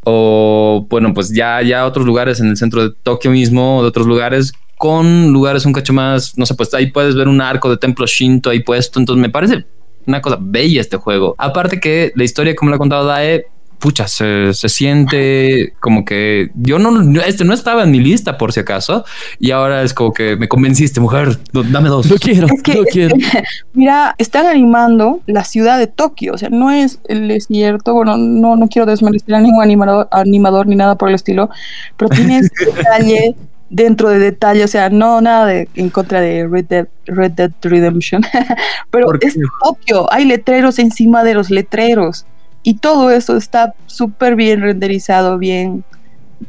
o 0.02 0.88
bueno 0.90 1.14
pues 1.14 1.32
ya 1.32 1.62
ya 1.62 1.86
otros 1.86 2.04
lugares 2.04 2.40
en 2.40 2.48
el 2.48 2.56
centro 2.56 2.82
de 2.82 2.94
Tokio 3.04 3.30
mismo 3.30 3.80
de 3.82 3.88
otros 3.88 4.08
lugares 4.08 4.52
con 4.76 5.32
lugares 5.32 5.66
un 5.66 5.72
cacho 5.72 5.92
más 5.92 6.36
no 6.36 6.46
sé 6.46 6.56
pues 6.56 6.74
ahí 6.74 6.90
puedes 6.90 7.14
ver 7.14 7.28
un 7.28 7.40
arco 7.40 7.70
de 7.70 7.76
templo 7.76 8.06
Shinto 8.06 8.50
ahí 8.50 8.58
puesto 8.58 8.98
entonces 8.98 9.22
me 9.22 9.30
parece 9.30 9.64
una 10.04 10.20
cosa 10.20 10.36
bella 10.40 10.80
este 10.80 10.96
juego 10.96 11.36
aparte 11.38 11.78
que 11.78 12.12
la 12.16 12.24
historia 12.24 12.56
como 12.56 12.70
le 12.70 12.74
ha 12.74 12.78
contado 12.78 13.06
Dae 13.06 13.46
pucha, 13.84 14.08
se, 14.08 14.54
se 14.54 14.70
siente 14.70 15.74
como 15.78 16.06
que 16.06 16.50
yo 16.54 16.78
no, 16.78 17.20
este 17.20 17.44
no 17.44 17.52
estaba 17.52 17.82
en 17.82 17.90
mi 17.90 18.00
lista 18.00 18.38
por 18.38 18.50
si 18.50 18.60
acaso, 18.60 19.04
y 19.38 19.50
ahora 19.50 19.82
es 19.82 19.92
como 19.92 20.14
que 20.14 20.36
me 20.36 20.48
convenciste, 20.48 21.00
mujer, 21.00 21.38
dame 21.52 21.90
dos. 21.90 22.08
Lo 22.08 22.16
quiero, 22.16 22.46
Es 22.46 22.62
que, 22.62 22.76
lo 22.76 22.84
quiero. 22.84 23.14
mira, 23.74 24.14
están 24.16 24.46
animando 24.46 25.20
la 25.26 25.44
ciudad 25.44 25.78
de 25.78 25.86
Tokio, 25.86 26.32
o 26.32 26.38
sea, 26.38 26.48
no 26.48 26.70
es 26.70 26.98
el 27.08 27.28
desierto, 27.28 27.92
bueno, 27.92 28.16
no, 28.16 28.56
no 28.56 28.68
quiero 28.68 28.86
desmerecer 28.86 29.34
a 29.34 29.40
ningún 29.40 29.62
animador, 29.62 30.08
animador 30.12 30.66
ni 30.66 30.76
nada 30.76 30.94
por 30.94 31.10
el 31.10 31.16
estilo, 31.16 31.50
pero 31.98 32.08
tiene 32.08 32.38
ese 32.38 32.52
detalle 32.74 33.34
dentro 33.68 34.08
de 34.08 34.18
detalle, 34.18 34.64
o 34.64 34.68
sea, 34.68 34.88
no 34.88 35.20
nada 35.20 35.44
de, 35.44 35.68
en 35.74 35.90
contra 35.90 36.22
de 36.22 36.48
Red 36.48 36.64
Dead, 36.70 36.86
Red 37.04 37.32
Dead 37.32 37.52
Redemption, 37.60 38.22
pero 38.90 39.08
es 39.20 39.36
Tokio, 39.62 40.10
hay 40.10 40.24
letreros 40.24 40.78
encima 40.78 41.22
de 41.22 41.34
los 41.34 41.50
letreros 41.50 42.24
y 42.64 42.74
todo 42.78 43.10
eso 43.10 43.36
está 43.36 43.74
súper 43.86 44.34
bien 44.34 44.60
renderizado, 44.60 45.38
bien 45.38 45.84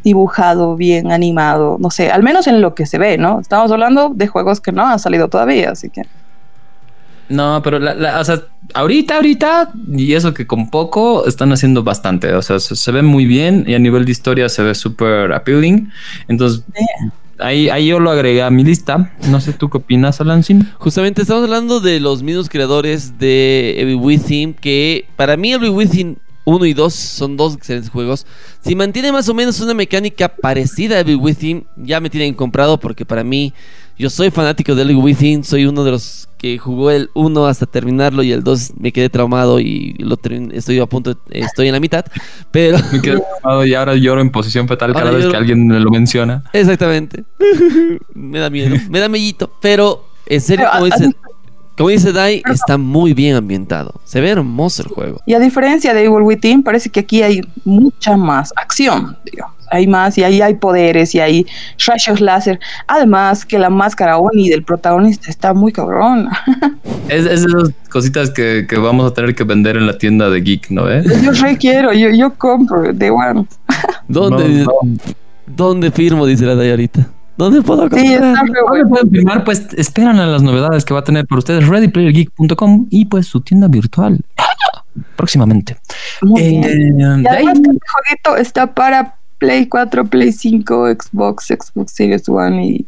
dibujado, 0.03 0.75
bien 0.75 1.11
animado, 1.11 1.77
no 1.79 1.91
sé, 1.91 2.09
al 2.09 2.23
menos 2.23 2.47
en 2.47 2.59
lo 2.61 2.73
que 2.73 2.85
se 2.87 2.97
ve, 2.97 3.17
¿no? 3.19 3.39
Estamos 3.39 3.71
hablando 3.71 4.09
de 4.13 4.27
juegos 4.27 4.59
que 4.59 4.71
no 4.71 4.85
han 4.85 4.97
salido 4.99 5.27
todavía, 5.27 5.69
así 5.71 5.89
que... 5.89 6.01
No, 7.27 7.61
pero 7.63 7.79
la, 7.79 7.93
la- 7.95 8.19
o 8.19 8.23
sea, 8.23 8.39
ahorita, 8.75 9.15
ahorita, 9.15 9.71
y 9.89 10.13
eso 10.13 10.33
que 10.33 10.45
con 10.45 10.69
poco 10.69 11.25
están 11.27 11.51
haciendo 11.51 11.83
bastante. 11.83 12.31
O 12.35 12.41
sea, 12.43 12.59
se, 12.59 12.75
se 12.75 12.91
ve 12.91 13.01
muy 13.01 13.25
bien 13.25 13.63
y 13.67 13.73
a 13.73 13.79
nivel 13.79 14.05
de 14.05 14.11
historia 14.11 14.47
se 14.47 14.61
ve 14.61 14.75
súper 14.75 15.33
appealing. 15.33 15.91
Entonces, 16.27 16.63
ahí, 17.39 17.69
ahí 17.69 17.87
yo 17.87 17.99
lo 17.99 18.11
agregué 18.11 18.41
a 18.41 18.49
mi 18.49 18.63
lista. 18.63 19.13
No 19.29 19.41
sé 19.41 19.53
tú 19.53 19.69
qué 19.69 19.77
opinas, 19.77 20.21
Alansin. 20.21 20.69
Justamente 20.79 21.21
estamos 21.21 21.43
hablando 21.43 21.79
de 21.79 21.99
los 21.99 22.23
mismos 22.23 22.49
creadores 22.49 23.17
de 23.17 23.75
Evil 23.77 23.95
Within, 23.95 24.53
que 24.53 25.05
para 25.15 25.37
mí 25.37 25.53
Evil 25.53 25.71
Within 25.71 26.17
1 26.45 26.65
y 26.65 26.73
2 26.73 26.93
son 26.93 27.37
dos 27.37 27.55
excelentes 27.55 27.89
juegos. 27.91 28.25
Si 28.61 28.75
mantiene 28.75 29.11
más 29.11 29.27
o 29.29 29.33
menos 29.33 29.59
una 29.61 29.73
mecánica 29.73 30.29
parecida 30.29 30.95
a 30.95 30.99
Evil 30.99 31.17
Within, 31.17 31.65
ya 31.75 31.99
me 31.99 32.09
tienen 32.09 32.33
comprado 32.35 32.79
porque 32.79 33.03
para 33.05 33.23
mí 33.23 33.53
yo 33.97 34.09
soy 34.09 34.29
fanático 34.29 34.75
de 34.75 34.83
Evil 34.83 34.97
Within, 34.97 35.43
soy 35.43 35.65
uno 35.65 35.83
de 35.83 35.91
los 35.91 36.29
que 36.37 36.57
jugó 36.59 36.91
el 36.91 37.09
1 37.15 37.47
hasta 37.47 37.65
terminarlo 37.65 38.21
y 38.21 38.31
el 38.31 38.43
2 38.43 38.73
me 38.77 38.91
quedé 38.91 39.09
traumado 39.09 39.59
y 39.59 39.93
lo 39.99 40.17
estoy 40.53 40.79
a 40.79 40.85
punto, 40.85 41.13
de- 41.13 41.39
estoy 41.39 41.67
en 41.67 41.73
la 41.73 41.79
mitad, 41.79 42.05
pero 42.51 42.77
Me 42.91 43.01
quedé 43.01 43.17
traumado 43.41 43.65
y 43.65 43.73
ahora 43.73 43.95
lloro 43.95 44.21
en 44.21 44.29
posición 44.31 44.67
fetal 44.67 44.93
cada 44.93 45.09
vez 45.11 45.21
lloro. 45.21 45.31
que 45.31 45.37
alguien 45.37 45.65
me 45.67 45.79
lo 45.79 45.89
menciona. 45.89 46.43
Exactamente. 46.53 47.23
me 48.13 48.39
da 48.39 48.49
miedo, 48.49 48.75
me 48.89 48.99
da 48.99 49.09
mellito. 49.09 49.51
Pero, 49.61 50.05
en 50.27 50.41
serio, 50.41 50.67
como 50.71 50.85
a- 50.85 50.89
dice, 50.89 51.11
como 51.77 51.89
dice 51.89 52.13
Dai, 52.13 52.41
está 52.51 52.77
muy 52.77 53.13
bien 53.13 53.35
ambientado. 53.35 53.99
Se 54.05 54.21
ve 54.21 54.29
hermoso 54.29 54.83
el 54.83 54.89
juego. 54.89 55.21
Y 55.25 55.33
a 55.33 55.39
diferencia 55.39 55.93
de 55.93 56.05
Evil 56.05 56.21
Within, 56.21 56.63
parece 56.63 56.89
que 56.89 57.01
aquí 57.01 57.21
hay 57.21 57.41
mucha 57.65 58.15
más 58.15 58.53
acción, 58.55 59.17
digamos. 59.25 59.55
Hay 59.71 59.87
más 59.87 60.17
y 60.17 60.23
ahí 60.23 60.41
hay 60.41 60.53
poderes 60.53 61.15
y 61.15 61.19
hay 61.19 61.45
rayos 61.85 62.21
láser. 62.21 62.59
Además 62.87 63.45
que 63.45 63.59
la 63.59 63.69
máscara 63.69 64.17
Oni 64.17 64.49
del 64.49 64.63
protagonista 64.63 65.29
está 65.29 65.53
muy 65.53 65.71
cabrona. 65.71 66.31
Es, 67.07 67.23
es 67.27 67.43
de 67.43 67.47
esas 67.49 67.69
cositas 67.91 68.31
que, 68.31 68.65
que 68.67 68.77
vamos 68.77 69.11
a 69.11 69.13
tener 69.13 69.35
que 69.35 69.43
vender 69.43 69.77
en 69.77 69.85
la 69.85 69.95
tienda 69.95 70.27
de 70.31 70.41
Geek, 70.41 70.71
¿no? 70.71 70.89
¿Eh? 70.89 71.03
Yo 71.23 71.31
re 71.33 71.55
quiero, 71.55 71.93
yo, 71.93 72.09
yo 72.09 72.33
compro 72.33 72.91
de 72.91 73.11
one. 73.11 73.45
¿Dónde, 74.07 74.63
No, 74.63 74.71
¿Dónde 75.45 75.91
firmo? 75.91 76.25
Dice 76.25 76.45
la 76.45 76.55
Dai 76.55 76.71
ahorita. 76.71 77.07
¿Dónde 77.37 77.61
puedo 77.61 77.89
Sí, 77.89 78.13
está 78.13 78.33
comprar? 78.33 78.45
¿Dónde 78.45 78.61
bueno. 78.69 78.89
pueden 78.89 79.09
firmar? 79.11 79.43
Pues 79.43 79.67
esperan 79.77 80.19
a 80.19 80.25
las 80.27 80.41
novedades 80.41 80.85
que 80.85 80.93
va 80.93 81.01
a 81.01 81.03
tener 81.03 81.25
para 81.27 81.39
ustedes 81.39 81.67
readyplayergeek.com 81.67 82.87
y 82.89 83.05
pues 83.05 83.27
su 83.27 83.41
tienda 83.41 83.67
virtual 83.67 84.19
próximamente. 85.15 85.77
Muy 86.21 86.41
Eh, 86.41 86.61
bien. 86.95 87.23
Y 87.23 87.27
además 87.27 87.59
que 87.59 87.69
este 87.71 87.79
jueguito 87.91 88.37
está 88.37 88.73
para 88.73 89.15
Play 89.37 89.67
4, 89.67 90.05
Play 90.05 90.31
5, 90.31 90.87
Xbox, 90.93 91.47
Xbox 91.47 91.91
Series 91.91 92.29
One 92.29 92.65
y, 92.65 92.85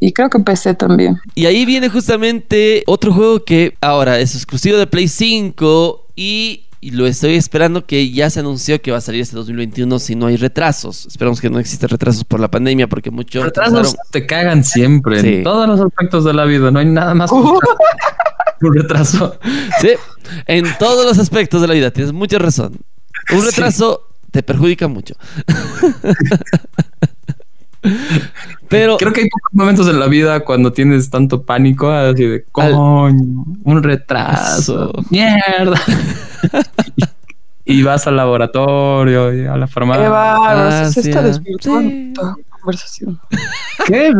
y 0.00 0.12
creo 0.12 0.28
que 0.28 0.40
PC 0.40 0.74
también. 0.74 1.18
Y 1.36 1.46
ahí 1.46 1.64
viene 1.64 1.88
justamente 1.88 2.82
otro 2.86 3.12
juego 3.12 3.44
que 3.44 3.74
ahora 3.80 4.18
es 4.18 4.34
exclusivo 4.34 4.76
de 4.76 4.88
Play 4.88 5.06
5 5.06 6.06
y, 6.16 6.64
y 6.84 6.90
lo 6.90 7.06
estoy 7.06 7.36
esperando 7.36 7.86
que 7.86 8.10
ya 8.10 8.28
se 8.28 8.40
anunció 8.40 8.82
que 8.82 8.90
va 8.90 8.98
a 8.98 9.00
salir 9.00 9.22
este 9.22 9.36
2021 9.36 9.98
si 10.00 10.16
no 10.16 10.26
hay 10.26 10.36
retrasos. 10.36 11.06
Esperamos 11.06 11.40
que 11.40 11.48
no 11.48 11.60
existen 11.60 11.88
retrasos 11.88 12.24
por 12.24 12.40
la 12.40 12.50
pandemia 12.50 12.88
porque 12.88 13.10
muchos 13.12 13.44
retrasos 13.44 13.72
retrasaron. 13.72 14.06
te 14.10 14.26
cagan 14.26 14.64
siempre 14.64 15.20
Sí. 15.20 15.28
en 15.36 15.44
todos 15.44 15.68
los 15.68 15.80
aspectos 15.80 16.24
de 16.24 16.34
la 16.34 16.44
vida. 16.44 16.72
No 16.72 16.80
hay 16.80 16.86
nada 16.86 17.14
más 17.14 17.30
que 18.60 18.66
un 18.66 18.74
retraso. 18.74 19.38
Sí, 19.80 19.90
en 20.46 20.66
todos 20.80 21.06
los 21.06 21.18
aspectos 21.20 21.60
de 21.62 21.68
la 21.68 21.74
vida, 21.74 21.92
tienes 21.92 22.12
mucha 22.12 22.38
razón. 22.40 22.76
Un 23.32 23.40
Sí. 23.40 23.46
retraso 23.46 24.08
te 24.32 24.42
perjudica 24.42 24.88
mucho. 24.88 25.14
Pero 28.68 28.96
Creo 28.96 29.12
que 29.12 29.22
hay 29.22 29.28
pocos 29.28 29.52
momentos 29.52 29.88
en 29.88 29.98
la 30.00 30.06
vida 30.06 30.40
cuando 30.40 30.72
tienes 30.72 31.10
tanto 31.10 31.42
pánico, 31.42 31.90
así 31.90 32.24
de 32.24 32.44
coño, 32.50 33.06
un 33.64 33.82
retraso, 33.82 34.92
mierda. 35.10 35.80
y, 36.96 37.04
y 37.80 37.82
vas 37.82 38.06
al 38.06 38.16
laboratorio 38.16 39.34
y 39.34 39.46
a 39.46 39.56
la 39.56 39.66
Qué 39.66 39.72
farmacia. 39.72 40.08
bárbaro, 40.08 40.90
se 40.90 41.00
está 41.00 41.22
desvirtuando 41.22 41.90
Sí. 41.90 42.12
conversación. 42.60 43.20
¿Qué? 43.86 44.12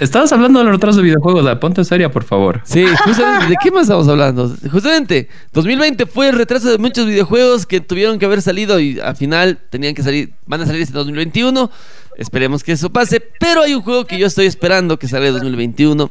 Estabas 0.00 0.32
hablando 0.32 0.58
del 0.58 0.70
retraso 0.72 0.98
de 0.98 1.04
videojuegos, 1.04 1.56
ponte 1.60 1.84
seria, 1.84 2.10
por 2.10 2.24
favor. 2.24 2.60
Sí, 2.64 2.84
justamente, 3.04 3.46
¿de 3.46 3.56
qué 3.62 3.70
más 3.70 3.82
estamos 3.82 4.08
hablando? 4.08 4.52
Justamente, 4.72 5.28
2020 5.52 6.06
fue 6.06 6.30
el 6.30 6.36
retraso 6.36 6.68
de 6.68 6.78
muchos 6.78 7.06
videojuegos 7.06 7.64
que 7.64 7.80
tuvieron 7.80 8.18
que 8.18 8.26
haber 8.26 8.42
salido 8.42 8.80
y 8.80 8.98
al 8.98 9.14
final 9.14 9.56
tenían 9.70 9.94
que 9.94 10.02
salir, 10.02 10.34
van 10.46 10.62
a 10.62 10.66
salir 10.66 10.82
este 10.82 10.94
2021. 10.94 11.70
Esperemos 12.16 12.62
que 12.62 12.72
eso 12.72 12.90
pase, 12.90 13.20
pero 13.20 13.62
hay 13.62 13.74
un 13.74 13.82
juego 13.82 14.06
que 14.06 14.18
yo 14.18 14.26
estoy 14.26 14.46
esperando 14.46 14.98
que 14.98 15.08
salga 15.08 15.28
en 15.28 15.34
2021. 15.34 16.10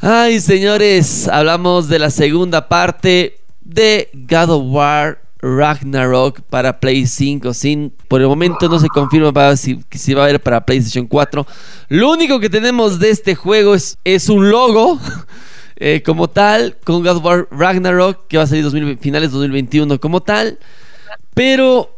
Ay, 0.00 0.40
señores, 0.40 1.28
hablamos 1.28 1.88
de 1.88 1.98
la 1.98 2.10
segunda 2.10 2.68
parte 2.68 3.38
de 3.60 4.10
God 4.12 4.50
of 4.50 4.62
War 4.66 5.22
Ragnarok 5.40 6.40
para 6.42 6.80
Play 6.80 7.06
5. 7.06 7.52
Sin, 7.54 7.92
por 8.08 8.20
el 8.20 8.28
momento 8.28 8.68
no 8.68 8.78
se 8.78 8.88
confirma 8.88 9.56
si 9.56 10.14
va 10.14 10.22
a 10.22 10.24
haber 10.24 10.40
para 10.40 10.64
PlayStation 10.64 11.06
4. 11.06 11.46
Lo 11.88 12.10
único 12.10 12.40
que 12.40 12.50
tenemos 12.50 12.98
de 12.98 13.10
este 13.10 13.34
juego 13.34 13.74
es, 13.74 13.98
es 14.04 14.28
un 14.28 14.50
logo. 14.50 15.00
eh, 15.78 16.02
como 16.04 16.28
tal, 16.28 16.76
con 16.84 17.02
God 17.02 17.16
of 17.16 17.24
War 17.24 17.48
Ragnarok, 17.50 18.26
que 18.26 18.36
va 18.36 18.44
a 18.44 18.46
salir 18.46 18.64
2000 18.64 18.98
finales 18.98 19.30
2021 19.30 19.98
como 20.00 20.20
tal. 20.20 20.58
Pero 21.34 21.90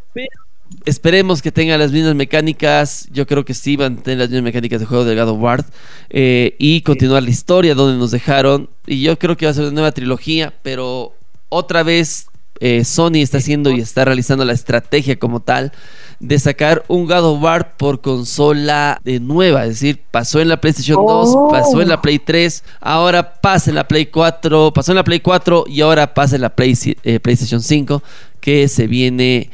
esperemos 0.84 1.42
que 1.42 1.52
tenga 1.52 1.76
las 1.78 1.92
mismas 1.92 2.14
mecánicas. 2.14 3.08
Yo 3.12 3.26
creo 3.26 3.44
que 3.44 3.54
sí 3.54 3.76
van 3.76 3.98
a 3.98 4.02
tener 4.02 4.18
las 4.18 4.28
mismas 4.30 4.44
mecánicas 4.44 4.80
de 4.80 4.86
juego 4.86 5.04
de 5.04 5.14
God 5.14 5.28
of 5.30 5.40
War. 5.40 5.64
eh, 6.10 6.54
y 6.58 6.80
continuar 6.82 7.22
la 7.22 7.30
historia 7.30 7.74
donde 7.74 7.98
nos 7.98 8.10
dejaron. 8.10 8.68
Y 8.86 9.02
yo 9.02 9.18
creo 9.18 9.36
que 9.36 9.46
va 9.46 9.50
a 9.52 9.54
ser 9.54 9.64
una 9.64 9.72
nueva 9.72 9.92
trilogía, 9.92 10.52
pero 10.62 11.12
otra 11.48 11.82
vez 11.82 12.26
eh, 12.60 12.84
Sony 12.84 13.16
está 13.22 13.38
haciendo 13.38 13.70
y 13.70 13.80
está 13.80 14.04
realizando 14.04 14.44
la 14.44 14.52
estrategia 14.52 15.18
como 15.18 15.40
tal 15.40 15.72
de 16.18 16.38
sacar 16.38 16.84
un 16.88 17.06
God 17.06 17.24
of 17.24 17.42
War 17.42 17.76
por 17.78 18.02
consola 18.02 19.00
de 19.02 19.18
nueva, 19.20 19.62
es 19.64 19.70
decir, 19.80 20.02
pasó 20.10 20.38
en 20.40 20.48
la 20.48 20.60
PlayStation 20.60 20.98
2, 21.06 21.28
Oh. 21.34 21.48
pasó 21.50 21.80
en 21.80 21.88
la 21.88 22.02
Play 22.02 22.18
3, 22.18 22.62
ahora 22.80 23.40
pasa 23.40 23.70
en 23.70 23.76
la 23.76 23.88
Play 23.88 24.06
4, 24.06 24.72
pasó 24.74 24.92
en 24.92 24.96
la 24.96 25.04
Play 25.04 25.20
4 25.20 25.64
y 25.68 25.80
ahora 25.80 26.12
pasa 26.12 26.36
en 26.36 26.42
la 26.42 26.50
Play, 26.54 26.76
eh, 27.04 27.18
PlayStation 27.20 27.62
5, 27.62 28.02
que 28.42 28.68
se 28.68 28.86
viene 28.86 29.48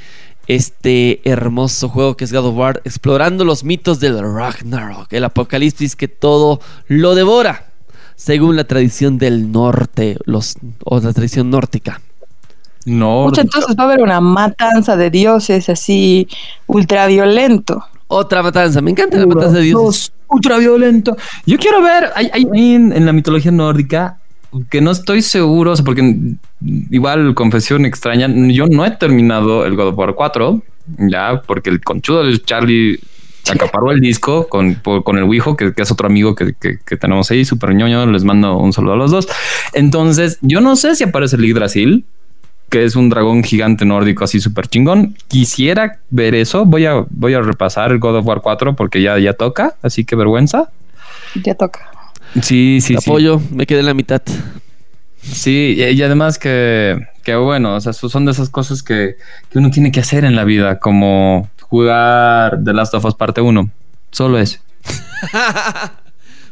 este 0.49 1.21
hermoso 1.29 1.89
juego 1.89 2.17
que 2.17 2.25
es 2.25 2.33
God 2.33 2.47
of 2.47 2.57
War, 2.57 2.81
explorando 2.85 3.45
los 3.45 3.65
mitos 3.65 4.01
del 4.01 4.19
Ragnarok, 4.21 5.13
el 5.13 5.25
apocalipsis 5.25 5.97
que 5.97 6.09
todo 6.09 6.61
lo 6.89 7.15
devora, 7.15 7.67
según 8.15 8.57
la 8.57 8.65
tradición 8.65 9.19
del 9.19 9.51
norte, 9.53 10.17
los, 10.25 10.55
o 10.85 11.01
la 11.01 11.13
tradición 11.13 11.51
nórdica. 11.51 12.01
No. 12.85 13.27
Pucha, 13.29 13.43
entonces 13.43 13.75
va 13.77 13.83
a 13.83 13.87
haber 13.87 14.01
una 14.03 14.21
matanza 14.21 14.97
de 14.97 15.11
dioses 15.11 15.69
así 15.69 16.29
ultraviolento. 16.67 17.85
Otra 18.09 18.43
matanza, 18.43 18.81
me 18.81 18.93
encanta 18.93 19.19
la 19.19 19.27
matanza 19.27 19.57
de 19.57 19.63
dioses. 19.63 20.13
ultraviolento. 20.29 21.17
Yo 21.45 21.59
quiero 21.59 21.83
ver, 21.83 22.11
hay, 22.15 22.31
hay- 22.33 22.47
hay 22.53 22.75
en, 22.75 22.93
en 22.93 23.05
la 23.05 23.13
mitología 23.13 23.51
nórdica 23.51 24.19
que 24.71 24.81
no 24.81 24.91
estoy 24.91 25.23
seguro, 25.23 25.73
o 25.73 25.77
sea, 25.77 25.85
porque 25.85 26.15
igual 26.91 27.35
confesión 27.35 27.85
extraña, 27.85 28.29
yo 28.29 28.67
no 28.67 28.85
he 28.85 28.91
terminado 28.93 29.65
el 29.67 29.77
God 29.77 29.89
of 29.89 29.99
War 29.99 30.15
4, 30.15 30.63
ya, 30.99 31.43
porque 31.47 31.71
el 31.71 31.81
conchudo 31.81 32.25
del 32.25 32.45
Charlie 32.45 33.01
acaparó 33.51 33.93
el 33.93 34.01
disco 34.01 34.49
con, 34.49 34.75
por- 34.77 35.05
con 35.05 35.19
el 35.19 35.25
Wijo, 35.25 35.57
que, 35.57 35.73
que 35.73 35.83
es 35.83 35.91
otro 35.93 36.07
amigo 36.07 36.35
que, 36.35 36.55
que- 36.61 36.79
que 36.85 36.97
tenemos 36.97 37.31
ahí, 37.31 37.45
super 37.45 37.75
ñoño, 37.75 38.07
les 38.07 38.25
mando 38.25 38.57
un 38.57 38.73
saludo 38.73 38.95
a 38.95 38.97
los 38.97 39.11
dos. 39.11 39.29
Entonces, 39.73 40.39
yo 40.43 40.61
no 40.61 40.75
sé 40.77 40.97
si 40.97 41.05
aparece 41.05 41.37
el 41.37 41.43
Yggdrasil, 41.47 42.05
que 42.69 42.85
es 42.85 42.97
un 42.97 43.09
dragón 43.09 43.45
gigante 43.45 43.85
nórdico 43.85 44.25
así 44.25 44.41
súper 44.41 44.67
chingón. 44.67 45.17
Quisiera 45.29 46.01
ver 46.11 46.35
eso. 46.35 46.65
Voy 46.65 46.85
a, 46.85 47.05
voy 47.11 47.35
a 47.35 47.41
repasar 47.41 47.93
el 47.93 48.01
God 48.01 48.17
of 48.17 48.27
War 48.27 48.41
4 48.41 48.75
porque 48.75 49.01
ya, 49.01 49.17
ya 49.21 49.35
toca, 49.35 49.77
así 49.83 50.05
que 50.05 50.17
vergüenza. 50.17 50.71
Ya 51.45 51.55
toca. 51.55 51.91
Sí, 52.43 52.79
sí, 52.81 52.95
Te 52.95 53.01
sí. 53.01 53.11
apoyo, 53.11 53.41
me 53.51 53.67
quedé 53.67 53.81
en 53.81 53.87
la 53.87 53.95
mitad. 53.95 54.23
Sí, 55.23 55.75
y, 55.77 55.83
y 55.83 56.03
además 56.03 56.39
que, 56.39 57.07
que, 57.25 57.35
bueno, 57.37 57.75
o 57.75 57.81
sea, 57.81 57.93
son 57.93 58.25
de 58.27 58.33
esas 58.33 58.49
cosas 58.51 58.83
que, 58.83 59.17
que 59.51 59.59
uno 59.59 59.71
tiene 59.71 59.91
que 59.91 60.01
hacer 60.01 60.25
en 60.25 60.37
la 60.37 60.45
vida, 60.45 60.79
como 60.79 61.51
jugar 61.61 62.61
The 62.65 62.73
Last 62.73 62.95
of 62.95 63.05
Us 63.05 63.15
parte 63.15 63.41
1. 63.41 63.71
Solo 64.11 64.39
ese. 64.39 64.61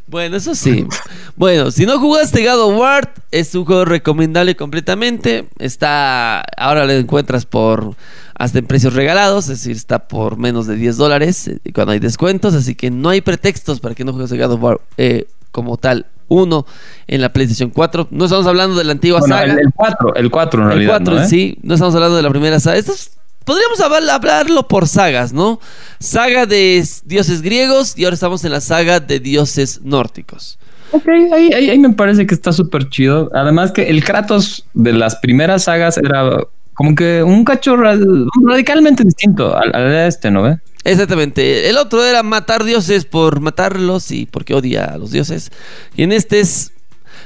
Bueno, 0.06 0.36
eso 0.36 0.54
sí. 0.54 0.86
Bueno, 1.34 1.70
si 1.70 1.86
no 1.86 1.98
jugaste 1.98 2.44
God 2.44 2.60
of 2.60 2.78
War, 2.78 3.14
es 3.30 3.54
un 3.54 3.64
juego 3.64 3.86
recomendable 3.86 4.54
completamente. 4.54 5.46
Está. 5.58 6.40
Ahora 6.58 6.84
lo 6.84 6.92
encuentras 6.92 7.46
por. 7.46 7.96
Hasta 8.36 8.58
en 8.58 8.66
precios 8.66 8.92
regalados, 8.94 9.44
es 9.44 9.60
decir, 9.60 9.76
está 9.76 10.08
por 10.08 10.36
menos 10.36 10.66
de 10.66 10.74
10 10.76 10.96
dólares 10.98 11.48
eh, 11.48 11.58
cuando 11.72 11.92
hay 11.92 12.00
descuentos. 12.00 12.52
Así 12.52 12.74
que 12.74 12.90
no 12.90 13.08
hay 13.08 13.22
pretextos 13.22 13.80
para 13.80 13.94
que 13.94 14.04
no 14.04 14.12
juegues 14.12 14.32
God 14.32 14.52
of 14.52 14.62
War 14.62 14.80
eh, 14.98 15.26
como 15.54 15.76
tal. 15.76 16.06
Uno 16.26 16.66
en 17.06 17.20
la 17.20 17.32
PlayStation 17.32 17.70
4. 17.70 18.08
No 18.10 18.24
estamos 18.24 18.46
hablando 18.46 18.76
de 18.76 18.84
la 18.84 18.92
antigua 18.92 19.20
Bueno, 19.20 19.36
saga. 19.36 19.52
el, 19.52 19.58
el 19.60 19.72
4, 19.74 20.14
el 20.16 20.30
4 20.30 20.60
en 20.60 20.64
El 20.64 20.70
realidad. 20.72 20.92
4 20.98 21.14
¿no, 21.14 21.20
en 21.20 21.26
eh? 21.26 21.28
sí, 21.28 21.58
no 21.62 21.74
estamos 21.74 21.94
hablando 21.94 22.16
de 22.16 22.22
la 22.22 22.30
primera 22.30 22.58
saga. 22.60 22.76
Esto 22.76 22.92
es- 22.92 23.12
podríamos 23.44 23.78
hablar- 23.80 24.10
hablarlo 24.10 24.66
por 24.66 24.88
sagas, 24.88 25.32
¿no? 25.32 25.60
Saga 26.00 26.46
de 26.46 26.84
dioses 27.04 27.40
griegos 27.42 27.96
y 27.96 28.04
ahora 28.04 28.14
estamos 28.14 28.44
en 28.44 28.52
la 28.52 28.60
saga 28.60 28.98
de 29.00 29.20
dioses 29.20 29.80
nórdicos. 29.84 30.58
Ok, 30.92 31.06
ahí, 31.08 31.52
ahí, 31.52 31.70
ahí 31.70 31.78
me 31.78 31.90
parece 31.90 32.26
que 32.26 32.34
está 32.34 32.52
súper 32.52 32.88
chido. 32.88 33.30
Además 33.34 33.70
que 33.72 33.90
el 33.90 34.02
Kratos 34.04 34.64
de 34.74 34.92
las 34.94 35.16
primeras 35.16 35.64
sagas 35.64 35.98
era 35.98 36.38
como 36.72 36.94
que 36.94 37.22
un 37.22 37.44
cacho 37.44 37.76
ra- 37.76 37.98
radicalmente 38.46 39.04
distinto 39.04 39.56
al, 39.56 39.74
al 39.74 39.92
este, 39.94 40.30
¿no 40.30 40.42
ve? 40.42 40.58
Exactamente. 40.84 41.68
El 41.70 41.76
otro 41.78 42.04
era 42.04 42.22
matar 42.22 42.64
dioses 42.64 43.04
por 43.04 43.40
matarlos 43.40 44.10
y 44.10 44.26
porque 44.26 44.54
odia 44.54 44.84
a 44.84 44.98
los 44.98 45.10
dioses. 45.10 45.50
Y 45.96 46.02
en 46.02 46.12
este 46.12 46.40
es 46.40 46.72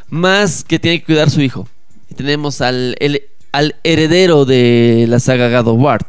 más 0.08 0.64
que 0.64 0.78
tiene 0.78 1.00
que 1.00 1.06
cuidar 1.06 1.26
a 1.28 1.30
su 1.30 1.40
hijo. 1.40 1.68
Y 2.10 2.14
tenemos 2.14 2.60
al, 2.60 2.94
el- 3.00 3.22
al 3.52 3.74
heredero 3.82 4.44
de 4.44 5.06
la 5.08 5.20
saga 5.20 5.48
God 5.60 5.68
of 5.74 5.80
War. 5.82 6.00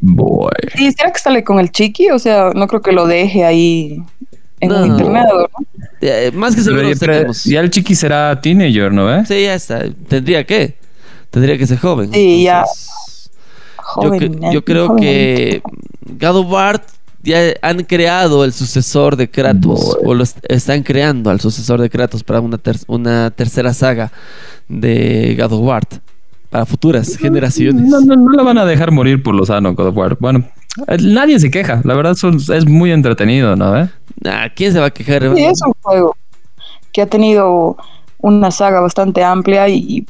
Boy. 0.00 0.50
¿Y 0.78 0.90
será 0.92 1.12
que 1.12 1.18
sale 1.18 1.42
con 1.44 1.58
el 1.60 1.70
chiqui? 1.72 2.10
O 2.10 2.18
sea, 2.18 2.50
no 2.54 2.66
creo 2.66 2.82
que 2.82 2.92
lo 2.92 3.06
deje 3.06 3.44
ahí 3.44 4.02
en 4.60 4.68
No. 4.68 4.82
un 4.82 4.86
internado, 4.90 5.48
¿no? 5.58 5.66
eh, 6.02 6.30
más 6.34 6.54
que 6.54 6.62
seguro 6.62 6.82
ya 7.44 7.60
el 7.60 7.70
chiqui 7.70 7.94
será 7.94 8.40
teenager, 8.40 8.92
¿no? 8.92 9.24
Sí, 9.24 9.42
ya 9.42 9.54
está. 9.54 9.84
Tendría 10.08 10.44
que. 10.44 10.76
Tendría 11.30 11.56
que 11.56 11.66
ser 11.66 11.78
joven. 11.78 12.12
Sí, 12.12 12.42
ya. 12.42 12.60
Entonces, 12.60 12.88
Joven, 13.94 14.40
yo 14.52 14.58
eh, 14.60 14.64
creo 14.64 14.86
joven. 14.88 15.02
que 15.02 15.62
War 16.48 16.82
ya 17.22 17.38
han 17.62 17.84
creado 17.84 18.44
el 18.44 18.52
sucesor 18.52 19.16
de 19.16 19.28
Kratos. 19.28 19.80
Boy. 19.84 19.96
O 20.04 20.14
lo 20.14 20.22
est- 20.22 20.38
están 20.48 20.82
creando 20.82 21.30
al 21.30 21.40
sucesor 21.40 21.80
de 21.80 21.90
Kratos 21.90 22.24
para 22.24 22.40
una, 22.40 22.56
ter- 22.58 22.78
una 22.86 23.30
tercera 23.30 23.74
saga 23.74 24.10
de 24.68 25.36
God 25.38 25.52
of 25.52 25.60
War. 25.60 25.82
Para 26.48 26.66
futuras 26.66 27.16
generaciones. 27.16 27.86
No, 27.88 28.00
no, 28.00 28.16
no 28.16 28.30
lo 28.30 28.44
van 28.44 28.58
a 28.58 28.64
dejar 28.64 28.90
morir 28.90 29.22
por 29.22 29.34
lo 29.34 29.44
sano, 29.46 29.74
God 29.74 29.88
of 29.88 29.96
War. 29.96 30.16
Bueno, 30.18 30.44
eh, 30.88 30.96
nadie 31.00 31.38
se 31.38 31.50
queja. 31.50 31.80
La 31.84 31.94
verdad 31.94 32.14
son- 32.14 32.36
es 32.36 32.66
muy 32.66 32.90
entretenido, 32.90 33.54
¿no? 33.54 33.72
Nah, 34.22 34.48
¿Quién 34.56 34.72
se 34.72 34.80
va 34.80 34.86
a 34.86 34.90
quejar? 34.90 35.32
Sí, 35.36 35.44
es 35.44 35.60
un 35.62 35.72
juego 35.82 36.16
que 36.92 37.02
ha 37.02 37.06
tenido 37.06 37.76
una 38.18 38.50
saga 38.50 38.80
bastante 38.80 39.22
amplia 39.22 39.68
y 39.68 40.04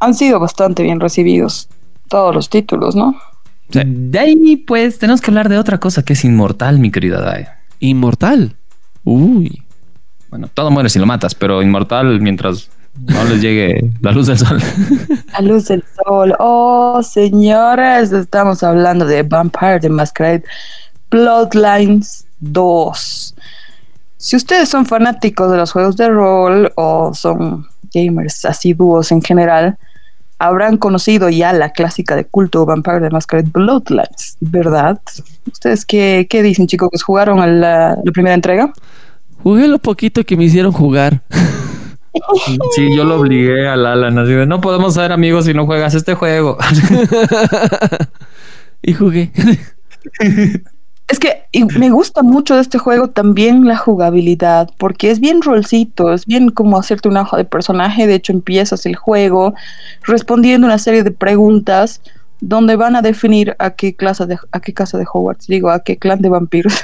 han 0.00 0.14
sido 0.14 0.38
bastante 0.38 0.82
bien 0.82 1.00
recibidos 1.00 1.68
todos 2.08 2.34
los 2.34 2.48
títulos, 2.48 2.96
¿no? 2.96 3.16
Sí. 3.70 3.80
De 3.84 4.18
ahí, 4.18 4.56
pues, 4.56 4.98
tenemos 4.98 5.20
que 5.20 5.30
hablar 5.30 5.48
de 5.48 5.58
otra 5.58 5.78
cosa 5.78 6.02
que 6.02 6.14
es 6.14 6.24
inmortal, 6.24 6.78
mi 6.78 6.90
querida 6.90 7.20
Dai. 7.20 7.46
Inmortal. 7.80 8.56
Uy. 9.04 9.62
Bueno, 10.30 10.48
todo 10.52 10.70
muere 10.70 10.88
si 10.88 10.98
lo 10.98 11.06
matas, 11.06 11.34
pero 11.34 11.62
inmortal 11.62 12.20
mientras 12.20 12.70
no 13.06 13.24
les 13.24 13.40
llegue 13.40 13.90
la 14.00 14.12
luz 14.12 14.26
del 14.26 14.38
sol. 14.38 14.60
La 15.32 15.40
luz 15.40 15.68
del 15.68 15.84
sol. 16.04 16.34
Oh, 16.38 17.00
señores, 17.02 18.12
estamos 18.12 18.62
hablando 18.62 19.06
de 19.06 19.22
Vampire 19.22 19.78
the 19.80 19.88
Masquerade 19.88 20.42
Bloodlines 21.10 22.26
2. 22.40 23.34
Si 24.16 24.36
ustedes 24.36 24.68
son 24.68 24.84
fanáticos 24.84 25.50
de 25.50 25.58
los 25.58 25.70
juegos 25.70 25.96
de 25.96 26.08
rol 26.08 26.72
o 26.74 27.14
son 27.14 27.66
gamers 27.94 28.44
asiduos 28.44 29.12
en 29.12 29.22
general, 29.22 29.78
habrán 30.38 30.76
conocido 30.76 31.28
ya 31.28 31.52
la 31.52 31.70
clásica 31.70 32.16
de 32.16 32.24
culto 32.24 32.64
Vampire 32.64 33.00
the 33.00 33.10
Masquerade 33.10 33.50
Bloodlines, 33.52 34.36
¿verdad? 34.40 35.00
¿Ustedes 35.50 35.84
qué, 35.84 36.26
qué 36.28 36.42
dicen, 36.42 36.66
chicos? 36.66 37.02
¿Jugaron 37.02 37.40
a 37.40 37.46
la, 37.46 37.98
la 38.02 38.12
primera 38.12 38.34
entrega? 38.34 38.72
Jugué 39.42 39.68
lo 39.68 39.78
poquito 39.78 40.24
que 40.24 40.36
me 40.36 40.44
hicieron 40.44 40.72
jugar. 40.72 41.22
Sí, 42.74 42.96
yo 42.96 43.04
lo 43.04 43.20
obligué 43.20 43.68
al 43.68 43.86
Alan. 43.86 44.18
Así 44.18 44.32
de, 44.32 44.46
no 44.46 44.60
podemos 44.60 44.94
ser 44.94 45.12
amigos 45.12 45.44
si 45.44 45.54
no 45.54 45.66
juegas 45.66 45.94
este 45.94 46.14
juego. 46.14 46.58
y 48.82 48.92
jugué. 48.92 49.30
Es 51.08 51.18
que 51.18 51.44
me 51.78 51.88
gusta 51.88 52.22
mucho 52.22 52.54
de 52.54 52.60
este 52.60 52.76
juego 52.76 53.08
también 53.08 53.66
la 53.66 53.78
jugabilidad, 53.78 54.70
porque 54.76 55.10
es 55.10 55.20
bien 55.20 55.40
rolcito, 55.40 56.12
es 56.12 56.26
bien 56.26 56.50
como 56.50 56.78
hacerte 56.78 57.08
una 57.08 57.22
hoja 57.22 57.38
de 57.38 57.46
personaje. 57.46 58.06
De 58.06 58.14
hecho, 58.14 58.32
empiezas 58.32 58.84
el 58.84 58.94
juego 58.94 59.54
respondiendo 60.02 60.66
una 60.66 60.76
serie 60.76 61.02
de 61.02 61.10
preguntas 61.10 62.02
donde 62.40 62.76
van 62.76 62.94
a 62.94 63.02
definir 63.02 63.56
a 63.58 63.70
qué 63.70 63.96
clase 63.96 64.26
de 64.26 64.38
a 64.52 64.60
qué 64.60 64.72
casa 64.72 64.98
de 64.98 65.06
Hogwarts, 65.10 65.46
digo, 65.46 65.70
a 65.70 65.82
qué 65.82 65.96
clan 65.96 66.20
de 66.20 66.28
vampiros 66.28 66.74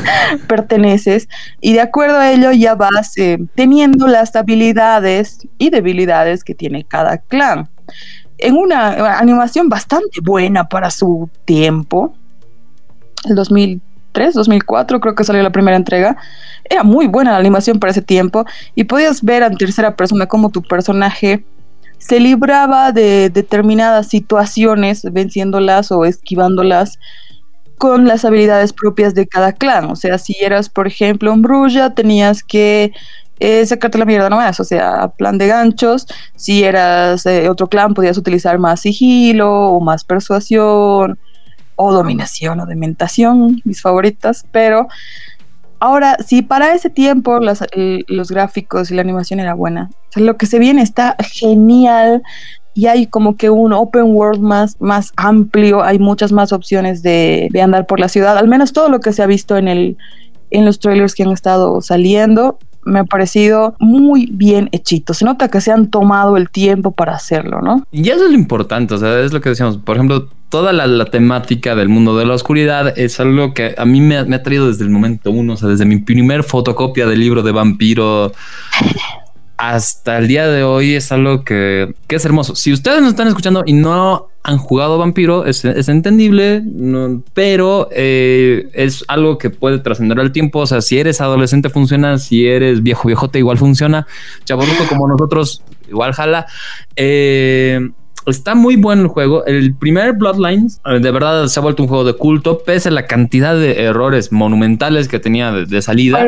perteneces. 0.48 1.28
Y 1.60 1.74
de 1.74 1.82
acuerdo 1.82 2.18
a 2.18 2.32
ello 2.32 2.52
ya 2.52 2.74
vas 2.74 3.16
eh, 3.18 3.38
teniendo 3.54 4.06
las 4.06 4.34
habilidades 4.34 5.46
y 5.58 5.68
debilidades 5.70 6.42
que 6.42 6.54
tiene 6.54 6.84
cada 6.84 7.18
clan. 7.18 7.68
En 8.38 8.56
una 8.56 9.18
animación 9.18 9.68
bastante 9.68 10.20
buena 10.22 10.68
para 10.68 10.90
su 10.90 11.28
tiempo, 11.44 12.14
el 13.26 13.34
2003, 13.34 14.34
2004 14.34 15.00
creo 15.00 15.14
que 15.14 15.24
salió 15.24 15.42
la 15.42 15.52
primera 15.52 15.76
entrega. 15.76 16.16
Era 16.68 16.82
muy 16.82 17.06
buena 17.06 17.32
la 17.32 17.38
animación 17.38 17.78
para 17.78 17.90
ese 17.90 18.02
tiempo 18.02 18.44
y 18.74 18.84
podías 18.84 19.22
ver 19.22 19.42
en 19.42 19.56
tercera 19.56 19.96
persona 19.96 20.26
cómo 20.26 20.50
tu 20.50 20.62
personaje 20.62 21.44
se 21.98 22.20
libraba 22.20 22.92
de 22.92 23.30
determinadas 23.30 24.08
situaciones, 24.08 25.02
venciéndolas 25.10 25.90
o 25.90 26.04
esquivándolas 26.04 26.98
con 27.78 28.06
las 28.06 28.24
habilidades 28.24 28.72
propias 28.72 29.14
de 29.14 29.26
cada 29.26 29.52
clan. 29.52 29.90
O 29.90 29.96
sea, 29.96 30.18
si 30.18 30.36
eras, 30.40 30.68
por 30.68 30.86
ejemplo, 30.86 31.32
un 31.32 31.42
bruja, 31.42 31.94
tenías 31.94 32.42
que 32.42 32.92
eh, 33.40 33.64
sacarte 33.66 33.98
la 33.98 34.04
mierda 34.04 34.30
nomás, 34.30 34.60
o 34.60 34.64
sea, 34.64 35.08
plan 35.16 35.38
de 35.38 35.46
ganchos. 35.48 36.06
Si 36.36 36.62
eras 36.62 37.26
eh, 37.26 37.48
otro 37.48 37.68
clan, 37.68 37.94
podías 37.94 38.16
utilizar 38.16 38.58
más 38.58 38.80
sigilo 38.80 39.68
o 39.68 39.80
más 39.80 40.04
persuasión 40.04 41.18
o 41.76 41.92
dominación 41.92 42.60
o 42.60 42.66
dementación, 42.66 43.60
mis 43.64 43.80
favoritas, 43.80 44.46
pero 44.52 44.88
ahora, 45.80 46.16
si 46.24 46.42
para 46.42 46.74
ese 46.74 46.90
tiempo 46.90 47.40
los 47.40 48.30
gráficos 48.30 48.90
y 48.90 48.94
la 48.94 49.02
animación 49.02 49.40
era 49.40 49.54
buena, 49.54 49.90
lo 50.16 50.36
que 50.36 50.46
se 50.46 50.58
viene 50.58 50.82
está 50.82 51.16
genial 51.20 52.22
y 52.74 52.86
hay 52.86 53.06
como 53.06 53.36
que 53.36 53.50
un 53.50 53.72
open 53.72 54.14
world 54.14 54.40
más, 54.40 54.76
más 54.80 55.12
amplio, 55.16 55.82
hay 55.82 55.98
muchas 55.98 56.32
más 56.32 56.52
opciones 56.52 57.02
de, 57.02 57.48
de 57.52 57.62
andar 57.62 57.86
por 57.86 58.00
la 58.00 58.08
ciudad, 58.08 58.36
al 58.36 58.48
menos 58.48 58.72
todo 58.72 58.88
lo 58.88 59.00
que 59.00 59.12
se 59.12 59.22
ha 59.22 59.26
visto 59.26 59.56
en, 59.56 59.68
el, 59.68 59.96
en 60.50 60.64
los 60.64 60.80
trailers 60.80 61.14
que 61.14 61.22
han 61.22 61.30
estado 61.30 61.80
saliendo. 61.80 62.58
Me 62.86 62.98
ha 62.98 63.04
parecido 63.04 63.76
muy 63.78 64.28
bien 64.30 64.68
hechito. 64.72 65.14
Se 65.14 65.24
nota 65.24 65.48
que 65.48 65.62
se 65.62 65.72
han 65.72 65.88
tomado 65.88 66.36
el 66.36 66.50
tiempo 66.50 66.90
para 66.90 67.14
hacerlo, 67.14 67.62
¿no? 67.62 67.86
Y 67.90 68.10
eso 68.10 68.26
es 68.26 68.30
lo 68.30 68.36
importante, 68.36 68.92
o 68.92 68.98
sea, 68.98 69.20
es 69.20 69.32
lo 69.32 69.40
que 69.40 69.48
decíamos. 69.48 69.78
Por 69.78 69.96
ejemplo, 69.96 70.28
toda 70.54 70.72
la, 70.72 71.04
temática 71.06 71.74
del 71.74 71.88
mundo 71.88 72.16
de 72.16 72.24
la 72.24 72.34
oscuridad 72.34 72.96
es 72.96 73.18
algo 73.18 73.54
que 73.54 73.74
a 73.76 73.84
mí 73.84 74.00
me 74.00 74.18
ha 74.18 74.42
traído 74.44 74.68
desde 74.68 74.84
el 74.84 74.90
momento 74.90 75.32
uno, 75.32 75.54
o 75.54 75.56
sea, 75.56 75.68
desde 75.68 75.84
mi 75.84 75.96
primer 75.96 76.44
fotocopia 76.44 77.06
del 77.08 77.18
libro 77.18 77.42
de 77.42 77.50
vampiro 77.50 78.30
hasta 79.56 80.16
el 80.18 80.28
día 80.28 80.46
de 80.46 80.62
hoy 80.62 80.94
es 80.94 81.10
algo 81.10 81.42
que, 81.42 81.92
que 82.06 82.14
es 82.14 82.24
hermoso. 82.24 82.54
Si 82.54 82.72
ustedes 82.72 83.00
nos 83.00 83.10
están 83.10 83.26
escuchando 83.26 83.64
y 83.66 83.72
no 83.72 84.28
han 84.44 84.58
jugado 84.58 84.96
vampiro, 84.96 85.44
es, 85.44 85.64
es 85.64 85.88
entendible, 85.88 86.62
no- 86.64 87.24
pero 87.34 87.88
eh, 87.90 88.68
es 88.74 89.04
algo 89.08 89.38
que 89.38 89.50
puede 89.50 89.80
trascender 89.80 90.20
al 90.20 90.30
tiempo. 90.30 90.60
O 90.60 90.66
sea, 90.68 90.82
si 90.82 91.00
eres 91.00 91.20
adolescente 91.20 91.68
funciona, 91.68 92.16
si 92.18 92.46
eres 92.46 92.80
viejo 92.80 93.08
viejote 93.08 93.40
igual 93.40 93.58
funciona, 93.58 94.06
chaborruco 94.44 94.86
como 94.88 95.08
nosotros 95.08 95.64
igual 95.88 96.12
jala. 96.12 96.46
Eh, 96.94 97.90
Está 98.26 98.54
muy 98.54 98.76
bueno 98.76 99.02
el 99.02 99.08
juego. 99.08 99.44
El 99.44 99.74
primer 99.74 100.14
Bloodlines 100.14 100.80
eh, 100.86 100.98
de 101.00 101.10
verdad 101.10 101.46
se 101.46 101.60
ha 101.60 101.62
vuelto 101.62 101.82
un 101.82 101.88
juego 101.88 102.04
de 102.04 102.14
culto, 102.14 102.58
pese 102.64 102.88
a 102.88 102.92
la 102.92 103.06
cantidad 103.06 103.54
de 103.54 103.82
errores 103.84 104.32
monumentales 104.32 105.08
que 105.08 105.18
tenía 105.18 105.52
de, 105.52 105.66
de 105.66 105.82
salida. 105.82 106.26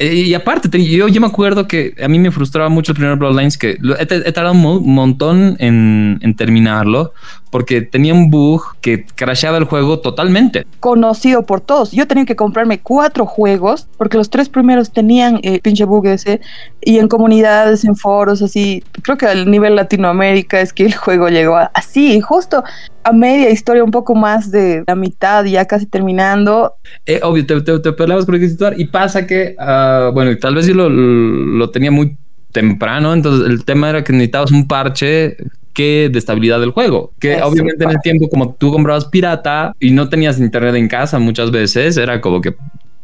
Eh, 0.00 0.14
y 0.14 0.34
aparte, 0.34 0.68
te- 0.68 0.84
yo, 0.84 1.08
yo 1.08 1.20
me 1.20 1.26
acuerdo 1.26 1.66
que 1.66 1.92
a 2.00 2.06
mí 2.06 2.20
me 2.20 2.30
frustraba 2.30 2.68
mucho 2.68 2.92
el 2.92 2.98
primer 2.98 3.16
Bloodlines, 3.16 3.58
que 3.58 3.70
he, 3.98 4.02
he 4.02 4.32
tardado 4.32 4.52
un 4.54 4.60
mo- 4.60 4.80
montón 4.80 5.56
en, 5.58 6.18
en 6.22 6.36
terminarlo, 6.36 7.12
porque 7.50 7.82
tenía 7.82 8.14
un 8.14 8.30
bug 8.30 8.62
que 8.80 9.04
crashaba 9.14 9.58
el 9.58 9.64
juego 9.64 10.00
totalmente. 10.00 10.66
Conocido 10.80 11.44
por 11.44 11.60
todos. 11.60 11.92
Yo 11.92 12.06
tenía 12.06 12.24
que 12.24 12.36
comprarme 12.36 12.80
cuatro 12.80 13.26
juegos 13.26 13.88
porque 13.96 14.16
los 14.16 14.30
tres 14.30 14.48
primeros 14.48 14.92
tenían 14.92 15.40
eh, 15.42 15.60
pinche 15.60 15.84
bug 15.84 16.06
ese 16.06 16.40
y 16.80 16.98
en 16.98 17.08
comunidades, 17.08 17.84
en 17.84 17.96
foros, 17.96 18.42
así. 18.42 18.82
Creo 19.02 19.16
que 19.16 19.26
al 19.26 19.50
nivel 19.50 19.76
Latinoamérica 19.76 20.60
es 20.60 20.72
que 20.72 20.86
el 20.86 20.94
juego 20.94 21.28
llegó 21.28 21.56
así, 21.74 22.20
justo 22.20 22.62
a 23.04 23.12
media 23.12 23.50
historia, 23.50 23.84
un 23.84 23.90
poco 23.90 24.14
más 24.14 24.50
de 24.50 24.84
la 24.86 24.94
mitad, 24.94 25.44
ya 25.44 25.64
casi 25.64 25.86
terminando. 25.86 26.74
Eh, 27.06 27.20
obvio, 27.22 27.46
te, 27.46 27.60
te, 27.62 27.78
te 27.78 27.92
peleabas 27.92 28.26
con 28.26 28.34
el 28.34 28.74
y 28.76 28.84
pasa 28.86 29.26
que, 29.26 29.56
uh, 29.58 30.12
bueno, 30.12 30.36
tal 30.38 30.54
vez 30.54 30.66
yo 30.66 30.74
lo, 30.74 30.88
lo 30.88 31.70
tenía 31.70 31.90
muy 31.90 32.16
temprano, 32.52 33.12
entonces 33.12 33.48
el 33.48 33.64
tema 33.64 33.90
era 33.90 34.04
que 34.04 34.12
necesitabas 34.12 34.50
un 34.50 34.66
parche 34.66 35.36
que 35.78 36.08
de 36.10 36.18
estabilidad 36.18 36.58
del 36.58 36.72
juego. 36.72 37.12
Que 37.20 37.40
obviamente 37.40 37.84
en 37.84 37.90
el 37.90 38.00
tiempo, 38.00 38.28
como 38.28 38.52
tú 38.52 38.72
comprabas 38.72 39.04
pirata 39.04 39.76
y 39.78 39.92
no 39.92 40.08
tenías 40.08 40.40
internet 40.40 40.74
en 40.74 40.88
casa 40.88 41.20
muchas 41.20 41.52
veces, 41.52 41.96
era 41.96 42.20
como 42.20 42.40
que 42.40 42.56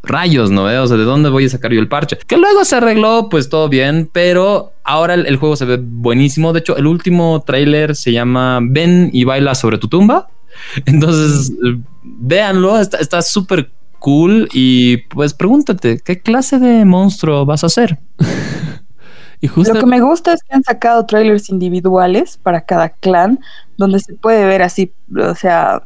rayos, 0.03 0.51
¿no? 0.51 0.65
O 0.65 0.87
sea, 0.89 0.97
¿de 0.97 1.05
dónde 1.05 1.31
voy 1.31 1.45
a 1.45 1.49
sacar 1.49 1.73
yo 1.73 1.79
el 1.79 1.87
parche? 1.87 2.19
Que 2.27 2.37
luego 2.37 2.65
se 2.65 2.75
arregló, 2.75 3.29
pues 3.29 3.49
todo 3.49 3.69
bien, 3.69 4.11
pero 4.13 4.73
ahora 4.83 5.15
el, 5.15 5.37
juego 5.37 5.55
se 5.55 5.67
ve 5.67 5.79
buenísimo. 5.81 6.53
De 6.53 6.59
hecho, 6.59 6.77
el 6.77 6.89
último 6.89 7.45
tráiler 7.47 7.95
se 7.95 8.11
llama 8.11 8.59
Ven 8.61 9.09
y 9.13 9.23
baila 9.23 9.55
sobre 9.55 9.79
tu 9.79 9.87
tumba. 9.87 10.27
Entonces, 10.85 11.53
véanlo, 12.03 12.81
está 12.81 13.23
súper 13.23 13.71
cool 14.01 14.49
y 14.53 14.97
pues 14.97 15.33
pregúntate, 15.33 16.01
¿qué 16.05 16.21
clase 16.21 16.59
de 16.59 16.85
monstruo 16.85 17.47
vas 17.47 17.63
a 17.63 17.69
Lo 19.57 19.75
que 19.75 19.87
me 19.87 20.01
gusta 20.01 20.33
es 20.33 20.43
que 20.43 20.55
han 20.55 20.65
sacado 20.65 21.05
trailers 21.07 21.51
individuales 21.51 22.39
para 22.43 22.63
cada 22.63 22.89
clan, 22.91 23.39
donde 23.77 24.01
se 24.01 24.15
puede 24.15 24.45
ver 24.45 24.63
así, 24.63 24.93
o 25.17 25.35
sea, 25.35 25.83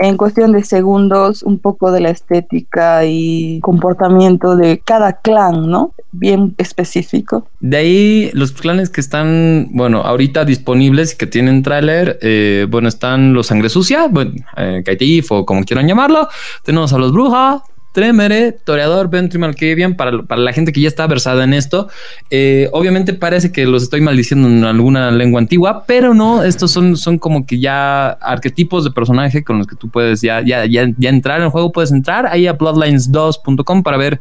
en 0.00 0.16
cuestión 0.16 0.52
de 0.52 0.64
segundos, 0.64 1.42
un 1.42 1.58
poco 1.58 1.92
de 1.92 2.00
la 2.00 2.08
estética 2.08 3.04
y 3.04 3.60
comportamiento 3.60 4.56
de 4.56 4.80
cada 4.82 5.20
clan, 5.20 5.68
¿no? 5.68 5.92
Bien 6.10 6.54
específico. 6.56 7.46
De 7.60 7.76
ahí 7.76 8.30
los 8.32 8.52
clanes 8.52 8.88
que 8.88 9.02
están, 9.02 9.68
bueno, 9.72 10.00
ahorita 10.00 10.46
disponibles 10.46 11.12
y 11.12 11.16
que 11.18 11.26
tienen 11.26 11.62
tráiler, 11.62 12.18
eh, 12.22 12.66
bueno, 12.70 12.88
están 12.88 13.34
los 13.34 13.48
Sangre 13.48 13.68
Sucia, 13.68 14.08
bueno, 14.08 14.32
eh, 14.56 14.82
Kaitif 14.86 15.32
o 15.32 15.44
como 15.44 15.64
quieran 15.64 15.86
llamarlo. 15.86 16.28
Tenemos 16.64 16.94
a 16.94 16.98
los 16.98 17.12
Bruja, 17.12 17.62
Tremere, 17.92 18.52
Toreador, 18.52 19.10
Ventry 19.10 19.38
Malkavian, 19.38 19.96
para, 19.96 20.22
para 20.22 20.40
la 20.40 20.52
gente 20.52 20.72
que 20.72 20.80
ya 20.80 20.88
está 20.88 21.06
versada 21.06 21.44
en 21.44 21.54
esto. 21.54 21.88
Eh, 22.30 22.68
obviamente 22.72 23.14
parece 23.14 23.50
que 23.50 23.66
los 23.66 23.82
estoy 23.82 24.00
maldiciendo 24.00 24.48
en 24.48 24.64
alguna 24.64 25.10
lengua 25.10 25.40
antigua, 25.40 25.84
pero 25.86 26.14
no, 26.14 26.42
estos 26.42 26.70
son, 26.70 26.96
son 26.96 27.18
como 27.18 27.46
que 27.46 27.58
ya 27.58 28.10
arquetipos 28.10 28.84
de 28.84 28.90
personaje 28.90 29.42
con 29.42 29.58
los 29.58 29.66
que 29.66 29.76
tú 29.76 29.88
puedes 29.88 30.20
ya, 30.20 30.40
ya, 30.42 30.64
ya, 30.66 30.82
entrar 31.08 31.38
en 31.38 31.44
el 31.44 31.50
juego, 31.50 31.72
puedes 31.72 31.90
entrar 31.90 32.26
ahí 32.26 32.46
a 32.46 32.56
bloodlines2.com 32.56 33.82
para 33.82 33.96
ver 33.96 34.20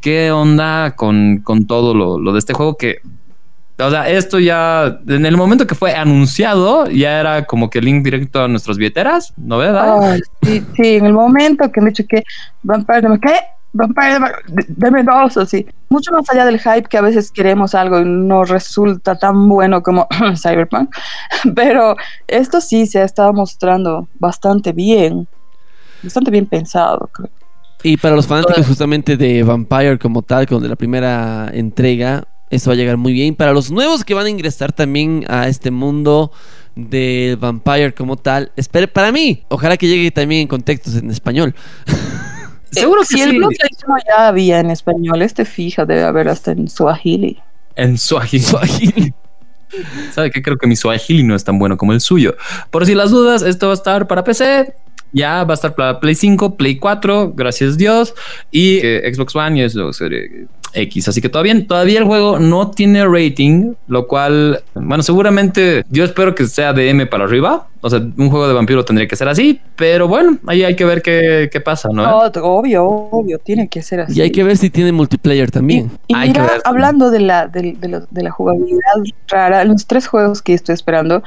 qué 0.00 0.30
onda 0.30 0.94
con, 0.94 1.38
con 1.38 1.66
todo 1.66 1.94
lo, 1.94 2.18
lo 2.18 2.32
de 2.32 2.38
este 2.38 2.52
juego 2.52 2.76
que 2.76 3.00
o 3.78 3.90
sea, 3.90 4.08
esto 4.08 4.40
ya, 4.40 5.00
en 5.06 5.24
el 5.24 5.36
momento 5.36 5.66
que 5.66 5.74
fue 5.74 5.94
anunciado, 5.94 6.88
ya 6.90 7.20
era 7.20 7.46
como 7.46 7.70
que 7.70 7.80
link 7.80 8.02
directo 8.02 8.42
a 8.42 8.48
nuestras 8.48 8.76
billeteras, 8.76 9.32
¿no 9.36 9.58
verdad? 9.58 10.18
sí, 10.42 10.64
sí, 10.74 10.96
en 10.96 11.06
el 11.06 11.12
momento 11.12 11.70
que 11.70 11.80
me 11.80 11.90
dicho 11.90 12.04
que 12.08 12.24
Vampire, 12.62 13.08
¿qué? 13.22 13.34
Vampire, 13.72 14.18
deme 14.68 15.04
dos, 15.04 15.36
así. 15.36 15.66
Mucho 15.90 16.10
más 16.10 16.28
allá 16.30 16.44
del 16.44 16.58
hype 16.58 16.88
que 16.88 16.98
a 16.98 17.02
veces 17.02 17.30
queremos 17.30 17.74
algo 17.74 18.00
y 18.00 18.04
no 18.04 18.44
resulta 18.44 19.16
tan 19.16 19.48
bueno 19.48 19.82
como 19.82 20.08
Cyberpunk. 20.36 20.90
Pero 21.54 21.96
esto 22.26 22.60
sí 22.60 22.86
se 22.86 23.00
ha 23.00 23.04
estado 23.04 23.32
mostrando 23.32 24.08
bastante 24.18 24.72
bien, 24.72 25.28
bastante 26.02 26.30
bien 26.30 26.46
pensado, 26.46 27.08
creo. 27.12 27.30
Y 27.84 27.96
para 27.96 28.16
los 28.16 28.26
fanáticos 28.26 28.66
justamente 28.66 29.16
de 29.16 29.44
Vampire 29.44 29.98
como 29.98 30.22
tal, 30.22 30.48
con 30.48 30.60
de 30.60 30.68
la 30.68 30.74
primera 30.74 31.48
entrega, 31.52 32.24
eso 32.50 32.70
va 32.70 32.74
a 32.74 32.76
llegar 32.76 32.96
muy 32.96 33.12
bien. 33.12 33.34
Para 33.34 33.52
los 33.52 33.70
nuevos 33.70 34.04
que 34.04 34.14
van 34.14 34.26
a 34.26 34.30
ingresar 34.30 34.72
también 34.72 35.24
a 35.28 35.48
este 35.48 35.70
mundo 35.70 36.32
del 36.74 37.36
Vampire 37.36 37.92
como 37.92 38.16
tal, 38.16 38.52
espere, 38.56 38.88
para 38.88 39.12
mí, 39.12 39.44
ojalá 39.48 39.76
que 39.76 39.88
llegue 39.88 40.10
también 40.10 40.42
en 40.42 40.48
contextos 40.48 40.94
en 40.96 41.10
español. 41.10 41.54
Seguro 42.70 43.00
que 43.00 43.06
si 43.06 43.20
el 43.22 43.36
blog 43.36 43.52
ya 44.06 44.28
había 44.28 44.60
en 44.60 44.70
español, 44.70 45.22
este 45.22 45.44
fija 45.44 45.86
debe 45.86 46.02
haber 46.02 46.28
hasta 46.28 46.52
en 46.52 46.68
Swahili. 46.68 47.40
En 47.76 47.96
Swahili. 47.96 49.14
¿Sabe 50.12 50.30
que 50.30 50.42
Creo 50.42 50.56
que 50.56 50.66
mi 50.66 50.76
Swahili 50.76 51.22
no 51.22 51.34
es 51.34 51.44
tan 51.44 51.58
bueno 51.58 51.76
como 51.76 51.92
el 51.92 52.00
suyo. 52.00 52.36
Por 52.70 52.86
si 52.86 52.94
las 52.94 53.10
dudas, 53.10 53.42
esto 53.42 53.66
va 53.66 53.72
a 53.72 53.74
estar 53.74 54.06
para 54.06 54.24
PC, 54.24 54.74
ya 55.12 55.44
va 55.44 55.52
a 55.52 55.56
estar 55.56 55.74
para 55.74 56.00
Play 56.00 56.14
5, 56.14 56.56
Play 56.56 56.76
4, 56.76 57.32
gracias 57.34 57.76
Dios, 57.78 58.14
y 58.50 58.78
eh, 58.82 59.10
Xbox 59.12 59.34
One 59.34 59.62
y 59.62 59.68
Xbox 59.68 60.02
X. 60.72 61.08
Así 61.08 61.20
que 61.20 61.28
todavía, 61.28 61.66
todavía 61.66 61.98
el 61.98 62.04
juego 62.04 62.38
no 62.38 62.70
tiene 62.70 63.06
rating, 63.06 63.74
lo 63.86 64.06
cual, 64.06 64.62
bueno, 64.74 65.02
seguramente 65.02 65.84
yo 65.90 66.04
espero 66.04 66.34
que 66.34 66.46
sea 66.46 66.72
de 66.72 66.90
M 66.90 67.06
para 67.06 67.24
arriba. 67.24 67.66
O 67.80 67.88
sea, 67.88 68.00
un 68.00 68.28
juego 68.28 68.48
de 68.48 68.54
vampiro 68.54 68.84
tendría 68.84 69.06
que 69.06 69.14
ser 69.14 69.28
así, 69.28 69.60
pero 69.76 70.08
bueno, 70.08 70.38
ahí 70.48 70.64
hay 70.64 70.74
que 70.74 70.84
ver 70.84 71.00
qué, 71.00 71.48
qué 71.52 71.60
pasa, 71.60 71.88
¿no? 71.92 72.18
obvio, 72.18 72.84
obvio, 72.84 73.38
tiene 73.38 73.68
que 73.68 73.82
ser 73.82 74.00
así. 74.00 74.18
Y 74.18 74.22
hay 74.22 74.32
que 74.32 74.42
ver 74.42 74.56
si 74.56 74.68
tiene 74.68 74.90
multiplayer 74.90 75.50
también. 75.50 75.90
Y, 76.08 76.16
mira, 76.16 76.58
hablando 76.64 77.10
de 77.10 77.20
la, 77.20 77.46
de, 77.46 77.76
de 78.10 78.22
la 78.22 78.30
jugabilidad 78.32 78.80
rara, 79.28 79.64
los 79.64 79.86
tres 79.86 80.08
juegos 80.08 80.42
que 80.42 80.54
estoy 80.54 80.74
esperando, 80.74 81.22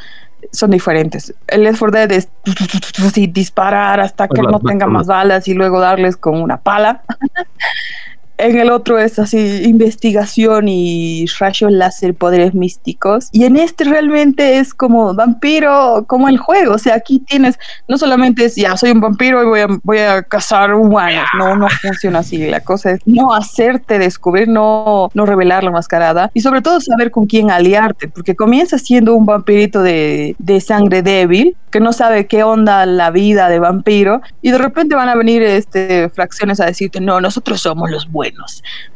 son 0.51 0.71
diferentes. 0.71 1.33
El 1.47 1.63
Left 1.63 1.79
4 1.79 1.99
Dead 1.99 2.11
es 2.11 2.29
disparar 3.33 3.99
hasta 3.99 4.27
que 4.27 4.41
no 4.41 4.59
tenga 4.59 4.87
más 4.87 5.07
balas 5.07 5.47
y 5.47 5.53
luego 5.53 5.79
darles 5.79 6.17
con 6.17 6.41
una 6.41 6.57
pala. 6.57 7.03
En 8.41 8.57
el 8.57 8.71
otro 8.71 8.97
es 8.97 9.19
así, 9.19 9.61
investigación 9.65 10.67
y 10.67 11.27
rayos 11.39 11.71
láser, 11.71 12.15
poderes 12.15 12.55
místicos. 12.55 13.29
Y 13.31 13.43
en 13.43 13.55
este 13.55 13.83
realmente 13.83 14.57
es 14.57 14.73
como 14.73 15.13
vampiro, 15.13 16.05
como 16.07 16.27
el 16.27 16.39
juego. 16.39 16.73
O 16.73 16.77
sea, 16.79 16.95
aquí 16.95 17.19
tienes, 17.19 17.59
no 17.87 17.99
solamente 17.99 18.45
es, 18.45 18.55
ya, 18.55 18.75
soy 18.77 18.91
un 18.91 18.99
vampiro 18.99 19.43
y 19.43 19.45
voy 19.45 19.59
a, 19.59 19.67
voy 19.83 19.99
a 19.99 20.23
cazar 20.23 20.73
humanos. 20.73 21.25
No, 21.37 21.55
no 21.55 21.67
funciona 21.69 22.19
así. 22.19 22.47
La 22.47 22.61
cosa 22.61 22.93
es 22.93 23.01
no 23.05 23.31
hacerte 23.31 23.99
descubrir, 23.99 24.47
no, 24.47 25.11
no 25.13 25.25
revelar 25.27 25.63
la 25.63 25.69
mascarada. 25.69 26.31
Y 26.33 26.41
sobre 26.41 26.63
todo 26.63 26.81
saber 26.81 27.11
con 27.11 27.27
quién 27.27 27.51
aliarte. 27.51 28.07
Porque 28.07 28.35
comienza 28.35 28.79
siendo 28.79 29.13
un 29.13 29.27
vampirito 29.27 29.83
de, 29.83 30.35
de 30.39 30.61
sangre 30.61 31.03
débil, 31.03 31.55
que 31.69 31.79
no 31.79 31.93
sabe 31.93 32.25
qué 32.25 32.41
onda 32.41 32.87
la 32.87 33.11
vida 33.11 33.49
de 33.49 33.59
vampiro. 33.59 34.21
Y 34.41 34.49
de 34.49 34.57
repente 34.57 34.95
van 34.95 35.09
a 35.09 35.15
venir 35.15 35.43
este, 35.43 36.09
fracciones 36.09 36.59
a 36.59 36.65
decirte, 36.65 36.99
no, 36.99 37.21
nosotros 37.21 37.61
somos 37.61 37.91
los 37.91 38.11
buenos 38.11 38.30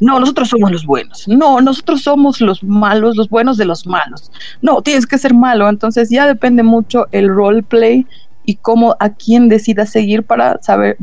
no, 0.00 0.20
nosotros 0.20 0.48
somos 0.48 0.70
los 0.70 0.86
buenos. 0.86 1.26
No, 1.28 1.60
nosotros 1.60 2.02
somos 2.02 2.40
los 2.40 2.62
malos, 2.62 3.16
los 3.16 3.28
buenos 3.28 3.56
de 3.56 3.64
los 3.64 3.86
malos. 3.86 4.30
No, 4.62 4.82
tienes 4.82 5.06
que 5.06 5.18
ser 5.18 5.34
malo. 5.34 5.68
Entonces 5.68 6.10
ya 6.10 6.26
depende 6.26 6.62
mucho 6.62 7.06
el 7.12 7.28
roleplay 7.28 8.06
y 8.44 8.56
cómo 8.56 8.96
a 9.00 9.10
quién 9.10 9.48
decidas 9.48 9.90
seguir 9.90 10.22
para 10.22 10.60
saber, 10.62 10.96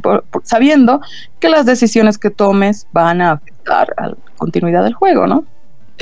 sabiendo 0.44 1.02
que 1.40 1.50
las 1.50 1.66
decisiones 1.66 2.18
que 2.18 2.30
tomes 2.30 2.88
van 2.94 3.22
a 3.22 3.34
afectar 3.34 3.94
a 3.98 4.08
la 4.10 4.16
continuidad 4.38 4.84
del 4.84 4.94
juego, 4.94 5.28
¿no? 5.28 5.46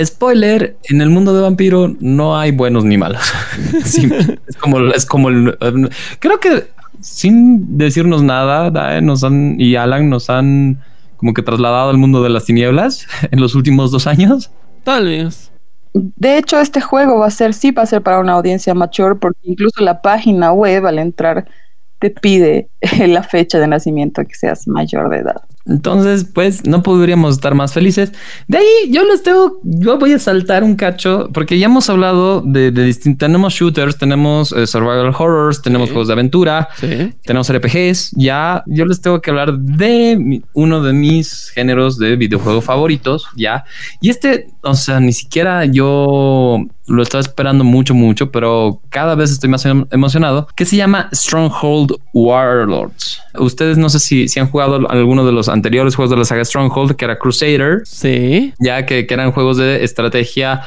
Spoiler, 0.02 0.78
en 0.84 1.02
el 1.02 1.10
mundo 1.10 1.34
de 1.36 1.42
vampiro 1.42 1.94
no 2.00 2.38
hay 2.38 2.52
buenos 2.52 2.86
ni 2.86 2.98
malos. 2.98 3.22
es 3.84 4.58
como, 4.58 4.80
es 4.88 5.06
como 5.06 5.30
el, 5.30 5.58
creo 6.20 6.40
que 6.40 6.70
sin 7.02 7.78
decirnos 7.78 8.22
nada, 8.22 9.02
nos 9.02 9.24
han 9.24 9.60
y 9.60 9.76
Alan 9.76 10.10
nos 10.10 10.30
han 10.30 10.80
como 11.22 11.36
que 11.36 11.44
trasladado 11.44 11.92
al 11.92 12.00
mundo 12.00 12.24
de 12.24 12.30
las 12.30 12.46
tinieblas 12.46 13.06
en 13.32 13.40
los 13.40 13.54
últimos 13.56 13.92
dos 13.92 14.08
años. 14.08 14.52
Tal 14.84 15.06
vez. 15.06 15.52
De 15.94 16.38
hecho, 16.38 16.60
este 16.60 16.82
juego 16.82 17.20
va 17.20 17.28
a 17.28 17.32
ser, 17.32 17.54
sí 17.54 17.70
va 17.70 17.84
a 17.84 17.86
ser 17.86 18.02
para 18.02 18.20
una 18.20 18.34
audiencia 18.34 18.74
mayor, 18.74 19.20
porque 19.20 19.40
incluso 19.44 19.84
la 19.84 20.02
página 20.02 20.52
web 20.52 20.88
al 20.88 20.98
entrar 20.98 21.46
te 22.00 22.10
pide 22.10 22.70
la 23.08 23.22
fecha 23.22 23.60
de 23.60 23.68
nacimiento 23.68 24.24
que 24.24 24.34
seas 24.34 24.68
mayor 24.68 25.10
de 25.10 25.18
edad. 25.18 25.44
Entonces, 25.66 26.26
pues 26.26 26.66
no 26.66 26.82
podríamos 26.84 27.36
estar 27.36 27.56
más 27.56 27.74
felices. 27.74 28.12
De 28.48 28.58
ahí 28.58 28.90
yo 28.90 29.04
les 29.06 29.24
tengo, 29.24 29.60
yo 29.64 29.98
voy 29.98 30.14
a 30.14 30.20
saltar 30.20 30.64
un 30.64 30.76
cacho 30.76 31.30
porque 31.34 31.60
ya 31.60 31.68
hemos 31.68 31.90
hablado 31.90 32.42
de, 32.42 32.72
distintos, 32.72 33.20
tenemos 33.20 33.54
shooters, 33.54 33.98
tenemos 33.98 34.52
eh, 34.52 34.66
survival 34.66 35.14
horrors, 35.18 35.62
tenemos 35.62 35.90
juegos 35.90 36.08
de 36.08 36.14
aventura, 36.14 36.70
tenemos 37.24 37.52
RPGs. 37.52 38.12
Ya 38.16 38.64
yo 38.66 38.86
les 38.86 39.02
tengo 39.02 39.22
que 39.22 39.30
hablar 39.30 39.58
de 39.58 40.42
uno 40.54 40.82
de 40.82 40.94
mis 40.94 41.50
géneros 41.50 41.98
de 41.98 42.16
videojuego 42.16 42.62
favoritos, 42.62 43.28
ya. 43.36 43.66
Y 44.02 44.10
este, 44.10 44.48
o 44.62 44.74
sea, 44.74 45.00
ni 45.00 45.14
siquiera 45.14 45.66
yo 45.66 46.66
lo 46.92 47.04
estaba 47.04 47.22
esperando 47.22 47.64
mucho, 47.64 47.94
mucho, 47.94 48.32
pero 48.32 48.82
cada 48.90 49.16
vez 49.16 49.32
estoy 49.32 49.50
más 49.50 49.66
em, 49.66 49.86
emocionado, 49.92 50.48
que 50.56 50.66
se 50.66 50.76
llama 50.76 51.10
Stronghold 51.14 51.96
Warlords. 52.14 53.22
Ustedes 53.36 53.78
no 53.78 53.90
sé 53.90 54.00
si, 54.00 54.28
si 54.28 54.40
han 54.40 54.50
jugado 54.50 54.90
alguno 54.90 55.26
de 55.26 55.32
los 55.32 55.50
anteriores 55.50 55.96
juegos 55.96 56.12
de 56.12 56.18
la 56.18 56.26
saga 56.26 56.44
Stronghold, 56.44 56.96
que 56.96 57.06
era 57.06 57.18
Crusader. 57.18 57.82
Sí. 57.86 58.54
Ya 58.60 58.86
que, 58.86 59.08
que 59.08 59.14
eran 59.14 59.32
juegos 59.32 59.58
de 59.58 59.84
estrategia 59.84 60.64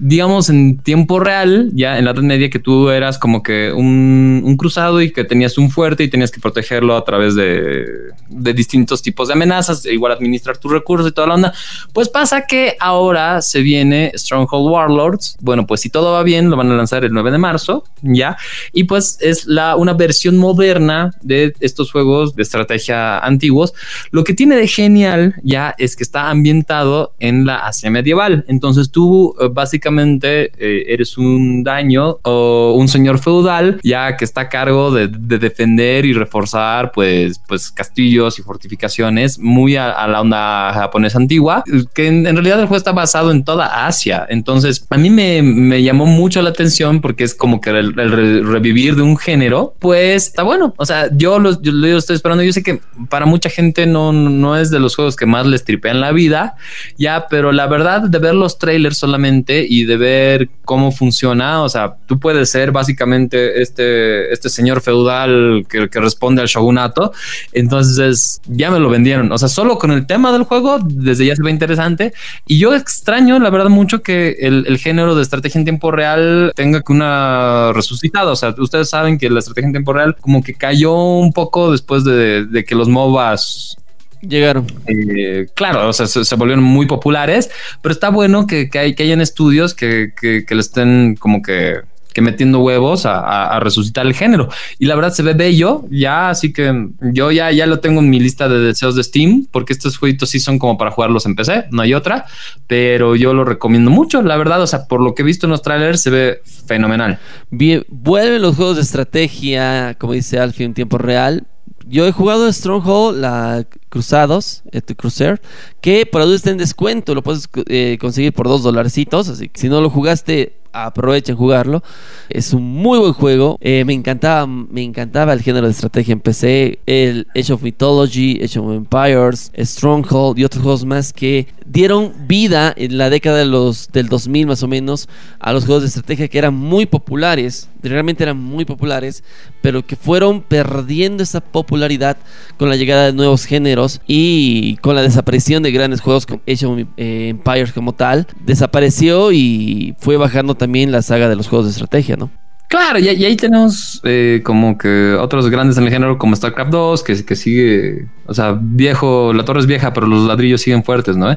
digamos, 0.00 0.48
en 0.48 0.78
tiempo 0.78 1.20
real, 1.20 1.70
ya 1.74 1.98
en 1.98 2.06
la 2.06 2.12
Edad 2.12 2.22
Media, 2.22 2.48
que 2.48 2.58
tú 2.58 2.88
eras 2.88 3.18
como 3.18 3.42
que 3.42 3.70
un, 3.70 4.42
un 4.44 4.56
cruzado 4.56 5.02
y 5.02 5.12
que 5.12 5.24
tenías 5.24 5.58
un 5.58 5.70
fuerte 5.70 6.02
y 6.02 6.08
tenías 6.08 6.30
que 6.30 6.40
protegerlo 6.40 6.96
a 6.96 7.04
través 7.04 7.34
de, 7.34 7.86
de, 8.28 8.54
distintos 8.54 9.02
tipos 9.02 9.28
de 9.28 9.34
amenazas, 9.34 9.84
e 9.84 9.92
igual 9.92 10.12
administrar 10.12 10.56
tus 10.56 10.72
recursos 10.72 11.08
y 11.08 11.12
toda 11.12 11.28
la 11.28 11.34
onda. 11.34 11.54
Pues 11.92 12.08
pasa 12.08 12.46
que 12.46 12.76
ahora 12.80 13.42
se 13.42 13.60
viene 13.60 14.10
Stronghold 14.14 14.70
Warlords. 14.70 15.36
Bueno, 15.40 15.66
pues 15.66 15.82
si 15.82 15.90
todo 15.90 16.12
va 16.12 16.22
bien, 16.22 16.48
lo 16.48 16.56
van 16.56 16.70
a 16.70 16.76
lanzar 16.76 17.04
el 17.04 17.12
9 17.12 17.30
de 17.30 17.38
marzo, 17.38 17.84
ya. 18.00 18.38
Y 18.72 18.84
pues 18.84 19.18
es 19.20 19.46
la, 19.46 19.76
una 19.76 19.92
versión 19.92 20.38
moderna 20.38 21.10
de 21.20 21.52
estos 21.60 21.92
juegos 21.92 22.34
de 22.34 22.42
estrategia 22.42 23.18
antiguos. 23.18 23.74
Lo 24.12 24.24
que 24.24 24.32
tiene 24.32 24.56
de 24.56 24.66
genial 24.66 25.34
ya 25.42 25.74
es 25.76 25.94
que 25.94 26.04
está 26.04 26.30
ambientado 26.30 27.12
en 27.18 27.44
la 27.44 27.66
Asia 27.66 27.90
medieval. 27.90 28.46
Entonces 28.48 28.90
tú 28.90 29.34
eh, 29.38 29.48
básicamente 29.90 30.52
eh, 30.58 30.84
eres 30.88 31.18
un 31.18 31.64
daño 31.64 32.18
o 32.22 32.74
un 32.76 32.88
señor 32.88 33.18
feudal 33.18 33.80
ya 33.82 34.16
que 34.16 34.24
está 34.24 34.42
a 34.42 34.48
cargo 34.48 34.90
de, 34.92 35.08
defender 35.08 36.04
y 36.04 36.12
reforzar 36.12 36.92
pues, 36.92 37.40
pues 37.48 37.70
castillos 37.70 38.38
y 38.38 38.42
fortificaciones 38.42 39.38
muy 39.38 39.76
a, 39.76 40.06
la 40.06 40.20
onda 40.20 40.72
japonesa 40.72 41.18
antigua, 41.18 41.64
que 41.94 42.06
en, 42.06 42.24
realidad 42.24 42.60
el 42.60 42.66
juego 42.66 42.76
está 42.76 42.92
basado 42.92 43.30
en 43.30 43.44
toda 43.44 43.86
Asia. 43.86 44.26
Entonces 44.28 44.86
a 44.90 44.96
mí 44.96 45.10
me, 45.10 45.42
me 45.42 45.82
llamó 45.82 46.06
mucho 46.06 46.42
la 46.42 46.50
atención 46.50 47.00
porque 47.00 47.24
es 47.24 47.34
como 47.34 47.60
que 47.60 47.70
el, 47.70 47.94
revivir 47.94 48.96
de 48.96 49.02
un 49.02 49.16
género, 49.16 49.74
pues 49.78 50.28
está 50.28 50.42
bueno. 50.42 50.74
O 50.76 50.86
sea, 50.86 51.08
yo 51.12 51.38
lo, 51.38 51.60
yo 51.62 51.72
lo 51.72 51.98
estoy 51.98 52.16
esperando. 52.16 52.42
Yo 52.42 52.52
sé 52.52 52.62
que 52.62 52.80
para 53.08 53.26
mucha 53.26 53.50
gente 53.50 53.86
no, 53.86 54.12
no 54.12 54.56
es 54.56 54.70
de 54.70 54.80
los 54.80 54.94
juegos 54.94 55.16
que 55.16 55.26
más 55.26 55.46
les 55.46 55.64
tripean 55.64 56.00
la 56.00 56.12
vida, 56.12 56.54
ya, 56.96 57.26
pero 57.28 57.52
la 57.52 57.66
verdad 57.66 58.02
de 58.02 58.18
ver 58.18 58.34
los 58.34 58.58
trailers 58.58 58.98
solamente 58.98 59.66
y 59.68 59.79
de 59.84 59.96
ver 59.96 60.48
cómo 60.64 60.92
funciona, 60.92 61.62
o 61.62 61.68
sea, 61.68 61.96
tú 62.06 62.18
puedes 62.18 62.50
ser 62.50 62.72
básicamente 62.72 63.60
este, 63.60 64.32
este 64.32 64.48
señor 64.48 64.80
feudal 64.80 65.66
que, 65.68 65.88
responde 66.00 66.42
al 66.42 66.48
shogunato, 66.48 67.12
entonces 67.52 68.40
ya 68.46 68.70
me 68.70 68.78
lo 68.78 68.88
vendieron, 68.88 69.30
o 69.32 69.38
sea, 69.38 69.48
solo 69.48 69.78
con 69.78 69.90
el 69.90 70.06
tema 70.06 70.32
del 70.32 70.44
juego, 70.44 70.78
desde 70.82 71.26
ya 71.26 71.36
se 71.36 71.42
ve 71.42 71.50
interesante, 71.50 72.12
y 72.46 72.58
yo 72.58 72.74
extraño, 72.74 73.38
la 73.38 73.50
verdad, 73.50 73.68
mucho 73.68 74.02
que 74.02 74.36
el, 74.40 74.64
el 74.66 74.78
género 74.78 75.14
de 75.14 75.22
estrategia 75.22 75.58
en 75.58 75.64
tiempo 75.64 75.90
real 75.90 76.52
tenga 76.54 76.82
que 76.82 76.92
una 76.92 77.72
resucitada, 77.72 78.32
o 78.32 78.36
sea, 78.36 78.54
ustedes 78.58 78.88
saben 78.88 79.18
que 79.18 79.28
la 79.28 79.40
estrategia 79.40 79.66
en 79.66 79.72
tiempo 79.72 79.92
real 79.92 80.16
como 80.20 80.42
que 80.42 80.54
cayó 80.54 80.94
un 80.94 81.32
poco 81.32 81.72
después 81.72 82.04
de, 82.04 82.46
de 82.46 82.64
que 82.64 82.74
los 82.74 82.88
MOBAs 82.88 83.76
Llegaron. 84.22 84.66
Eh, 84.86 85.46
claro, 85.54 85.88
o 85.88 85.92
sea, 85.92 86.06
se, 86.06 86.34
volvieron 86.34 86.62
muy 86.62 86.86
populares, 86.86 87.50
pero 87.80 87.92
está 87.92 88.10
bueno 88.10 88.46
que, 88.46 88.68
que, 88.68 88.78
hay, 88.78 88.94
que 88.94 89.04
hayan 89.04 89.20
estudios 89.20 89.74
que, 89.74 90.12
que, 90.18 90.44
le 90.48 90.60
estén 90.60 91.16
como 91.18 91.40
que, 91.40 91.80
que 92.12 92.20
metiendo 92.20 92.60
huevos 92.60 93.06
a, 93.06 93.58
resucitar 93.60 94.06
el 94.06 94.12
género. 94.12 94.50
Y 94.78 94.86
la 94.86 94.94
verdad 94.94 95.12
se 95.12 95.22
ve 95.22 95.32
bello, 95.32 95.84
ya, 95.90 96.28
así 96.28 96.52
que 96.52 96.88
yo 97.00 97.30
ya, 97.30 97.50
ya 97.50 97.66
lo 97.66 97.80
tengo 97.80 98.00
en 98.00 98.10
mi 98.10 98.20
lista 98.20 98.46
de 98.48 98.58
deseos 98.58 98.94
de 98.94 99.04
Steam, 99.04 99.46
porque 99.50 99.72
estos 99.72 99.96
jueguitos 99.96 100.28
sí 100.28 100.38
son 100.38 100.58
como 100.58 100.76
para 100.76 100.90
jugarlos 100.90 101.24
en 101.24 101.34
PC, 101.34 101.66
no 101.70 101.80
hay 101.80 101.94
otra, 101.94 102.26
pero 102.66 103.16
yo 103.16 103.32
lo 103.32 103.46
recomiendo 103.46 103.90
mucho, 103.90 104.20
la 104.20 104.36
verdad, 104.36 104.60
o 104.60 104.66
sea, 104.66 104.86
por 104.86 105.00
lo 105.00 105.14
que 105.14 105.22
he 105.22 105.24
visto 105.24 105.46
en 105.46 105.50
los 105.50 105.62
trailers 105.62 106.02
se 106.02 106.10
ve 106.10 106.42
fenomenal. 106.66 107.18
Bien, 107.50 107.84
vuelven 107.88 108.42
los 108.42 108.56
juegos 108.56 108.76
de 108.76 108.82
estrategia, 108.82 109.94
como 109.98 110.12
dice 110.12 110.38
Alfie, 110.38 110.66
en 110.66 110.74
tiempo 110.74 110.98
real, 110.98 111.46
yo 111.86 112.06
he 112.06 112.12
jugado 112.12 112.50
Stronghold, 112.52 113.18
la 113.18 113.66
Cruzados, 113.88 114.62
este 114.72 114.94
Cruiser, 114.94 115.40
que 115.80 116.06
por 116.06 116.22
ahora 116.22 116.34
está 116.34 116.50
en 116.50 116.58
descuento, 116.58 117.14
lo 117.14 117.22
puedes 117.22 117.48
eh, 117.66 117.98
conseguir 118.00 118.32
por 118.32 118.46
dos 118.48 118.62
dolarcitos, 118.62 119.28
así 119.28 119.48
que 119.48 119.60
si 119.60 119.68
no 119.68 119.80
lo 119.80 119.90
jugaste, 119.90 120.59
aprovechen 120.72 121.36
jugarlo. 121.36 121.82
Es 122.28 122.52
un 122.52 122.62
muy 122.62 122.98
buen 122.98 123.12
juego. 123.12 123.58
Eh, 123.60 123.84
me 123.84 123.92
encantaba, 123.92 124.46
me 124.46 124.82
encantaba 124.82 125.32
el 125.32 125.42
género 125.42 125.66
de 125.66 125.72
estrategia. 125.72 126.12
Empecé 126.12 126.78
el 126.86 127.26
Age 127.34 127.52
of 127.52 127.62
Mythology, 127.62 128.40
Age 128.42 128.58
of 128.58 128.72
Empires, 128.72 129.52
Stronghold 129.56 130.38
y 130.38 130.44
otros 130.44 130.62
juegos 130.62 130.84
más 130.84 131.12
que 131.12 131.46
dieron 131.70 132.12
vida 132.26 132.74
en 132.76 132.98
la 132.98 133.10
década 133.10 133.38
de 133.38 133.44
los, 133.44 133.90
del 133.92 134.08
2000 134.08 134.46
más 134.48 134.62
o 134.62 134.68
menos 134.68 135.08
a 135.38 135.52
los 135.52 135.64
juegos 135.64 135.82
de 135.82 135.88
estrategia 135.88 136.28
que 136.28 136.38
eran 136.38 136.54
muy 136.54 136.86
populares. 136.86 137.68
Realmente 137.82 138.24
eran 138.24 138.36
muy 138.36 138.64
populares, 138.64 139.24
pero 139.62 139.86
que 139.86 139.96
fueron 139.96 140.42
perdiendo 140.42 141.22
esa 141.22 141.40
popularidad 141.40 142.18
con 142.58 142.68
la 142.68 142.76
llegada 142.76 143.06
de 143.06 143.12
nuevos 143.12 143.46
géneros 143.46 144.00
y 144.06 144.76
con 144.78 144.94
la 144.94 145.02
desaparición 145.02 145.62
de 145.62 145.72
grandes 145.72 146.00
juegos 146.00 146.26
como 146.26 146.42
Age 146.46 146.66
of 146.66 146.78
eh, 146.96 147.28
Empires 147.30 147.72
como 147.72 147.94
tal. 147.94 148.26
Desapareció 148.44 149.32
y 149.32 149.94
fue 149.98 150.16
bajando 150.16 150.56
también 150.60 150.92
la 150.92 151.00
saga 151.00 151.28
de 151.28 151.36
los 151.36 151.48
juegos 151.48 151.66
de 151.66 151.72
estrategia, 151.72 152.16
¿no? 152.16 152.30
Claro, 152.68 153.00
y, 153.00 153.08
ahí 153.08 153.34
tenemos 153.34 154.00
eh, 154.04 154.42
como 154.44 154.78
que 154.78 155.14
otros 155.14 155.50
grandes 155.50 155.76
en 155.76 155.84
el 155.84 155.90
género 155.90 156.18
como 156.18 156.36
StarCraft 156.36 156.70
2, 156.70 157.02
que, 157.02 157.24
que 157.24 157.34
sigue, 157.34 158.06
o 158.26 158.34
sea, 158.34 158.56
viejo, 158.60 159.32
la 159.32 159.44
torre 159.44 159.58
es 159.58 159.66
vieja, 159.66 159.92
pero 159.92 160.06
los 160.06 160.24
ladrillos 160.28 160.60
siguen 160.60 160.84
fuertes, 160.84 161.16
¿no? 161.16 161.36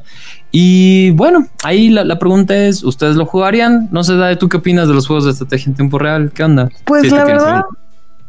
Y 0.52 1.10
bueno, 1.12 1.48
ahí 1.64 1.90
la, 1.90 2.20
pregunta 2.20 2.56
es, 2.56 2.84
¿ustedes 2.84 3.16
lo 3.16 3.26
jugarían? 3.26 3.90
No 3.92 4.04
sé, 4.04 4.14
¿tú 4.36 4.48
qué 4.48 4.58
opinas 4.58 4.88
de 4.88 4.94
los 4.94 5.08
juegos 5.08 5.26
de 5.26 5.32
estrategia 5.32 5.72
en 5.72 5.76
tiempo 5.76 5.98
real? 5.98 6.32
¿Qué 6.36 6.44
onda? 6.44 6.70
Pues 6.86 7.12
la 7.12 7.26
verdad, 7.26 7.64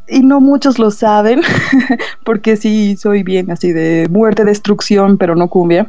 y 0.08 0.20
no 0.20 0.40
muchos 0.40 0.78
lo 0.78 0.90
saben, 0.90 1.42
porque 2.24 2.56
sí 2.56 2.96
soy 2.96 3.22
bien 3.22 3.50
así 3.50 3.72
de 3.72 4.06
muerte, 4.10 4.44
destrucción, 4.44 5.18
pero 5.18 5.34
no 5.34 5.48
cumbia. 5.48 5.88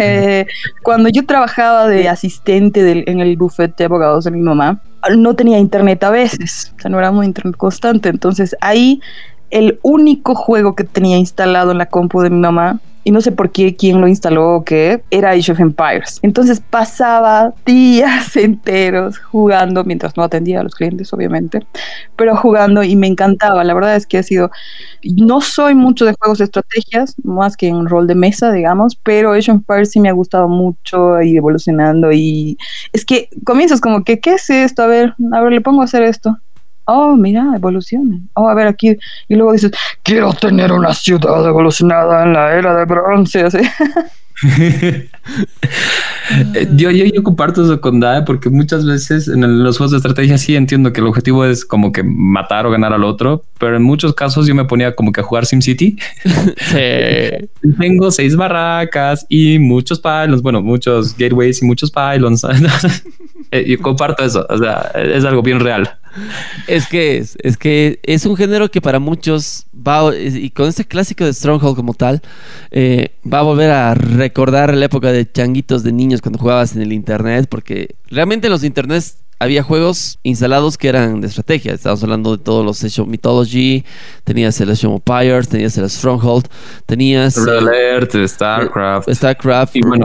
Eh, 0.00 0.46
cuando 0.82 1.08
yo 1.08 1.24
trabajaba 1.26 1.86
de 1.86 2.08
asistente 2.08 3.04
en 3.10 3.20
el 3.20 3.36
buffet 3.36 3.76
de 3.76 3.84
abogados 3.84 4.24
de 4.24 4.30
mi 4.30 4.40
mamá, 4.40 4.80
no 5.16 5.34
tenía 5.34 5.58
internet 5.58 6.02
a 6.04 6.10
veces, 6.10 6.72
o 6.76 6.80
sea, 6.80 6.90
no 6.90 6.98
era 6.98 7.10
muy 7.10 7.26
internet 7.26 7.56
constante. 7.56 8.08
Entonces 8.08 8.56
ahí 8.60 9.00
el 9.50 9.78
único 9.82 10.34
juego 10.34 10.74
que 10.74 10.84
tenía 10.84 11.18
instalado 11.18 11.72
en 11.72 11.78
la 11.78 11.86
compu 11.86 12.22
de 12.22 12.30
mi 12.30 12.38
mamá 12.38 12.80
y 13.04 13.10
no 13.10 13.20
sé 13.20 13.32
por 13.32 13.50
qué 13.50 13.74
quién 13.74 14.00
lo 14.00 14.08
instaló 14.08 14.56
o 14.56 14.64
qué, 14.64 15.02
era 15.10 15.30
Age 15.30 15.52
of 15.52 15.60
Empires. 15.60 16.20
Entonces 16.22 16.60
pasaba 16.60 17.52
días 17.66 18.36
enteros 18.36 19.18
jugando, 19.18 19.84
mientras 19.84 20.16
no 20.16 20.22
atendía 20.22 20.60
a 20.60 20.62
los 20.62 20.74
clientes, 20.74 21.12
obviamente, 21.12 21.66
pero 22.16 22.36
jugando 22.36 22.82
y 22.82 22.96
me 22.96 23.06
encantaba. 23.06 23.64
La 23.64 23.74
verdad 23.74 23.96
es 23.96 24.06
que 24.06 24.18
ha 24.18 24.22
sido, 24.22 24.50
no 25.02 25.40
soy 25.40 25.74
mucho 25.74 26.04
de 26.04 26.14
juegos 26.18 26.38
de 26.38 26.44
estrategias, 26.44 27.14
más 27.24 27.56
que 27.56 27.68
en 27.68 27.86
rol 27.86 28.06
de 28.06 28.14
mesa, 28.14 28.52
digamos, 28.52 28.96
pero 28.96 29.32
Age 29.32 29.50
of 29.50 29.56
Empires 29.58 29.90
sí 29.90 30.00
me 30.00 30.08
ha 30.08 30.12
gustado 30.12 30.48
mucho 30.48 31.20
y 31.22 31.36
evolucionando 31.36 32.12
y 32.12 32.56
es 32.92 33.04
que 33.04 33.28
comienzas 33.44 33.80
como 33.80 34.04
que, 34.04 34.20
¿qué 34.20 34.34
es 34.34 34.48
esto? 34.50 34.82
A 34.82 34.86
ver, 34.86 35.14
a 35.32 35.40
ver, 35.40 35.52
le 35.52 35.60
pongo 35.60 35.82
a 35.82 35.84
hacer 35.84 36.02
esto 36.02 36.38
oh, 36.84 37.16
mira, 37.16 37.52
evoluciona. 37.56 38.18
Oh, 38.34 38.48
a 38.48 38.54
ver 38.54 38.66
aquí. 38.66 38.96
Y 39.28 39.34
luego 39.34 39.52
dices, 39.52 39.72
quiero 40.02 40.32
tener 40.32 40.72
una 40.72 40.94
ciudad 40.94 41.46
evolucionada 41.46 42.24
en 42.24 42.32
la 42.32 42.54
era 42.54 42.76
de 42.76 42.84
bronce. 42.84 43.42
Así. 43.42 43.58
Yo, 46.76 46.90
yo, 46.90 47.04
yo, 47.04 47.22
comparto 47.22 47.64
eso 47.64 47.80
con 47.80 48.00
Dae 48.00 48.22
porque 48.22 48.48
muchas 48.48 48.86
veces 48.86 49.28
en 49.28 49.62
los 49.62 49.76
juegos 49.76 49.90
de 49.90 49.96
estrategia 49.98 50.38
sí 50.38 50.56
entiendo 50.56 50.92
que 50.92 51.00
el 51.00 51.06
objetivo 51.06 51.44
es 51.44 51.64
como 51.64 51.92
que 51.92 52.02
matar 52.02 52.64
o 52.64 52.70
ganar 52.70 52.92
al 52.92 53.04
otro, 53.04 53.44
pero 53.58 53.76
en 53.76 53.82
muchos 53.82 54.14
casos 54.14 54.46
yo 54.46 54.54
me 54.54 54.64
ponía 54.64 54.94
como 54.94 55.12
que 55.12 55.20
a 55.20 55.24
jugar 55.24 55.46
SimCity. 55.46 55.98
Sí. 56.56 57.48
Tengo 57.78 58.10
seis 58.10 58.36
barracas 58.36 59.26
y 59.28 59.58
muchos 59.58 60.00
pylons, 60.00 60.42
bueno, 60.42 60.62
muchos 60.62 61.16
gateways 61.16 61.62
y 61.62 61.66
muchos 61.66 61.90
pylons. 61.90 62.46
Eh, 63.54 63.66
yo 63.68 63.78
comparto 63.80 64.24
eso, 64.24 64.46
o 64.48 64.56
sea, 64.56 64.92
es 64.94 65.26
algo 65.26 65.42
bien 65.42 65.60
real. 65.60 65.98
Es 66.66 66.86
que 66.86 67.18
es, 67.18 67.36
es 67.42 67.56
que 67.56 68.00
es 68.02 68.26
un 68.26 68.36
género 68.36 68.70
que 68.70 68.80
para 68.80 68.98
muchos 68.98 69.66
va, 69.74 70.14
y 70.16 70.50
con 70.50 70.68
este 70.68 70.84
clásico 70.84 71.24
de 71.24 71.32
Stronghold 71.32 71.76
como 71.76 71.94
tal, 71.94 72.22
eh, 72.70 73.10
va 73.30 73.40
a 73.40 73.42
volver 73.42 73.70
a 73.70 73.94
recordar 73.94 74.74
la 74.74 74.86
época 74.86 75.12
de 75.12 75.30
changuitos 75.30 75.82
de 75.82 75.92
niños 75.92 76.20
cuando 76.20 76.38
jugabas 76.38 76.74
en 76.76 76.82
el 76.82 76.92
internet, 76.92 77.46
porque 77.48 77.96
realmente 78.10 78.46
en 78.46 78.52
los 78.52 78.64
internets 78.64 79.18
había 79.42 79.64
juegos 79.64 80.20
instalados 80.22 80.78
que 80.78 80.88
eran 80.88 81.20
de 81.20 81.26
estrategia. 81.26 81.72
Estamos 81.72 82.00
hablando 82.04 82.36
de 82.36 82.44
todos 82.44 82.64
los 82.64 82.98
of 82.98 83.08
Mythology, 83.08 83.84
tenías 84.22 84.60
el 84.60 84.70
of 84.70 84.84
Empires, 84.84 85.48
tenías 85.48 85.76
el 85.78 85.90
Stronghold, 85.90 86.46
tenías 86.86 87.36
Red 87.36 87.56
Alert, 87.56 88.14
StarCraft. 88.28 89.10
StarCraft, 89.12 89.76
y 89.76 89.80
bueno, 89.80 90.04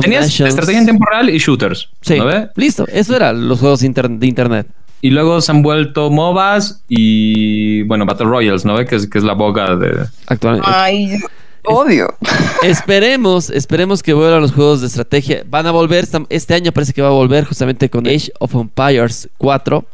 tenías 0.00 0.40
estrategia 0.40 0.78
en 0.78 0.86
temporal 0.86 1.28
y 1.28 1.36
shooters. 1.36 1.90
Sí, 2.00 2.16
listo. 2.56 2.86
Eso 2.88 3.14
eran 3.14 3.46
los 3.46 3.60
juegos 3.60 3.80
de 3.80 4.26
internet. 4.26 4.66
Y 5.00 5.10
luego 5.10 5.40
se 5.40 5.52
han 5.52 5.62
vuelto 5.62 6.10
MOBAs 6.10 6.82
y, 6.88 7.82
bueno, 7.82 8.04
Battle 8.04 8.26
Royals, 8.26 8.64
¿no? 8.64 8.76
Que 8.84 8.96
es, 8.96 9.06
que 9.08 9.18
es 9.18 9.24
la 9.24 9.34
boga 9.34 9.76
de... 9.76 10.06
Actualmente. 10.26 10.68
Ay, 10.72 11.18
odio. 11.64 12.14
Esperemos, 12.62 13.50
esperemos 13.50 14.02
que 14.02 14.12
vuelvan 14.12 14.40
los 14.40 14.52
juegos 14.52 14.80
de 14.80 14.88
estrategia. 14.88 15.44
Van 15.48 15.66
a 15.66 15.70
volver, 15.70 16.06
este 16.30 16.54
año 16.54 16.72
parece 16.72 16.92
que 16.92 17.02
va 17.02 17.08
a 17.08 17.12
volver 17.12 17.44
justamente 17.44 17.88
con 17.88 18.06
Age 18.06 18.32
of 18.40 18.54
Empires 18.54 19.28
4, 19.38 19.84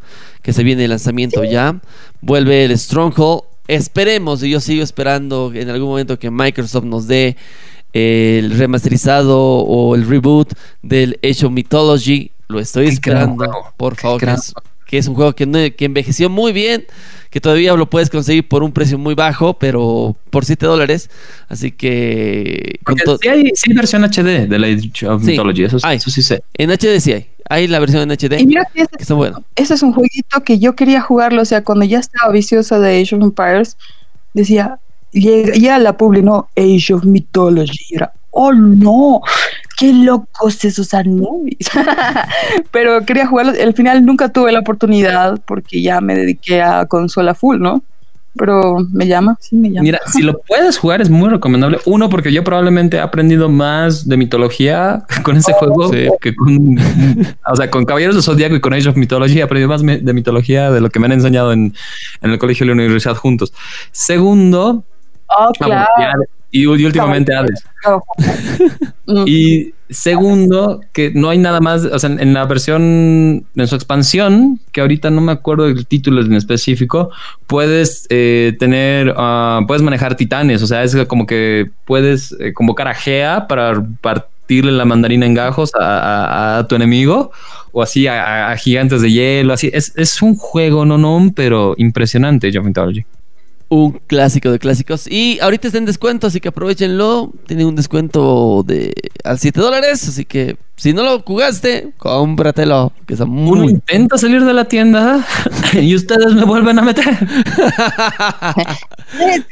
que 0.43 0.53
se 0.53 0.63
viene 0.63 0.85
el 0.85 0.91
lanzamiento 0.91 1.45
ya. 1.45 1.81
Vuelve 2.23 2.65
el 2.65 2.79
Stronghold. 2.79 3.43
Esperemos, 3.69 4.43
y 4.43 4.51
yo 4.51 4.61
sigo 4.61 4.83
esperando 4.83 5.51
en 5.55 5.71
algún 5.71 5.89
momento 5.89 6.19
que 6.19 6.31
Microsoft 6.31 6.85
nos 6.85 7.07
dé 7.07 7.37
el 7.95 8.51
remasterizado 8.59 9.39
o 9.39 9.95
el 9.95 10.07
reboot 10.07 10.53
del 10.83 11.19
Age 11.23 11.47
of 11.47 11.53
Mythology 11.53 12.31
Lo 12.49 12.59
estoy 12.59 12.89
esperando. 12.89 13.47
Por 13.77 13.95
favor, 13.95 14.21
que 14.21 14.33
es, 14.33 14.53
que 14.95 14.99
es 14.99 15.09
un 15.09 15.17
juego 15.17 15.33
que, 15.35 15.45
no- 15.45 15.59
que 15.77 15.85
envejeció 15.87 16.31
muy 16.31 16.53
bien. 16.53 16.87
Que 17.29 17.41
todavía 17.41 17.75
lo 17.75 17.91
puedes 17.91 18.11
conseguir 18.11 18.47
por 18.47 18.63
un 18.63 18.71
precio 18.71 18.97
muy 18.97 19.17
bajo, 19.17 19.59
pero 19.59 20.15
por 20.31 20.45
7 20.45 20.67
dólares. 20.67 21.11
Así 21.49 21.73
que. 21.73 22.79
con 22.85 22.97
sí, 22.97 23.29
hay, 23.29 23.51
sí 23.57 23.71
hay 23.73 23.77
versión 23.77 24.05
HD 24.05 24.47
de 24.49 24.57
la 24.57 24.69
Age 24.69 25.09
of 25.09 25.25
Sí, 25.25 25.33
Mythology, 25.33 25.65
eso, 25.65 25.79
eso 25.79 26.11
sí 26.11 26.23
sé. 26.23 26.45
En 26.57 26.71
HD 26.71 27.01
sí 27.01 27.11
hay. 27.13 27.27
Hay 27.51 27.67
la 27.67 27.81
versión 27.81 28.03
en 28.09 28.17
HD. 28.17 28.39
Y 28.41 28.47
mira 28.47 28.65
que 28.73 28.83
ese, 28.83 28.91
Que 28.97 29.03
está 29.03 29.15
bueno. 29.15 29.43
ese 29.57 29.75
es 29.75 29.83
un 29.83 29.93
jueguito 29.93 30.45
que 30.45 30.61
yo 30.61 30.77
quería 30.77 31.01
jugarlo, 31.01 31.43
o 31.43 31.45
sea, 31.45 31.65
cuando 31.65 31.85
ya 31.85 31.99
estaba 31.99 32.33
viciosa 32.33 32.79
de 32.79 33.01
Age 33.03 33.17
of 33.17 33.23
Empires, 33.23 33.77
decía, 34.33 34.79
ya 35.13 35.79
la 35.81 35.97
publi, 35.97 36.23
no, 36.23 36.49
Age 36.57 36.95
of 36.95 37.05
Mythology, 37.05 37.81
y 37.91 37.97
era, 37.97 38.13
oh 38.31 38.53
no, 38.53 39.23
qué 39.79 39.93
locos 39.93 40.65
esos 40.65 40.95
Anubis. 40.95 41.71
Pero 42.71 43.05
quería 43.05 43.27
jugarlo, 43.27 43.53
al 43.61 43.75
final 43.75 44.05
nunca 44.05 44.29
tuve 44.31 44.53
la 44.53 44.61
oportunidad 44.61 45.41
porque 45.47 45.83
ya 45.83 46.01
me 46.01 46.15
dediqué 46.15 46.63
a 46.63 46.87
consola 46.87 47.35
full, 47.35 47.59
¿no? 47.61 47.83
Pero 48.37 48.79
me 48.93 49.07
llama, 49.07 49.37
sí 49.41 49.55
me 49.55 49.69
llama. 49.69 49.83
Mira, 49.83 50.01
si 50.13 50.21
lo 50.23 50.41
puedes 50.49 50.77
jugar 50.77 51.01
es 51.01 51.09
muy 51.09 51.29
recomendable. 51.29 51.79
Uno, 51.87 52.09
porque 52.09 52.33
yo 52.33 52.43
probablemente 52.43 52.97
he 52.97 53.01
aprendido 53.01 53.49
más 53.49 54.09
de 54.09 54.17
mitología 54.17 55.05
con 55.23 55.37
ese 55.37 55.53
juego 55.53 55.93
Sí. 55.93 56.09
que 56.21 56.35
con, 56.35 56.77
o 57.47 57.57
sea, 57.57 57.71
con 57.71 57.85
Caballeros 57.85 58.17
de 58.17 58.23
Zodiaco 58.23 58.57
y 58.57 58.61
con 58.61 58.75
Age 58.75 58.89
of 58.89 58.97
Mythology 58.97 59.39
he 59.39 59.43
aprendido 59.45 59.69
más 59.69 59.83
de 59.83 60.13
mitología 60.13 60.73
de 60.73 60.81
lo 60.81 60.91
que 60.91 60.99
me 60.99 61.07
han 61.07 61.13
enseñado 61.13 61.53
en, 61.53 61.75
en 62.23 62.31
el 62.33 62.39
colegio 62.41 62.65
de 62.67 62.75
la 62.75 62.83
universidad 62.83 63.15
juntos. 63.15 63.53
Segundo, 63.93 64.85
Oh, 65.27 65.47
ah, 65.49 65.51
claro. 65.59 65.87
bueno, 65.97 66.25
y, 66.44 66.44
y 66.63 66.67
últimamente 66.87 67.35
Hades. 67.35 67.65
Mm. 69.07 69.25
Y 69.27 69.75
segundo, 69.91 70.81
que 70.95 71.11
no 71.15 71.29
hay 71.29 71.37
nada 71.37 71.61
más, 71.61 71.85
o 71.85 71.99
sea, 71.99 72.09
en, 72.09 72.21
en 72.21 72.33
la 72.33 72.47
versión, 72.47 73.45
en 73.55 73.67
su 73.67 73.75
expansión, 73.75 74.59
que 74.73 74.81
ahorita 74.81 75.11
no 75.11 75.21
me 75.21 75.33
acuerdo 75.33 75.65
del 75.67 75.87
título 75.87 76.23
en 76.23 76.33
específico, 76.33 77.11
puedes 77.47 78.07
eh, 78.09 78.57
tener, 78.59 79.13
ah, 79.19 79.61
puedes 79.67 79.83
manejar 79.83 80.17
titanes, 80.17 80.63
o 80.63 80.67
sea, 80.67 80.83
es 80.85 80.97
como 81.07 81.27
que 81.27 81.71
puedes 81.85 82.35
eh, 82.41 82.55
convocar 82.55 82.89
a 82.89 82.95
Gea 82.95 83.47
para 83.47 83.85
partirle 84.01 84.73
la 84.73 84.87
mandarina 84.87 85.27
en 85.27 85.35
gajos 85.35 85.73
a, 85.79 85.85
a- 85.85 86.59
a 86.61 86.67
tu 86.67 86.75
enemigo, 86.77 87.31
o 87.73 87.83
así 87.83 88.07
a, 88.07 88.51
a 88.53 88.57
gigantes 88.57 89.03
de 89.03 89.11
hielo, 89.13 89.53
así. 89.53 89.69
Es, 89.75 89.93
es 89.97 90.23
un 90.23 90.35
juego, 90.35 90.87
no, 90.87 90.97
no, 90.97 91.31
pero 91.37 91.75
impresionante, 91.77 92.49
of 92.59 92.65
Mythology. 92.65 93.05
Un 93.69 93.93
clásico 94.07 94.51
de 94.51 94.59
clásicos. 94.59 95.07
Y 95.11 95.39
ahorita 95.41 95.69
está 95.69 95.79
en 95.79 95.87
descuento, 95.87 96.27
así 96.27 96.41
que 96.41 96.49
aprovechenlo. 96.49 97.33
Tiene 97.47 97.65
un 97.65 97.75
descuento 97.75 98.63
de 98.65 98.93
a 99.25 99.37
7 99.37 99.61
dólares. 99.61 100.07
Así 100.09 100.25
que 100.25 100.57
si 100.77 100.93
no 100.93 101.03
lo 101.03 101.21
jugaste, 101.23 101.93
cómpratelo. 101.97 102.93
Que 103.07 103.15
está 103.15 103.25
Uno 103.25 103.33
muy. 103.63 103.71
intenta 103.71 104.19
salir 104.19 104.45
de 104.45 104.53
la 104.53 104.67
tienda 104.67 105.25
y 105.73 105.95
ustedes 105.95 106.35
me 106.35 106.45
vuelven 106.45 106.79
a 106.79 106.83
meter. 106.83 107.05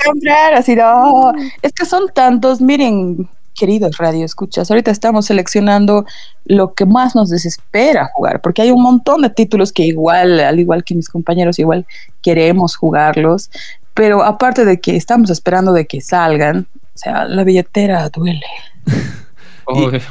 Comprar, 0.05 0.55
así 0.55 0.75
no. 0.75 1.33
Es 1.63 1.73
que 1.73 1.85
son 1.87 2.09
tantos, 2.15 2.61
miren, 2.61 3.29
queridos 3.55 3.99
radio 3.99 4.25
escuchas, 4.25 4.71
ahorita 4.71 4.91
estamos 4.91 5.27
seleccionando 5.27 6.05
lo 6.45 6.75
que 6.75 6.87
más 6.87 7.15
nos 7.15 7.31
desespera 7.31 8.11
jugar, 8.15 8.41
porque 8.41 8.63
hay 8.63 8.71
un 8.71 8.83
montón 8.83 9.23
de 9.23 9.31
títulos 9.31 9.73
que 9.73 9.85
igual, 9.85 10.41
al 10.41 10.59
igual 10.59 10.85
que 10.85 10.95
mis 10.95 11.09
compañeros, 11.09 11.59
igual 11.59 11.87
queremos 12.23 12.77
jugarlos, 12.77 13.51
pero 13.95 14.23
aparte 14.23 14.65
de 14.65 14.81
que 14.81 14.97
estamos 14.97 15.31
esperando 15.31 15.73
de 15.73 15.87
que 15.87 16.01
salgan, 16.01 16.67
o 16.95 16.99
sea, 16.99 17.25
la 17.25 17.45
billetera 17.45 18.09
duele. 18.09 18.43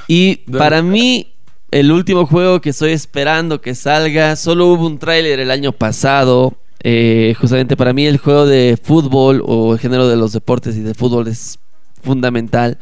Y, 0.08 0.32
y 0.32 0.36
para 0.58 0.82
mí, 0.82 1.34
el 1.72 1.92
último 1.92 2.26
juego 2.26 2.62
que 2.62 2.70
estoy 2.70 2.94
esperando 2.94 3.62
que 3.62 3.76
salga, 3.76 4.36
solo 4.38 4.68
hubo 4.68 4.88
un 4.88 4.98
tráiler 4.98 5.40
el 5.40 5.52
año 5.52 5.72
pasado. 5.74 6.54
Eh, 6.84 7.36
justamente 7.40 7.78
para 7.78 7.94
mí 7.94 8.06
el 8.06 8.18
juego 8.18 8.46
de 8.46 8.80
fútbol 8.82 9.44
o 9.46 9.74
el 9.74 9.80
género 9.80 10.08
de 10.08 10.16
los 10.16 10.32
deportes 10.32 10.76
y 10.78 10.80
de 10.80 10.96
fútbol 10.96 11.28
es 11.28 11.60
fundamental. 12.02 12.78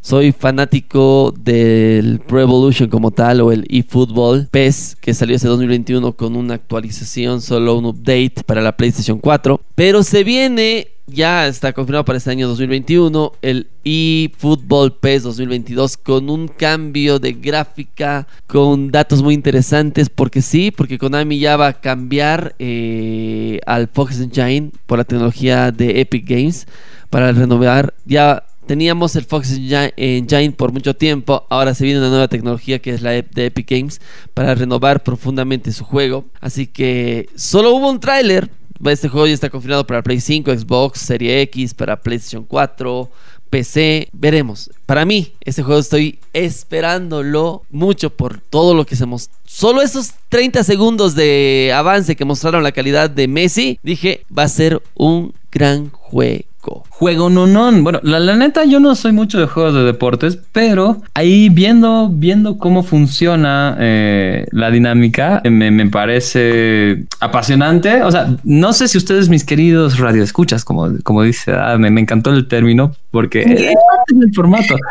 Soy 0.00 0.32
fanático 0.32 1.32
del 1.38 2.20
Pro 2.20 2.40
Evolution 2.40 2.88
como 2.90 3.10
tal 3.10 3.40
o 3.40 3.52
el 3.52 3.64
eFootball 3.70 4.48
PES 4.50 4.96
que 5.00 5.14
salió 5.14 5.36
ese 5.36 5.48
2021 5.48 6.12
con 6.12 6.36
una 6.36 6.54
actualización, 6.54 7.40
solo 7.40 7.76
un 7.78 7.86
update 7.86 8.42
para 8.44 8.60
la 8.60 8.76
PlayStation 8.76 9.18
4. 9.18 9.60
Pero 9.74 10.02
se 10.02 10.24
viene, 10.24 10.88
ya 11.06 11.46
está 11.46 11.72
confirmado 11.72 12.04
para 12.04 12.18
este 12.18 12.30
año 12.30 12.48
2021, 12.48 13.32
el 13.42 13.68
eFootball 13.84 14.92
PES 14.96 15.22
2022 15.24 15.96
con 15.96 16.30
un 16.30 16.48
cambio 16.48 17.18
de 17.18 17.32
gráfica, 17.32 18.26
con 18.46 18.90
datos 18.90 19.22
muy 19.22 19.34
interesantes, 19.34 20.08
porque 20.10 20.42
sí, 20.42 20.70
porque 20.70 20.98
Konami 20.98 21.38
ya 21.38 21.56
va 21.56 21.68
a 21.68 21.80
cambiar 21.80 22.54
eh, 22.58 23.60
al 23.66 23.88
Fox 23.88 24.20
Engine 24.20 24.70
por 24.86 24.98
la 24.98 25.04
tecnología 25.04 25.72
de 25.72 26.00
Epic 26.00 26.28
Games 26.28 26.66
para 27.10 27.32
renovar 27.32 27.94
ya 28.04 28.44
teníamos 28.66 29.16
el 29.16 29.24
Fox 29.24 29.52
Engine- 29.52 29.92
Engine 29.96 30.52
por 30.52 30.72
mucho 30.72 30.94
tiempo, 30.94 31.46
ahora 31.50 31.74
se 31.74 31.84
viene 31.84 32.00
una 32.00 32.10
nueva 32.10 32.28
tecnología 32.28 32.78
que 32.80 32.90
es 32.90 33.02
la 33.02 33.10
de 33.10 33.46
Epic 33.46 33.70
Games 33.70 34.00
para 34.34 34.54
renovar 34.54 35.02
profundamente 35.02 35.72
su 35.72 35.84
juego. 35.84 36.24
Así 36.40 36.66
que 36.66 37.28
solo 37.36 37.72
hubo 37.74 37.90
un 37.90 38.00
tráiler. 38.00 38.50
Este 38.84 39.08
juego 39.08 39.26
ya 39.26 39.34
está 39.34 39.50
confirmado 39.50 39.86
para 39.86 40.02
Play 40.02 40.20
5, 40.20 40.52
Xbox, 40.58 41.00
Serie 41.00 41.40
X, 41.42 41.72
para 41.74 42.00
PlayStation 42.00 42.44
4, 42.44 43.08
PC. 43.48 44.08
Veremos. 44.12 44.68
Para 44.84 45.04
mí, 45.04 45.32
este 45.42 45.62
juego 45.62 45.80
estoy 45.80 46.18
esperándolo 46.32 47.62
mucho 47.70 48.10
por 48.10 48.40
todo 48.40 48.74
lo 48.74 48.84
que 48.84 48.96
se 48.96 49.06
mostró. 49.06 49.34
Solo 49.46 49.80
esos 49.80 50.12
30 50.28 50.64
segundos 50.64 51.14
de 51.14 51.72
avance 51.74 52.16
que 52.16 52.24
mostraron 52.24 52.62
la 52.62 52.72
calidad 52.72 53.08
de 53.08 53.28
Messi, 53.28 53.78
dije, 53.82 54.24
va 54.36 54.42
a 54.42 54.48
ser 54.48 54.82
un 54.94 55.32
gran 55.52 55.90
juego. 55.90 56.42
Juego 56.88 57.30
no 57.30 57.46
no. 57.46 57.70
Bueno, 57.82 58.00
la, 58.02 58.20
la 58.20 58.36
neta, 58.36 58.64
yo 58.64 58.80
no 58.80 58.94
soy 58.94 59.12
mucho 59.12 59.38
de 59.38 59.46
juegos 59.46 59.74
de 59.74 59.84
deportes, 59.84 60.38
pero 60.52 61.02
ahí 61.14 61.48
viendo, 61.48 62.08
viendo 62.10 62.58
cómo 62.58 62.82
funciona 62.82 63.76
eh, 63.78 64.46
la 64.50 64.70
dinámica, 64.70 65.40
eh, 65.44 65.50
me, 65.50 65.70
me 65.70 65.86
parece 65.86 67.04
apasionante. 67.20 68.02
O 68.02 68.10
sea, 68.10 68.36
no 68.44 68.72
sé 68.72 68.88
si 68.88 68.98
ustedes, 68.98 69.28
mis 69.28 69.44
queridos 69.44 69.98
radioescuchas, 69.98 70.64
como, 70.64 70.90
como 71.02 71.22
dice, 71.22 71.52
ah, 71.52 71.76
me, 71.78 71.90
me 71.90 72.00
encantó 72.00 72.30
el 72.30 72.48
término, 72.48 72.94
porque 73.10 73.42
es 73.42 74.18
del 74.18 74.34
formato. 74.34 74.76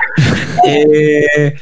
Eh, 0.66 1.56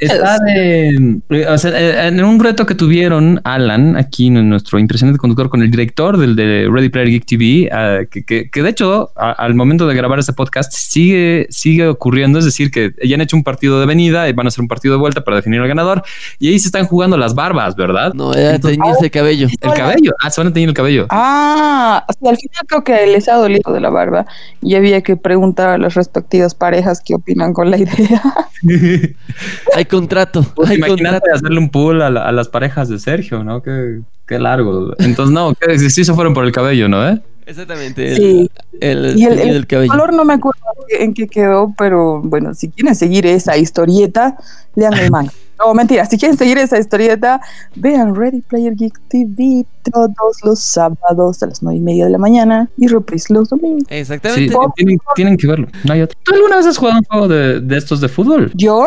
Está 0.00 0.38
de, 0.44 1.18
eh, 1.30 1.46
o 1.48 1.58
sea, 1.58 1.70
eh, 1.78 2.08
en 2.08 2.22
un 2.24 2.38
reto 2.42 2.66
que 2.66 2.74
tuvieron 2.74 3.40
Alan 3.44 3.96
aquí 3.96 4.26
en 4.28 4.48
nuestro 4.48 4.78
impresionante 4.78 5.18
conductor 5.18 5.48
con 5.48 5.62
el 5.62 5.70
director 5.70 6.16
del 6.18 6.36
de 6.36 6.68
Ready 6.70 6.88
Player 6.88 7.08
Geek 7.10 7.24
TV, 7.26 7.68
ah, 7.72 7.98
que, 8.10 8.24
que- 8.24 8.50
que 8.50 8.62
de 8.62 8.70
hecho 8.70 9.10
a- 9.16 9.32
al 9.32 9.54
momento 9.54 9.86
de 9.86 9.94
grabar 9.94 10.18
este 10.18 10.32
podcast 10.32 10.72
sigue, 10.72 11.46
sigue 11.50 11.86
ocurriendo, 11.88 12.38
es 12.38 12.44
decir, 12.44 12.70
que 12.70 12.92
ya 13.04 13.14
han 13.14 13.20
hecho 13.20 13.36
un 13.36 13.44
partido 13.44 13.80
de 13.80 13.86
venida 13.86 14.28
y 14.28 14.32
van 14.32 14.46
a 14.46 14.48
hacer 14.48 14.60
un 14.62 14.68
partido 14.68 14.94
de 14.94 15.00
vuelta 15.00 15.22
para 15.24 15.36
definir 15.36 15.60
al 15.60 15.68
ganador 15.68 16.02
y 16.38 16.48
ahí 16.48 16.58
se 16.58 16.68
están 16.68 16.86
jugando 16.86 17.16
las 17.16 17.34
barbas, 17.34 17.76
¿verdad? 17.76 18.12
No, 18.14 18.32
era 18.34 18.58
teñirse 18.58 19.04
el 19.04 19.10
cabello. 19.10 19.48
El 19.60 19.72
cabello, 19.74 20.12
ah, 20.22 20.30
se 20.30 20.40
van 20.40 20.48
a 20.48 20.52
teñir 20.52 20.68
el 20.68 20.74
cabello. 20.74 21.06
Ah, 21.10 22.04
o 22.08 22.12
sea, 22.12 22.30
al 22.30 22.36
final 22.36 22.62
creo 22.66 22.84
que 22.84 23.06
les 23.06 23.28
ha 23.28 23.34
dolido 23.34 23.72
de 23.72 23.80
la 23.80 23.90
barba 23.90 24.26
y 24.62 24.74
había 24.74 25.00
que 25.02 25.16
preguntar 25.16 25.68
a 25.70 25.78
las 25.78 25.94
respectivas 25.94 26.54
parejas 26.54 27.00
qué 27.04 27.14
opinan 27.14 27.52
con 27.52 27.70
la 27.70 27.78
idea. 27.78 28.22
Hay 29.74 29.84
contrato. 29.86 30.44
Pues 30.54 30.70
hay 30.70 30.76
imagínate 30.78 31.02
contrato. 31.20 31.34
hacerle 31.34 31.58
un 31.58 31.70
pool 31.70 32.02
a, 32.02 32.10
la- 32.10 32.22
a 32.26 32.32
las 32.32 32.48
parejas 32.48 32.88
de 32.88 32.98
Sergio, 32.98 33.42
¿no? 33.44 33.62
Qué, 33.62 34.00
qué 34.26 34.38
largo. 34.38 34.92
Entonces, 34.98 35.32
no, 35.32 35.54
que 35.54 35.78
sí 35.78 36.04
se 36.04 36.14
fueron 36.14 36.34
por 36.34 36.44
el 36.44 36.52
cabello, 36.52 36.88
¿no? 36.88 37.08
¿Eh? 37.08 37.20
Exactamente. 37.46 38.08
El, 38.12 38.16
Sí. 38.16 38.50
el, 38.80 39.16
Y 39.18 39.24
el, 39.24 39.38
el 39.38 39.52
del 39.54 39.66
cabello. 39.66 39.90
color 39.92 40.12
no 40.12 40.24
me 40.24 40.34
acuerdo 40.34 40.60
en 40.98 41.14
qué 41.14 41.28
quedó, 41.28 41.72
pero 41.78 42.20
bueno, 42.22 42.54
si 42.54 42.68
quieren 42.70 42.94
seguir 42.96 43.24
esa 43.26 43.56
historieta, 43.56 44.36
lean 44.74 44.94
el 44.94 45.10
manga. 45.10 45.32
No, 45.58 45.72
mentira, 45.72 46.04
si 46.04 46.18
quieren 46.18 46.36
seguir 46.36 46.58
esa 46.58 46.78
historieta, 46.78 47.40
vean 47.76 48.14
Ready 48.14 48.42
Player 48.42 48.74
Geek 48.76 49.00
TV 49.08 49.64
todos 49.90 50.36
los 50.44 50.60
sábados 50.60 51.42
a 51.42 51.46
las 51.46 51.62
nueve 51.62 51.78
y 51.78 51.80
media 51.80 52.04
de 52.04 52.10
la 52.10 52.18
mañana 52.18 52.68
y 52.76 52.88
reprise 52.88 53.32
los 53.32 53.48
domingos. 53.48 53.84
Sí, 53.88 53.94
Exactamente. 53.94 54.54
tienen, 54.76 54.98
tienen 55.14 55.36
que 55.38 55.46
verlo. 55.46 55.68
No 55.84 55.94
hay 55.94 56.02
otro. 56.02 56.18
¿Tú 56.24 56.34
alguna 56.34 56.56
vez 56.58 56.66
has 56.66 56.76
jugado 56.76 56.98
un 56.98 57.04
juego 57.04 57.28
de, 57.28 57.60
de 57.60 57.76
estos 57.78 58.02
de 58.02 58.08
fútbol? 58.10 58.50
¿Yo? 58.54 58.86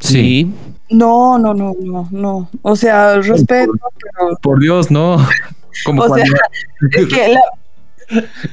Sí. 0.00 0.52
No, 0.90 1.38
no, 1.38 1.54
no, 1.54 1.74
no, 1.80 2.08
no. 2.10 2.50
O 2.62 2.74
sea, 2.76 3.16
respeto, 3.20 3.72
pero 3.98 4.36
Por 4.42 4.60
Dios, 4.60 4.90
no. 4.90 5.16
Como 5.84 6.02
O 6.02 6.06
cuando 6.08 6.26
sea, 6.26 6.34
es 7.00 7.06
que 7.06 7.28
la, 7.32 7.40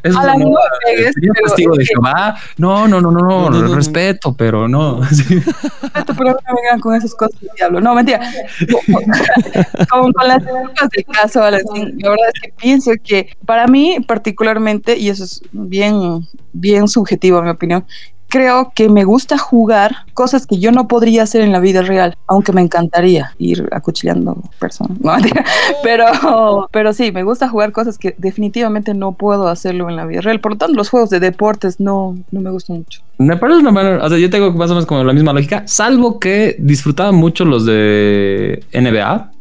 eso 0.04 0.20
a 0.20 0.24
la 0.26 0.36
no 0.36 0.50
a- 0.50 0.62
pegues, 0.86 1.14
sería 1.16 1.32
pero 1.34 1.46
testigo 1.48 1.72
es 1.74 1.78
de 1.80 1.84
que- 1.86 1.88
Jehová. 1.96 2.36
No, 2.58 2.88
no, 2.88 3.02
no, 3.02 3.10
no, 3.12 3.20
no, 3.22 3.28
No, 3.28 3.50
no, 3.50 3.62
no, 3.62 3.68
no. 3.70 3.76
respeto, 3.76 4.34
pero 4.36 4.68
no. 4.68 5.02
Respeto, 5.02 6.14
pero 6.16 6.32
no 6.32 6.38
me 6.54 6.62
vengan 6.62 6.80
con 6.80 6.94
esas 6.94 7.16
cosas 7.16 7.40
del 7.42 7.50
diablo. 7.58 7.82
No, 7.82 7.96
mentira. 7.96 8.22
Con, 9.90 10.14
con 10.14 10.28
las 10.28 10.44
épocas 10.44 10.90
de 10.96 11.04
caso, 11.06 11.40
Valentín, 11.40 11.96
la 12.00 12.10
verdad 12.12 12.28
es 12.34 12.42
que 12.42 12.54
pienso 12.56 12.92
que 13.04 13.30
para 13.46 13.68
mí 13.68 13.98
particularmente, 14.08 14.96
y 14.98 15.10
eso 15.10 15.24
es 15.24 15.42
bien, 15.52 16.28
bien 16.54 16.88
subjetivo 16.88 17.40
en 17.40 17.46
mi 17.46 17.50
opinión, 17.52 17.86
creo 18.28 18.72
que 18.76 18.90
me 18.90 19.04
gusta 19.04 19.38
jugar 19.38 19.96
cosas 20.14 20.46
que 20.46 20.60
yo 20.60 20.72
no 20.72 20.88
podría 20.88 21.24
hacer 21.24 21.42
en 21.42 21.52
la 21.52 21.60
vida 21.60 21.82
real, 21.82 22.16
aunque 22.28 22.52
me 22.52 22.62
encantaría 22.62 23.34
ir 23.38 23.68
acuchillando 23.72 24.42
personas. 24.60 25.00
No, 25.00 25.14
pero, 25.84 26.68
pero 26.72 26.94
sí, 26.94 27.12
me 27.12 27.24
gusta 27.24 27.50
jugar 27.50 27.72
cosas 27.72 27.98
que 27.98 28.16
definitivamente 28.18 28.94
no 28.94 29.14
puedo 29.14 29.48
hacerlo 29.48 29.90
en 29.90 29.96
la 29.96 30.06
vida 30.06 30.22
real. 30.22 30.40
Por 30.40 30.54
lo 30.54 30.58
tanto, 30.58 30.76
los 30.76 30.90
juegos 30.90 31.10
de 31.10 31.20
deportes 31.20 31.80
no, 31.80 32.18
no 32.32 32.42
me 32.42 32.50
gustan 32.50 32.78
mucho. 32.78 33.02
Me 33.18 33.38
parece 33.38 33.60
una 33.60 33.72
manera, 33.72 34.06
o 34.06 34.10
sea, 34.10 34.18
yo 34.18 34.30
tengo 34.30 34.52
más 34.52 34.70
o 34.70 34.74
menos 34.74 34.86
como 34.86 35.04
la 35.04 35.14
misma 35.14 35.34
lógica, 35.34 35.64
salvo 35.66 36.20
que 36.20 36.56
disfrutaba 36.60 37.12
mucho 37.12 37.46
los 37.46 37.66
de 37.66 38.64
NBA. 38.74 39.32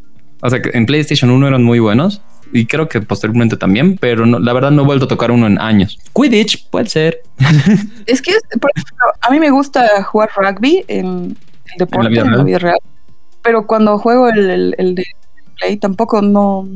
O 0.43 0.51
sea, 0.51 0.63
que 0.63 0.71
en 0.75 0.87
PlayStation 0.87 1.31
1 1.31 1.49
eran 1.49 1.65
muy 1.65 1.79
buenos 1.79 2.23
y 2.53 2.67
creo 2.67 2.89
que 2.89 3.01
posteriormente 3.01 3.57
también, 3.57 3.97
pero 3.99 4.25
no, 4.27 4.39
la 4.39 4.53
verdad 4.53 4.71
no 4.71 4.83
he 4.83 4.85
vuelto 4.85 5.05
a 5.07 5.09
tocar 5.09 5.31
uno 5.31 5.47
en 5.47 5.59
años. 5.61 5.99
Quidditch 6.15 6.69
puede 6.71 6.89
ser. 6.89 7.23
Es 8.07 8.23
que, 8.23 8.33
por 8.61 8.71
ejemplo, 8.75 9.07
a 9.21 9.31
mí 9.31 9.41
me 9.41 9.51
gusta 9.51 10.03
jugar 10.05 10.31
rugby 10.37 10.85
en 10.89 11.37
el 11.73 11.79
deporte, 11.79 12.09
vida 12.11 12.23
en 12.23 12.27
la 12.31 12.33
real? 12.37 12.45
vida 12.47 12.59
real, 12.59 12.79
pero 13.43 13.67
cuando 13.67 13.99
juego 13.99 14.29
el, 14.29 14.51
el, 14.51 14.75
el 14.79 14.95
de 14.95 15.05
Play 15.59 15.77
tampoco 15.77 16.23
no... 16.23 16.69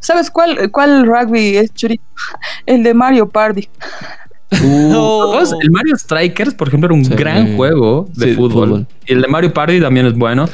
¿Sabes 0.00 0.30
cuál, 0.30 0.70
cuál 0.72 1.06
rugby 1.06 1.56
es 1.56 1.72
churito? 1.74 2.02
El 2.66 2.82
de 2.82 2.92
Mario 2.94 3.28
Party. 3.28 3.68
No. 4.62 5.30
Pues, 5.32 5.52
el 5.60 5.70
Mario 5.70 5.96
Strikers, 5.96 6.54
por 6.54 6.68
ejemplo, 6.68 6.86
era 6.86 6.94
un 6.94 7.04
Sí. 7.04 7.14
gran 7.14 7.56
juego 7.56 8.08
de 8.14 8.24
Sí, 8.24 8.30
de 8.30 8.36
fútbol. 8.36 8.68
fútbol. 8.68 8.86
Y 9.06 9.12
el 9.12 9.22
de 9.22 9.28
Mario 9.28 9.52
Party 9.52 9.80
también 9.80 10.06
es 10.06 10.14
bueno. 10.14 10.48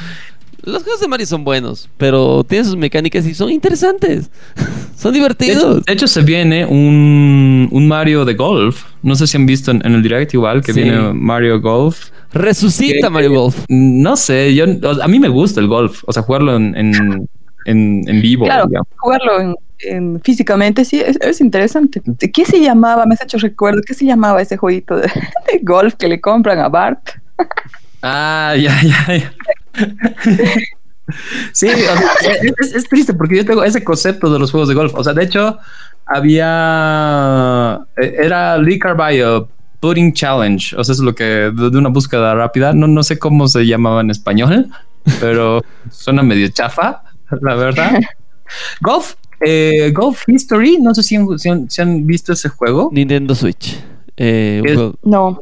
Los 0.63 0.83
juegos 0.83 1.01
de 1.01 1.07
Mario 1.07 1.25
son 1.25 1.43
buenos, 1.43 1.89
pero 1.97 2.43
tienen 2.43 2.65
sus 2.65 2.77
mecánicas 2.77 3.25
y 3.27 3.33
son 3.33 3.49
interesantes. 3.51 4.29
son 4.97 5.11
De 5.13 5.19
hecho, 5.19 5.23
divertidos. 5.23 5.85
de 5.85 5.93
hecho, 5.93 6.07
se 6.07 6.21
viene 6.21 6.65
un, 6.65 7.67
un 7.71 7.87
Mario 7.87 8.23
de 8.25 8.33
golf. 8.33 8.85
No 9.01 9.15
sé 9.15 9.27
si 9.27 9.35
han 9.37 9.45
visto 9.45 9.71
en, 9.71 9.85
en 9.85 9.93
el 9.93 10.01
direct 10.01 10.33
igual 10.33 10.61
que 10.63 10.73
Sí. 10.73 10.81
viene 10.83 11.13
Mario 11.13 11.59
Golf. 11.59 12.09
Resucita 12.31 13.07
que- 13.07 13.09
Mario 13.13 13.31
Golf. 13.33 13.65
No 13.67 14.15
sé, 14.15 14.55
yo 14.55 14.65
a 15.01 15.07
mí 15.07 15.19
me 15.19 15.27
gusta 15.27 15.59
el 15.59 15.67
golf, 15.67 16.01
o 16.07 16.13
sea, 16.13 16.23
jugarlo 16.23 16.55
en, 16.55 16.75
en, 16.77 17.27
en, 17.65 18.03
en 18.07 18.21
vivo. 18.21 18.45
Claro, 18.45 18.65
digamos. 18.67 18.87
jugarlo 18.97 19.39
en, 19.41 19.55
en- 19.79 20.21
físicamente 20.21 20.85
sí 20.85 21.01
es, 21.01 21.17
es 21.21 21.41
interesante. 21.41 22.01
¿Qué 22.33 22.45
se 22.45 22.61
llamaba? 22.61 23.05
Me 23.05 23.15
has 23.15 23.21
hecho 23.21 23.37
recuerdo. 23.37 23.81
¿Qué 23.85 23.93
se 23.93 24.05
llamaba 24.05 24.41
ese 24.41 24.55
jueguito 24.57 24.95
de, 24.95 25.03
de 25.51 25.59
golf 25.61 25.95
que 25.95 26.07
le 26.07 26.21
compran 26.21 26.59
a 26.59 26.69
Bart? 26.69 27.09
Ah, 28.01 28.53
ya, 28.57 28.81
ya, 28.81 29.15
ya. 29.17 29.33
Sí, 31.51 31.67
o 31.67 31.75
sea, 31.75 32.33
es, 32.75 32.87
triste 32.87 33.13
porque 33.13 33.35
yo 33.35 33.45
tengo 33.45 33.61
ese 33.65 33.83
concepto 33.83 34.31
de 34.31 34.39
los 34.39 34.51
juegos 34.51 34.69
de 34.69 34.75
golf. 34.75 34.93
O 34.95 35.03
sea, 35.03 35.11
de 35.13 35.23
hecho, 35.25 35.57
había. 36.05 37.79
eh, 38.01 38.15
Era 38.23 38.57
Lee 38.57 38.79
Carballo, 38.79 39.49
Pudding 39.81 40.13
Challenge. 40.13 40.75
O 40.77 40.83
sea, 40.83 40.93
es 40.93 40.99
lo 40.99 41.13
que. 41.13 41.23
De, 41.53 41.77
una 41.77 41.89
búsqueda 41.89 42.33
rápida. 42.35 42.73
No, 42.73 42.87
no 42.87 43.03
sé 43.03 43.19
cómo 43.19 43.47
se 43.49 43.65
llamaba 43.65 43.99
en 44.01 44.11
español, 44.11 44.67
pero 45.19 45.61
suena 45.91 46.23
medio 46.23 46.47
chafa, 46.49 47.03
la 47.41 47.55
verdad. 47.55 47.99
Golf. 48.81 49.15
eh, 49.45 49.91
Golf 49.93 50.23
History. 50.27 50.77
No 50.79 50.95
sé 50.95 51.03
si 51.03 51.15
han, 51.17 51.37
si 51.37 51.49
han- 51.49 51.69
si 51.69 51.81
han 51.81 52.07
visto 52.07 52.31
ese 52.33 52.47
juego. 52.49 52.89
Nintendo 52.93 53.35
Switch. 53.35 53.77
Eh, 54.15 54.61
Es- 54.65 54.79
No. 55.03 55.37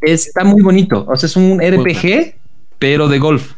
Está 0.00 0.44
muy 0.44 0.62
bonito. 0.62 1.04
O 1.08 1.16
sea, 1.16 1.26
es 1.26 1.34
un 1.36 1.58
RPG, 1.60 2.36
pero 2.78 3.08
de 3.08 3.18
golf. 3.18 3.52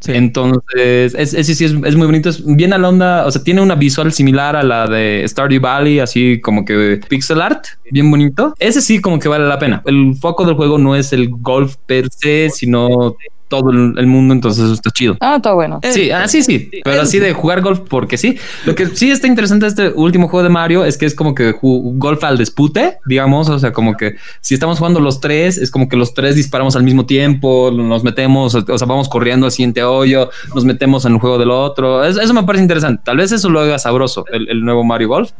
sí. 0.00 0.12
Entonces, 0.12 1.14
es, 1.14 1.34
ese 1.34 1.54
sí 1.54 1.64
es, 1.64 1.72
es 1.72 1.96
muy 1.96 2.06
bonito. 2.06 2.28
Es 2.28 2.44
bien 2.44 2.72
a 2.72 2.78
la 2.78 2.88
onda. 2.88 3.26
O 3.26 3.30
sea, 3.30 3.42
tiene 3.42 3.60
una 3.60 3.74
visual 3.74 4.12
similar 4.12 4.56
a 4.56 4.62
la 4.62 4.86
de 4.86 5.24
Stardew 5.26 5.60
Valley, 5.60 6.00
así 6.00 6.40
como 6.40 6.64
que 6.64 7.00
pixel 7.08 7.40
art, 7.40 7.64
bien 7.90 8.10
bonito. 8.10 8.54
Ese 8.58 8.80
sí, 8.80 9.00
como 9.00 9.18
que 9.18 9.28
vale 9.28 9.46
la 9.46 9.58
pena. 9.58 9.82
El 9.86 10.14
foco 10.20 10.44
del 10.44 10.54
juego 10.54 10.78
no 10.78 10.94
es 10.96 11.12
el 11.12 11.28
golf 11.30 11.76
per 11.86 12.08
se, 12.10 12.50
sino 12.50 13.16
todo 13.48 13.70
el, 13.70 13.94
el 13.98 14.06
mundo. 14.06 14.34
Entonces, 14.34 14.64
eso 14.64 14.74
está 14.74 14.90
chido. 14.90 15.16
Ah, 15.20 15.36
está 15.36 15.52
bueno. 15.52 15.80
Sí, 15.82 16.10
así 16.10 16.42
sí, 16.42 16.70
pero 16.84 17.02
así 17.02 17.18
de 17.18 17.32
jugar 17.32 17.60
golf 17.60 17.80
porque 17.88 18.16
sí. 18.16 18.36
Lo 18.64 18.74
que 18.74 18.86
sí 18.86 19.10
está 19.10 19.26
interesante 19.26 19.66
de 19.66 19.68
este 19.70 19.88
último 19.94 20.28
juego 20.28 20.42
de 20.42 20.48
Mario 20.50 20.84
es 20.84 20.96
que 20.98 21.06
es 21.06 21.14
como 21.14 21.34
que 21.34 21.54
golf 21.60 22.22
al 22.24 22.38
dispute, 22.38 22.98
digamos, 23.06 23.48
o 23.48 23.58
sea, 23.58 23.72
como 23.72 23.96
que 23.96 24.16
si 24.40 24.54
estamos 24.54 24.78
jugando 24.78 25.00
los 25.00 25.20
tres, 25.20 25.58
es 25.58 25.70
como 25.70 25.88
que 25.88 25.96
los 25.96 26.14
tres 26.14 26.36
disparamos 26.36 26.76
al 26.76 26.82
mismo 26.82 27.06
tiempo, 27.06 27.70
nos 27.72 28.02
metemos, 28.04 28.54
o 28.54 28.78
sea, 28.78 28.86
vamos 28.86 29.08
corriendo 29.08 29.46
al 29.46 29.52
siguiente 29.52 29.82
hoyo, 29.82 30.30
nos 30.54 30.64
metemos 30.64 31.04
en 31.04 31.12
el 31.14 31.18
juego 31.18 31.38
del 31.38 31.50
otro. 31.50 32.04
Es- 32.04 32.16
eso 32.16 32.34
me 32.34 32.42
parece 32.42 32.62
interesante. 32.62 33.02
Tal 33.04 33.16
vez 33.18 33.32
eso 33.32 33.48
lo 33.50 33.60
haga 33.60 33.78
sabroso, 33.78 34.24
el, 34.32 34.48
el 34.48 34.64
nuevo 34.64 34.84
Mario 34.84 35.08
Golf. 35.08 35.30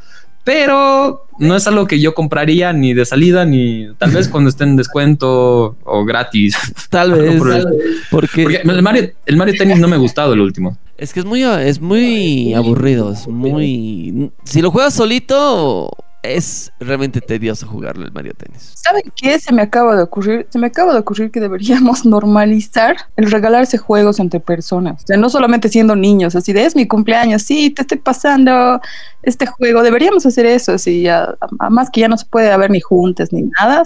Pero 0.47 1.27
no 1.41 1.57
es 1.57 1.67
algo 1.67 1.89
que 1.89 1.99
yo 1.99 2.15
compraría 2.15 2.73
ni 2.73 2.95
de 2.95 3.05
salida, 3.05 3.45
ni 3.45 3.89
tal 3.99 4.13
vez 4.13 4.29
cuando 4.29 4.49
esté 4.49 4.63
en 4.63 4.77
descuento 4.77 5.77
o 5.83 6.05
gratis. 6.05 6.57
Tal 6.89 7.11
vez. 7.15 7.37
Por 7.37 7.53
el- 7.53 7.67
porque, 8.13 8.43
Porque 8.45 8.57
el 8.65 8.81
Mario, 8.83 9.11
el 9.27 9.37
Mario 9.37 9.55
Tennis 9.59 9.81
no 9.81 9.89
me 9.89 9.97
ha 9.97 9.99
gustado 9.99 10.35
el 10.35 10.41
último. 10.41 10.79
es 10.99 11.13
que 11.13 11.19
es 11.19 11.27
muy, 11.27 11.43
es 11.43 11.81
muy 11.81 12.55
aburrido. 12.55 13.13
Es 13.13 13.27
muy. 13.27 14.31
Si 14.45 14.63
lo 14.63 14.71
juegas 14.71 14.95
solito, 14.95 15.91
es 16.33 16.73
realmente 16.81 17.21
tedioso 17.21 17.67
jugarlo 17.67 18.05
el 18.05 18.13
Mario 18.13 18.33
Tennis. 18.37 18.73
¿Saben 18.75 19.03
qué 19.15 19.39
se 19.39 19.53
me 19.53 19.63
acaba 19.63 19.97
de 19.97 20.03
ocurrir? 20.03 20.47
Se 20.51 20.59
me 20.59 20.67
acaba 20.67 20.93
de 20.93 21.01
ocurrir 21.01 21.31
que 21.31 21.41
deberíamos 21.41 22.05
normalizar 22.07 22.97
el 23.17 23.31
regalarse 23.31 23.79
juegos 23.79 24.21
entre 24.21 24.41
personas. 24.41 25.03
O 25.05 25.07
sea, 25.07 25.17
no 25.17 25.31
solamente 25.31 25.69
siendo 25.69 25.97
niños, 25.97 26.37
así 26.37 26.53
de 26.53 26.65
es 26.65 26.77
mi 26.77 26.87
cumpleaños, 26.87 27.43
sí, 27.43 27.71
te 27.71 27.83
estoy 27.83 27.99
pasando 27.99 28.81
este 29.23 29.47
juego. 29.47 29.83
Deberíamos 29.83 30.27
hacer 30.27 30.47
eso, 30.47 30.73
así 30.73 31.03
ya, 31.03 31.35
más 31.71 31.91
que 31.91 32.01
ya 32.01 32.09
no 32.09 32.17
se 32.17 32.27
puede 32.27 32.51
haber 32.51 32.71
ni 32.71 32.81
juntas 32.81 33.33
ni 33.33 33.43
nada. 33.59 33.85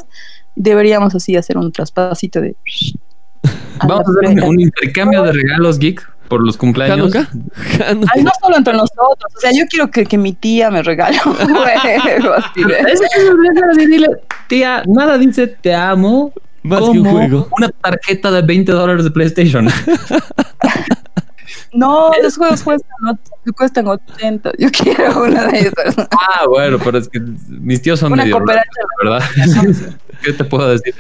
Deberíamos 0.57 1.14
así 1.14 1.36
hacer 1.36 1.57
un 1.59 1.72
traspasito 1.72 2.41
de. 2.41 2.57
Vamos 3.86 4.07
a 4.07 4.11
hacer 4.11 4.38
un, 4.38 4.43
un 4.43 4.61
intercambio 4.61 5.22
de 5.22 5.32
regalos 5.32 5.78
geek 5.78 6.07
por 6.30 6.42
los 6.46 6.56
cumpleaños. 6.56 7.14
¿Hanukkah? 7.14 7.28
Hanukkah. 7.90 8.12
Ay, 8.16 8.22
no 8.24 8.30
solo 8.40 8.56
entre 8.56 8.72
nosotros, 8.72 9.32
o 9.36 9.40
sea, 9.40 9.50
yo 9.52 9.64
quiero 9.68 9.90
que, 9.90 10.06
que 10.06 10.16
mi 10.16 10.32
tía 10.32 10.70
me 10.70 10.82
regale 10.82 11.18
un 11.26 11.34
juego 11.34 12.32
así 12.34 12.64
de- 12.64 12.78
es 12.78 13.00
tía, 14.48 14.82
nada 14.86 15.18
dice 15.18 15.46
te 15.48 15.74
amo 15.74 16.32
Más 16.62 16.80
que 16.80 16.86
un 16.90 16.98
como 16.98 17.10
juego. 17.10 17.48
una 17.58 17.68
tarjeta 17.68 18.30
de 18.30 18.42
20 18.42 18.72
dólares 18.72 19.04
de 19.04 19.10
PlayStation. 19.10 19.68
No, 21.72 22.10
los 22.22 22.36
juegos 22.36 22.62
cuestan, 22.62 23.18
cuestan 23.56 23.86
80. 23.88 24.52
Yo 24.58 24.68
quiero 24.72 25.22
una 25.24 25.46
de 25.46 25.58
esas. 25.60 25.96
ah, 25.98 26.46
bueno, 26.48 26.78
pero 26.82 26.98
es 26.98 27.08
que 27.08 27.20
mis 27.48 27.80
tíos 27.82 28.00
son 28.00 28.12
Una 28.12 28.24
medio 28.24 28.36
cooperacha. 28.38 28.68
raros, 29.02 29.22
¿verdad? 29.38 29.96
¿Qué 30.22 30.34
te 30.34 30.44
puedo 30.44 30.68
decir? 30.68 30.94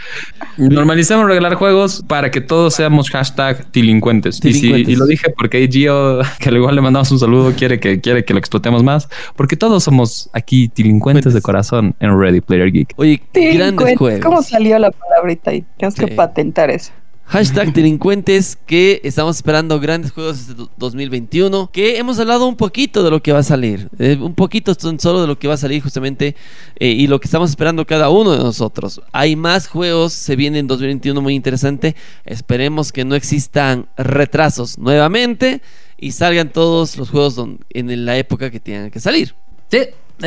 Normalicemos 0.56 1.26
regalar 1.26 1.54
juegos 1.54 2.02
para 2.08 2.30
que 2.30 2.40
todos 2.40 2.72
seamos 2.74 3.10
hashtag 3.10 3.70
delincuentes. 3.70 4.40
Y, 4.42 4.54
si- 4.54 4.70
y 4.72 4.96
lo 4.96 5.04
dije 5.04 5.28
porque 5.36 5.58
hay 5.58 5.68
Gio, 5.70 6.20
que 6.38 6.48
al 6.48 6.56
igual 6.56 6.74
le 6.76 6.80
mandamos 6.80 7.10
un 7.10 7.18
saludo, 7.18 7.52
quiere 7.54 7.78
que, 7.80 8.00
quiere 8.00 8.24
que 8.24 8.32
lo 8.32 8.38
explotemos 8.38 8.82
más, 8.82 9.10
porque 9.36 9.56
todos 9.56 9.84
somos 9.84 10.30
aquí 10.32 10.72
delincuentes 10.74 11.34
de 11.34 11.42
corazón 11.42 11.94
en 12.00 12.18
Ready 12.18 12.40
Player 12.40 12.72
Geek. 12.72 12.94
Oye, 12.96 13.20
grandes 13.34 13.58
Delincuentes. 13.58 13.98
juegos. 13.98 14.20
¿Cómo 14.24 14.42
salió 14.42 14.78
la 14.78 14.90
palabrita 14.90 15.50
ahí? 15.50 15.66
Tenemos 15.76 15.94
Sí. 15.96 16.04
que 16.06 16.14
patentar 16.14 16.70
eso. 16.70 16.92
Hashtag 17.30 17.72
delincuentes 17.74 18.58
que 18.66 19.00
estamos 19.04 19.36
esperando 19.36 19.78
grandes 19.78 20.10
juegos 20.10 20.40
este 20.40 20.54
do- 20.54 20.68
2021 20.78 21.70
que 21.70 21.98
hemos 21.98 22.18
hablado 22.18 22.46
un 22.48 22.56
poquito 22.56 23.04
de 23.04 23.10
lo 23.10 23.22
que 23.22 23.32
va 23.32 23.38
a 23.38 23.42
salir 23.44 23.88
eh, 24.00 24.18
un 24.20 24.34
poquito 24.34 24.74
solo 24.98 25.20
de 25.20 25.26
lo 25.28 25.38
que 25.38 25.46
va 25.46 25.54
a 25.54 25.56
salir 25.56 25.80
justamente 25.80 26.34
eh, 26.76 26.88
y 26.88 27.06
lo 27.06 27.20
que 27.20 27.26
estamos 27.28 27.50
esperando 27.50 27.86
cada 27.86 28.10
uno 28.10 28.32
de 28.32 28.38
nosotros. 28.38 29.00
Hay 29.12 29.36
más 29.36 29.68
juegos 29.68 30.12
se 30.12 30.34
viene 30.34 30.58
en 30.58 30.66
2021 30.66 31.20
muy 31.20 31.34
interesante 31.36 31.94
esperemos 32.24 32.90
que 32.90 33.04
no 33.04 33.14
existan 33.14 33.86
retrasos 33.96 34.76
nuevamente 34.78 35.62
y 35.98 36.12
salgan 36.12 36.50
todos 36.50 36.96
los 36.96 37.10
juegos 37.10 37.36
don- 37.36 37.60
en 37.70 38.04
la 38.06 38.16
época 38.18 38.50
que 38.50 38.58
tengan 38.58 38.90
que 38.90 38.98
salir. 38.98 39.36
Sí, 39.70 39.78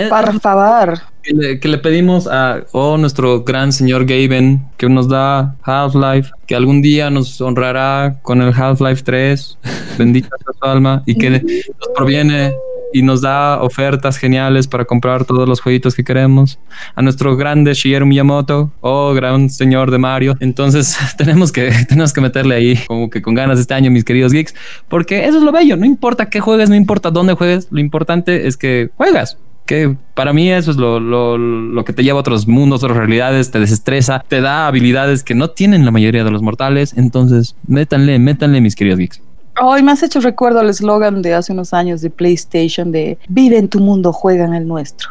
Por 0.09 0.39
favor. 0.39 0.99
que 1.21 1.33
le, 1.33 1.59
que 1.59 1.67
le 1.67 1.77
pedimos 1.77 2.27
a 2.27 2.63
oh, 2.71 2.97
nuestro 2.97 3.43
gran 3.43 3.71
señor 3.71 4.05
Gaben 4.05 4.65
que 4.77 4.89
nos 4.89 5.07
da 5.07 5.55
Half-Life, 5.63 6.31
que 6.47 6.55
algún 6.55 6.81
día 6.81 7.09
nos 7.09 7.39
honrará 7.39 8.19
con 8.21 8.41
el 8.41 8.53
Half-Life 8.53 9.03
3, 9.03 9.57
bendita 9.97 10.29
sea 10.29 10.53
su 10.59 10.65
alma, 10.65 11.03
y 11.05 11.15
que 11.15 11.29
nos 11.29 11.89
proviene 11.95 12.53
y 12.93 13.01
nos 13.01 13.21
da 13.21 13.61
ofertas 13.61 14.17
geniales 14.17 14.67
para 14.67 14.85
comprar 14.85 15.25
todos 15.25 15.49
los 15.49 15.59
jueguitos 15.59 15.95
que 15.95 16.03
queremos. 16.03 16.59
A 16.95 17.01
nuestro 17.01 17.35
grande 17.35 17.73
Shigeru 17.73 18.05
Miyamoto, 18.05 18.71
oh, 18.81 19.13
gran 19.13 19.49
señor 19.49 19.89
de 19.89 19.97
Mario. 19.97 20.35
Entonces 20.39 20.95
tenemos 21.17 21.51
que, 21.51 21.71
tenemos 21.89 22.13
que 22.13 22.21
meterle 22.21 22.55
ahí 22.55 22.79
como 22.87 23.09
que 23.09 23.21
con 23.21 23.33
ganas 23.33 23.59
este 23.59 23.73
año, 23.73 23.89
mis 23.89 24.05
queridos 24.05 24.31
geeks, 24.31 24.53
porque 24.87 25.25
eso 25.25 25.39
es 25.39 25.43
lo 25.43 25.51
bello. 25.51 25.75
No 25.75 25.85
importa 25.85 26.29
qué 26.29 26.39
juegues, 26.39 26.69
no 26.69 26.75
importa 26.75 27.09
dónde 27.09 27.33
juegues, 27.33 27.67
lo 27.71 27.79
importante 27.79 28.47
es 28.47 28.55
que 28.55 28.91
juegas 28.95 29.37
que 29.65 29.95
para 30.13 30.33
mí 30.33 30.51
eso 30.51 30.71
es 30.71 30.77
lo, 30.77 30.99
lo, 30.99 31.37
lo 31.37 31.85
que 31.85 31.93
te 31.93 32.03
lleva 32.03 32.17
a 32.17 32.21
otros 32.21 32.47
mundos, 32.47 32.83
otras 32.83 32.97
realidades, 32.97 33.51
te 33.51 33.59
desestresa, 33.59 34.23
te 34.27 34.41
da 34.41 34.67
habilidades 34.67 35.23
que 35.23 35.35
no 35.35 35.49
tienen 35.49 35.85
la 35.85 35.91
mayoría 35.91 36.23
de 36.23 36.31
los 36.31 36.41
mortales. 36.41 36.93
Entonces, 36.97 37.55
métanle, 37.67 38.19
métanle, 38.19 38.61
mis 38.61 38.75
queridos 38.75 38.99
geeks. 38.99 39.21
Hoy 39.61 39.83
me 39.83 39.91
has 39.91 40.01
hecho 40.01 40.19
recuerdo 40.19 40.61
el 40.61 40.69
eslogan 40.69 41.21
de 41.21 41.35
hace 41.35 41.53
unos 41.53 41.73
años 41.73 42.01
de 42.01 42.09
PlayStation 42.09 42.91
de 42.91 43.17
Vive 43.27 43.57
en 43.57 43.69
tu 43.69 43.79
mundo, 43.79 44.11
juega 44.11 44.45
en 44.45 44.55
el 44.55 44.67
nuestro. 44.67 45.09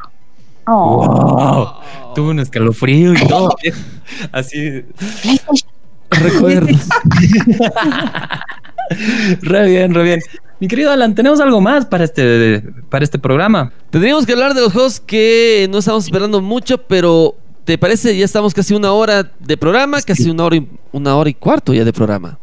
Oh. 0.66 1.06
Wow. 1.06 2.14
Tuve 2.14 2.30
un 2.30 2.40
escalofrío 2.40 3.14
y 3.14 3.26
todo. 3.26 3.56
Así. 4.32 4.84
Recuerdos. 6.10 6.80
re 9.42 9.68
bien, 9.68 9.94
re 9.94 10.02
bien. 10.02 10.20
Mi 10.62 10.68
querido 10.68 10.92
Alan, 10.92 11.12
tenemos 11.16 11.40
algo 11.40 11.60
más 11.60 11.86
para 11.86 12.04
este, 12.04 12.62
para 12.88 13.02
este 13.02 13.18
programa. 13.18 13.72
Tendríamos 13.90 14.24
que 14.24 14.30
hablar 14.30 14.54
de 14.54 14.60
los 14.60 14.72
juegos 14.72 15.00
que 15.00 15.66
no 15.72 15.78
estamos 15.78 16.04
esperando 16.04 16.40
mucho, 16.40 16.78
pero 16.78 17.34
¿te 17.64 17.78
parece? 17.78 18.16
Ya 18.16 18.24
estamos 18.24 18.54
casi 18.54 18.72
una 18.72 18.92
hora 18.92 19.28
de 19.40 19.56
programa, 19.56 20.00
casi 20.02 20.30
una 20.30 20.44
hora 20.44 20.54
y, 20.54 20.68
una 20.92 21.16
hora 21.16 21.28
y 21.28 21.34
cuarto 21.34 21.74
ya 21.74 21.84
de 21.84 21.92
programa. 21.92 22.38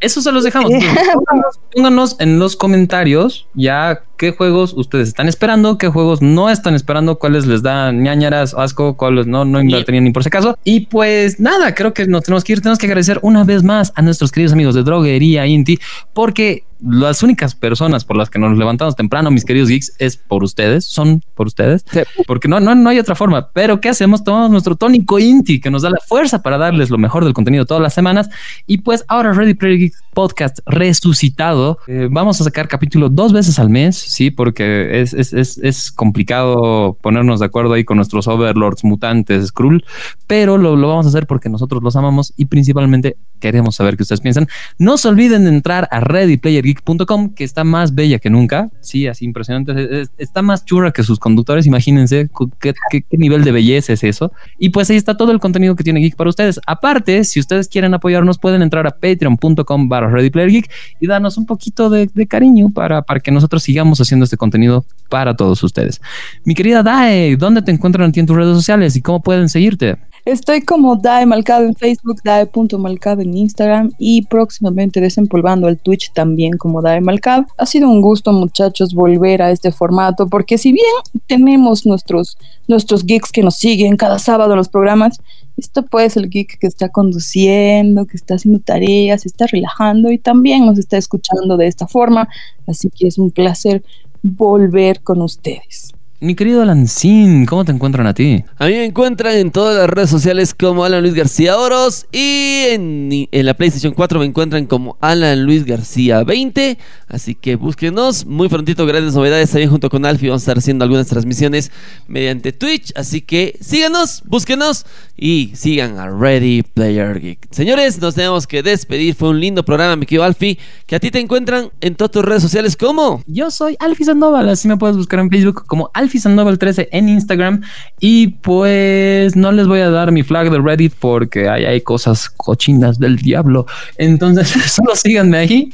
Eso 0.00 0.20
se 0.20 0.30
los 0.32 0.44
dejamos. 0.44 0.70
Pónganos, 1.14 1.60
pónganos 1.72 2.16
en 2.18 2.38
los 2.38 2.56
comentarios 2.56 3.46
ya 3.54 4.02
qué 4.18 4.32
juegos 4.32 4.74
ustedes 4.76 5.08
están 5.08 5.28
esperando, 5.28 5.78
qué 5.78 5.88
juegos 5.88 6.20
no 6.20 6.50
están 6.50 6.74
esperando, 6.74 7.18
cuáles 7.18 7.46
les 7.46 7.62
dan 7.62 8.02
ñañaras, 8.02 8.52
asco, 8.52 8.98
cuáles 8.98 9.26
no, 9.26 9.46
no 9.46 9.62
invertirían 9.62 10.04
ni 10.04 10.12
por 10.12 10.24
si 10.24 10.28
acaso. 10.28 10.58
Y 10.62 10.80
pues 10.80 11.40
nada, 11.40 11.74
creo 11.74 11.94
que 11.94 12.06
nos 12.06 12.24
tenemos 12.24 12.44
que 12.44 12.52
ir. 12.52 12.60
Tenemos 12.60 12.78
que 12.78 12.86
agradecer 12.86 13.18
una 13.22 13.44
vez 13.44 13.62
más 13.62 13.94
a 13.94 14.02
nuestros 14.02 14.30
queridos 14.30 14.52
amigos 14.52 14.74
de 14.74 14.82
Droguería 14.82 15.46
Inti, 15.46 15.78
porque 16.12 16.64
las 16.84 17.22
únicas 17.22 17.54
personas 17.54 18.04
por 18.04 18.16
las 18.16 18.28
que 18.30 18.38
nos 18.38 18.56
levantamos 18.58 18.96
temprano, 18.96 19.30
mis 19.30 19.44
queridos 19.44 19.68
geeks, 19.68 19.92
es 19.98 20.16
por 20.16 20.42
ustedes, 20.42 20.84
son 20.84 21.22
por 21.34 21.46
ustedes, 21.46 21.84
Sí. 21.90 22.00
porque 22.26 22.48
no, 22.48 22.60
no, 22.60 22.74
no 22.74 22.90
hay 22.90 22.98
otra 22.98 23.14
forma. 23.14 23.50
Pero 23.52 23.80
¿qué 23.80 23.88
hacemos? 23.88 24.24
Tomamos 24.24 24.50
nuestro 24.50 24.76
tónico 24.76 25.18
Inti, 25.18 25.60
que 25.60 25.70
nos 25.70 25.82
da 25.82 25.90
la 25.90 25.98
fuerza 26.06 26.42
para 26.42 26.58
darles 26.58 26.90
lo 26.90 26.98
mejor 26.98 27.24
del 27.24 27.34
contenido 27.34 27.66
todas 27.66 27.82
las 27.82 27.94
semanas. 27.94 28.28
Y 28.66 28.78
pues 28.78 29.04
ahora 29.08 29.32
Ready 29.32 29.54
Player 29.54 29.78
Geek 29.78 29.94
Podcast 30.14 30.58
resucitado. 30.66 31.78
Eh, 31.86 32.08
vamos 32.10 32.40
a 32.40 32.44
sacar 32.44 32.68
capítulo 32.68 33.08
dos 33.08 33.32
veces 33.32 33.58
al 33.58 33.70
mes, 33.70 33.96
sí, 33.96 34.30
porque 34.30 35.00
es, 35.00 35.14
es, 35.14 35.32
es, 35.32 35.58
es 35.58 35.90
complicado 35.92 36.96
ponernos 37.00 37.40
de 37.40 37.46
acuerdo 37.46 37.72
ahí 37.74 37.84
con 37.84 37.96
nuestros 37.96 38.28
overlords 38.28 38.84
mutantes, 38.84 39.46
Skrull, 39.48 39.84
pero 40.26 40.58
lo, 40.58 40.76
lo 40.76 40.88
vamos 40.88 41.06
a 41.06 41.08
hacer 41.10 41.26
porque 41.26 41.48
nosotros 41.48 41.82
los 41.82 41.96
amamos 41.96 42.32
y 42.36 42.46
principalmente 42.46 43.16
queremos 43.42 43.74
saber 43.74 43.96
qué 43.96 44.04
ustedes 44.04 44.20
piensan. 44.22 44.46
No 44.78 44.96
se 44.96 45.08
olviden 45.08 45.42
de 45.44 45.50
entrar 45.50 45.86
a 45.90 46.00
readyplayergeek.com, 46.00 47.34
que 47.34 47.44
está 47.44 47.64
más 47.64 47.94
bella 47.94 48.18
que 48.18 48.30
nunca. 48.30 48.70
Sí, 48.80 49.06
así 49.06 49.24
impresionante. 49.24 49.72
Es- 49.72 49.90
es- 49.90 50.10
Está 50.16 50.40
más 50.40 50.64
churra 50.64 50.92
que 50.92 51.02
sus 51.02 51.18
conductores. 51.18 51.66
Imagínense 51.66 52.30
qué, 52.60 52.72
nivel 53.18 53.42
de 53.44 53.50
belleza 53.52 53.92
es 53.92 54.04
eso. 54.04 54.32
Y 54.58 54.70
pues 54.70 54.88
ahí 54.90 54.96
está 54.96 55.16
todo 55.16 55.32
el 55.32 55.40
contenido 55.40 55.74
que 55.76 55.82
tiene 55.84 56.00
Geek 56.00 56.14
para 56.16 56.30
ustedes. 56.30 56.60
Aparte, 56.66 57.24
si 57.24 57.40
ustedes 57.40 57.68
quieren 57.68 57.92
apoyarnos, 57.92 58.38
pueden 58.38 58.62
entrar 58.62 58.86
a 58.86 58.90
patreon.com 58.92 59.88
barra 59.88 60.08
readyplayergeek 60.10 60.70
y 61.00 61.06
darnos 61.08 61.36
un 61.36 61.46
poquito 61.46 61.90
de, 61.90 62.08
cariño 62.28 62.70
para, 62.70 63.02
para 63.02 63.18
que 63.20 63.32
nosotros 63.32 63.62
sigamos 63.64 64.00
haciendo 64.00 64.24
este 64.24 64.36
contenido 64.36 64.84
para 65.10 65.34
todos 65.34 65.62
ustedes. 65.64 66.00
Mi 66.44 66.54
querida 66.54 66.82
Dae, 66.84 67.36
¿dónde 67.36 67.62
te 67.62 67.72
encuentran 67.72 68.12
en 68.14 68.26
tus 68.26 68.36
redes 68.36 68.54
sociales 68.56 68.94
y 68.96 69.02
cómo 69.02 69.20
pueden 69.22 69.48
seguirte? 69.48 69.96
Estoy 70.24 70.60
como 70.62 70.94
Dae 70.94 71.26
Malcado 71.26 71.64
en 71.66 71.74
Facebook, 71.74 72.20
Dae.malcado 72.22 73.22
en 73.22 73.36
Instagram 73.36 73.90
y 73.98 74.22
próximamente 74.22 75.00
desempolvando 75.00 75.66
el 75.66 75.78
Twitch 75.78 76.12
también 76.12 76.56
como 76.58 76.80
Dae 76.80 77.00
Malcado. 77.00 77.46
Ha 77.58 77.66
sido 77.66 77.88
un 77.88 78.00
gusto, 78.00 78.32
muchachos, 78.32 78.94
volver 78.94 79.42
a 79.42 79.50
este 79.50 79.72
formato 79.72 80.28
porque 80.28 80.58
si 80.58 80.70
bien 80.70 80.86
tenemos 81.26 81.86
nuestros, 81.86 82.38
nuestros 82.68 83.04
geeks 83.04 83.32
que 83.32 83.42
nos 83.42 83.56
siguen 83.56 83.96
cada 83.96 84.20
sábado 84.20 84.52
en 84.52 84.58
los 84.58 84.68
programas, 84.68 85.18
esto 85.56 85.84
pues 85.84 86.16
el 86.16 86.30
geek 86.30 86.56
que 86.60 86.68
está 86.68 86.88
conduciendo, 86.88 88.06
que 88.06 88.16
está 88.16 88.36
haciendo 88.36 88.60
tareas, 88.60 89.22
se 89.22 89.28
está 89.28 89.48
relajando 89.48 90.12
y 90.12 90.18
también 90.18 90.64
nos 90.64 90.78
está 90.78 90.98
escuchando 90.98 91.56
de 91.56 91.66
esta 91.66 91.88
forma. 91.88 92.28
Así 92.68 92.90
que 92.90 93.08
es 93.08 93.18
un 93.18 93.32
placer 93.32 93.82
volver 94.22 95.02
con 95.02 95.20
ustedes. 95.20 95.92
Mi 96.22 96.36
querido 96.36 96.64
Lancín, 96.64 97.46
¿cómo 97.46 97.64
te 97.64 97.72
encuentran 97.72 98.06
a 98.06 98.14
ti? 98.14 98.44
A 98.56 98.66
mí 98.66 98.74
me 98.74 98.84
encuentran 98.84 99.34
en 99.34 99.50
todas 99.50 99.76
las 99.76 99.90
redes 99.90 100.08
sociales 100.08 100.54
como 100.54 100.84
Alan 100.84 101.02
Luis 101.02 101.14
García 101.14 101.58
Oros 101.58 102.06
y 102.12 102.66
en, 102.68 103.28
en 103.32 103.44
la 103.44 103.54
PlayStation 103.54 103.92
4 103.92 104.20
me 104.20 104.26
encuentran 104.26 104.66
como 104.66 104.96
Alan 105.00 105.44
Luis 105.44 105.64
García 105.64 106.22
20. 106.22 106.78
Así 107.08 107.34
que 107.34 107.56
búsquenos. 107.56 108.24
Muy 108.24 108.48
prontito, 108.48 108.86
grandes 108.86 109.16
novedades 109.16 109.50
también 109.50 109.70
junto 109.70 109.90
con 109.90 110.06
Alfie. 110.06 110.28
Vamos 110.28 110.42
a 110.42 110.44
estar 110.44 110.58
haciendo 110.58 110.84
algunas 110.84 111.08
transmisiones 111.08 111.72
mediante 112.06 112.52
Twitch. 112.52 112.92
Así 112.94 113.20
que 113.20 113.58
síganos, 113.60 114.22
búsquenos 114.24 114.86
y 115.16 115.50
sigan 115.56 115.98
a 115.98 116.08
Ready 116.08 116.62
Player 116.62 117.20
Geek. 117.20 117.48
Señores, 117.50 118.00
nos 118.00 118.14
tenemos 118.14 118.46
que 118.46 118.62
despedir. 118.62 119.16
Fue 119.16 119.30
un 119.30 119.40
lindo 119.40 119.64
programa, 119.64 119.96
mi 119.96 120.06
querido 120.06 120.22
Alfie. 120.22 120.56
Que 120.86 120.94
a 120.94 121.00
ti 121.00 121.10
te 121.10 121.18
encuentran 121.18 121.72
en 121.80 121.96
todas 121.96 122.12
tus 122.12 122.24
redes 122.24 122.42
sociales 122.42 122.76
como. 122.76 123.24
Yo 123.26 123.50
soy 123.50 123.74
Alfie 123.80 124.06
Sandoval, 124.06 124.48
así 124.48 124.68
me 124.68 124.76
puedes 124.76 124.96
buscar 124.96 125.18
en 125.18 125.28
Facebook 125.28 125.66
como 125.66 125.90
Alfie 125.94 126.11
Sandoval 126.18 126.58
13 126.58 126.88
en 126.92 127.08
Instagram. 127.08 127.62
Y 128.00 128.28
pues 128.28 129.36
no 129.36 129.52
les 129.52 129.66
voy 129.66 129.80
a 129.80 129.90
dar 129.90 130.12
mi 130.12 130.22
flag 130.22 130.50
de 130.50 130.58
Reddit 130.58 130.94
porque 130.98 131.48
ahí 131.48 131.64
hay 131.64 131.80
cosas 131.80 132.28
cochinas 132.28 132.98
del 132.98 133.16
diablo. 133.16 133.66
Entonces 133.98 134.48
solo 134.66 134.94
síganme 134.96 135.38
ahí. 135.38 135.72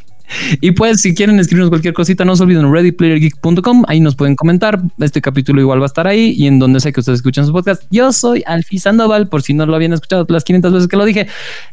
Y 0.60 0.72
pues 0.72 1.00
si 1.00 1.14
quieren 1.14 1.38
escribirnos 1.38 1.70
cualquier 1.70 1.94
cosita, 1.94 2.24
no 2.24 2.36
se 2.36 2.42
olviden 2.42 2.70
readyplayergeek.com, 2.70 3.84
ahí 3.88 4.00
nos 4.00 4.14
pueden 4.14 4.36
comentar. 4.36 4.80
Este 4.98 5.20
capítulo 5.20 5.60
igual 5.60 5.80
va 5.80 5.84
a 5.84 5.86
estar 5.86 6.06
ahí 6.06 6.34
y 6.36 6.46
en 6.46 6.58
donde 6.58 6.80
sé 6.80 6.92
que 6.92 7.00
ustedes 7.00 7.20
escuchan 7.20 7.46
su 7.46 7.52
podcast. 7.52 7.84
Yo 7.90 8.12
soy 8.12 8.42
Alfie 8.46 8.78
Sandoval, 8.78 9.28
por 9.28 9.42
si 9.42 9.54
no 9.54 9.66
lo 9.66 9.74
habían 9.74 9.92
escuchado 9.92 10.26
las 10.28 10.44
500 10.44 10.72
veces 10.72 10.88
que 10.88 10.96
lo 10.96 11.04
dije. 11.04 11.28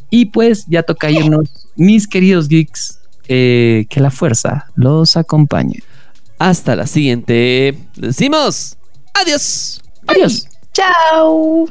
Y 0.09 0.28
pues 0.28 0.66
ya 0.68 0.84
toca 0.84 1.11
irnos, 1.11 1.49
mis 1.76 2.07
queridos 2.07 2.47
geeks, 2.47 2.99
eh, 3.28 3.86
que 3.89 3.99
la 3.99 4.11
fuerza 4.11 4.68
los 4.76 5.18
acompañe. 5.18 5.82
Hasta 6.39 6.75
la 6.75 6.88
siguiente. 6.88 7.77
Decimos 7.95 8.77
adiós. 9.13 9.81
Adiós. 10.07 10.47
Chao. 10.73 11.65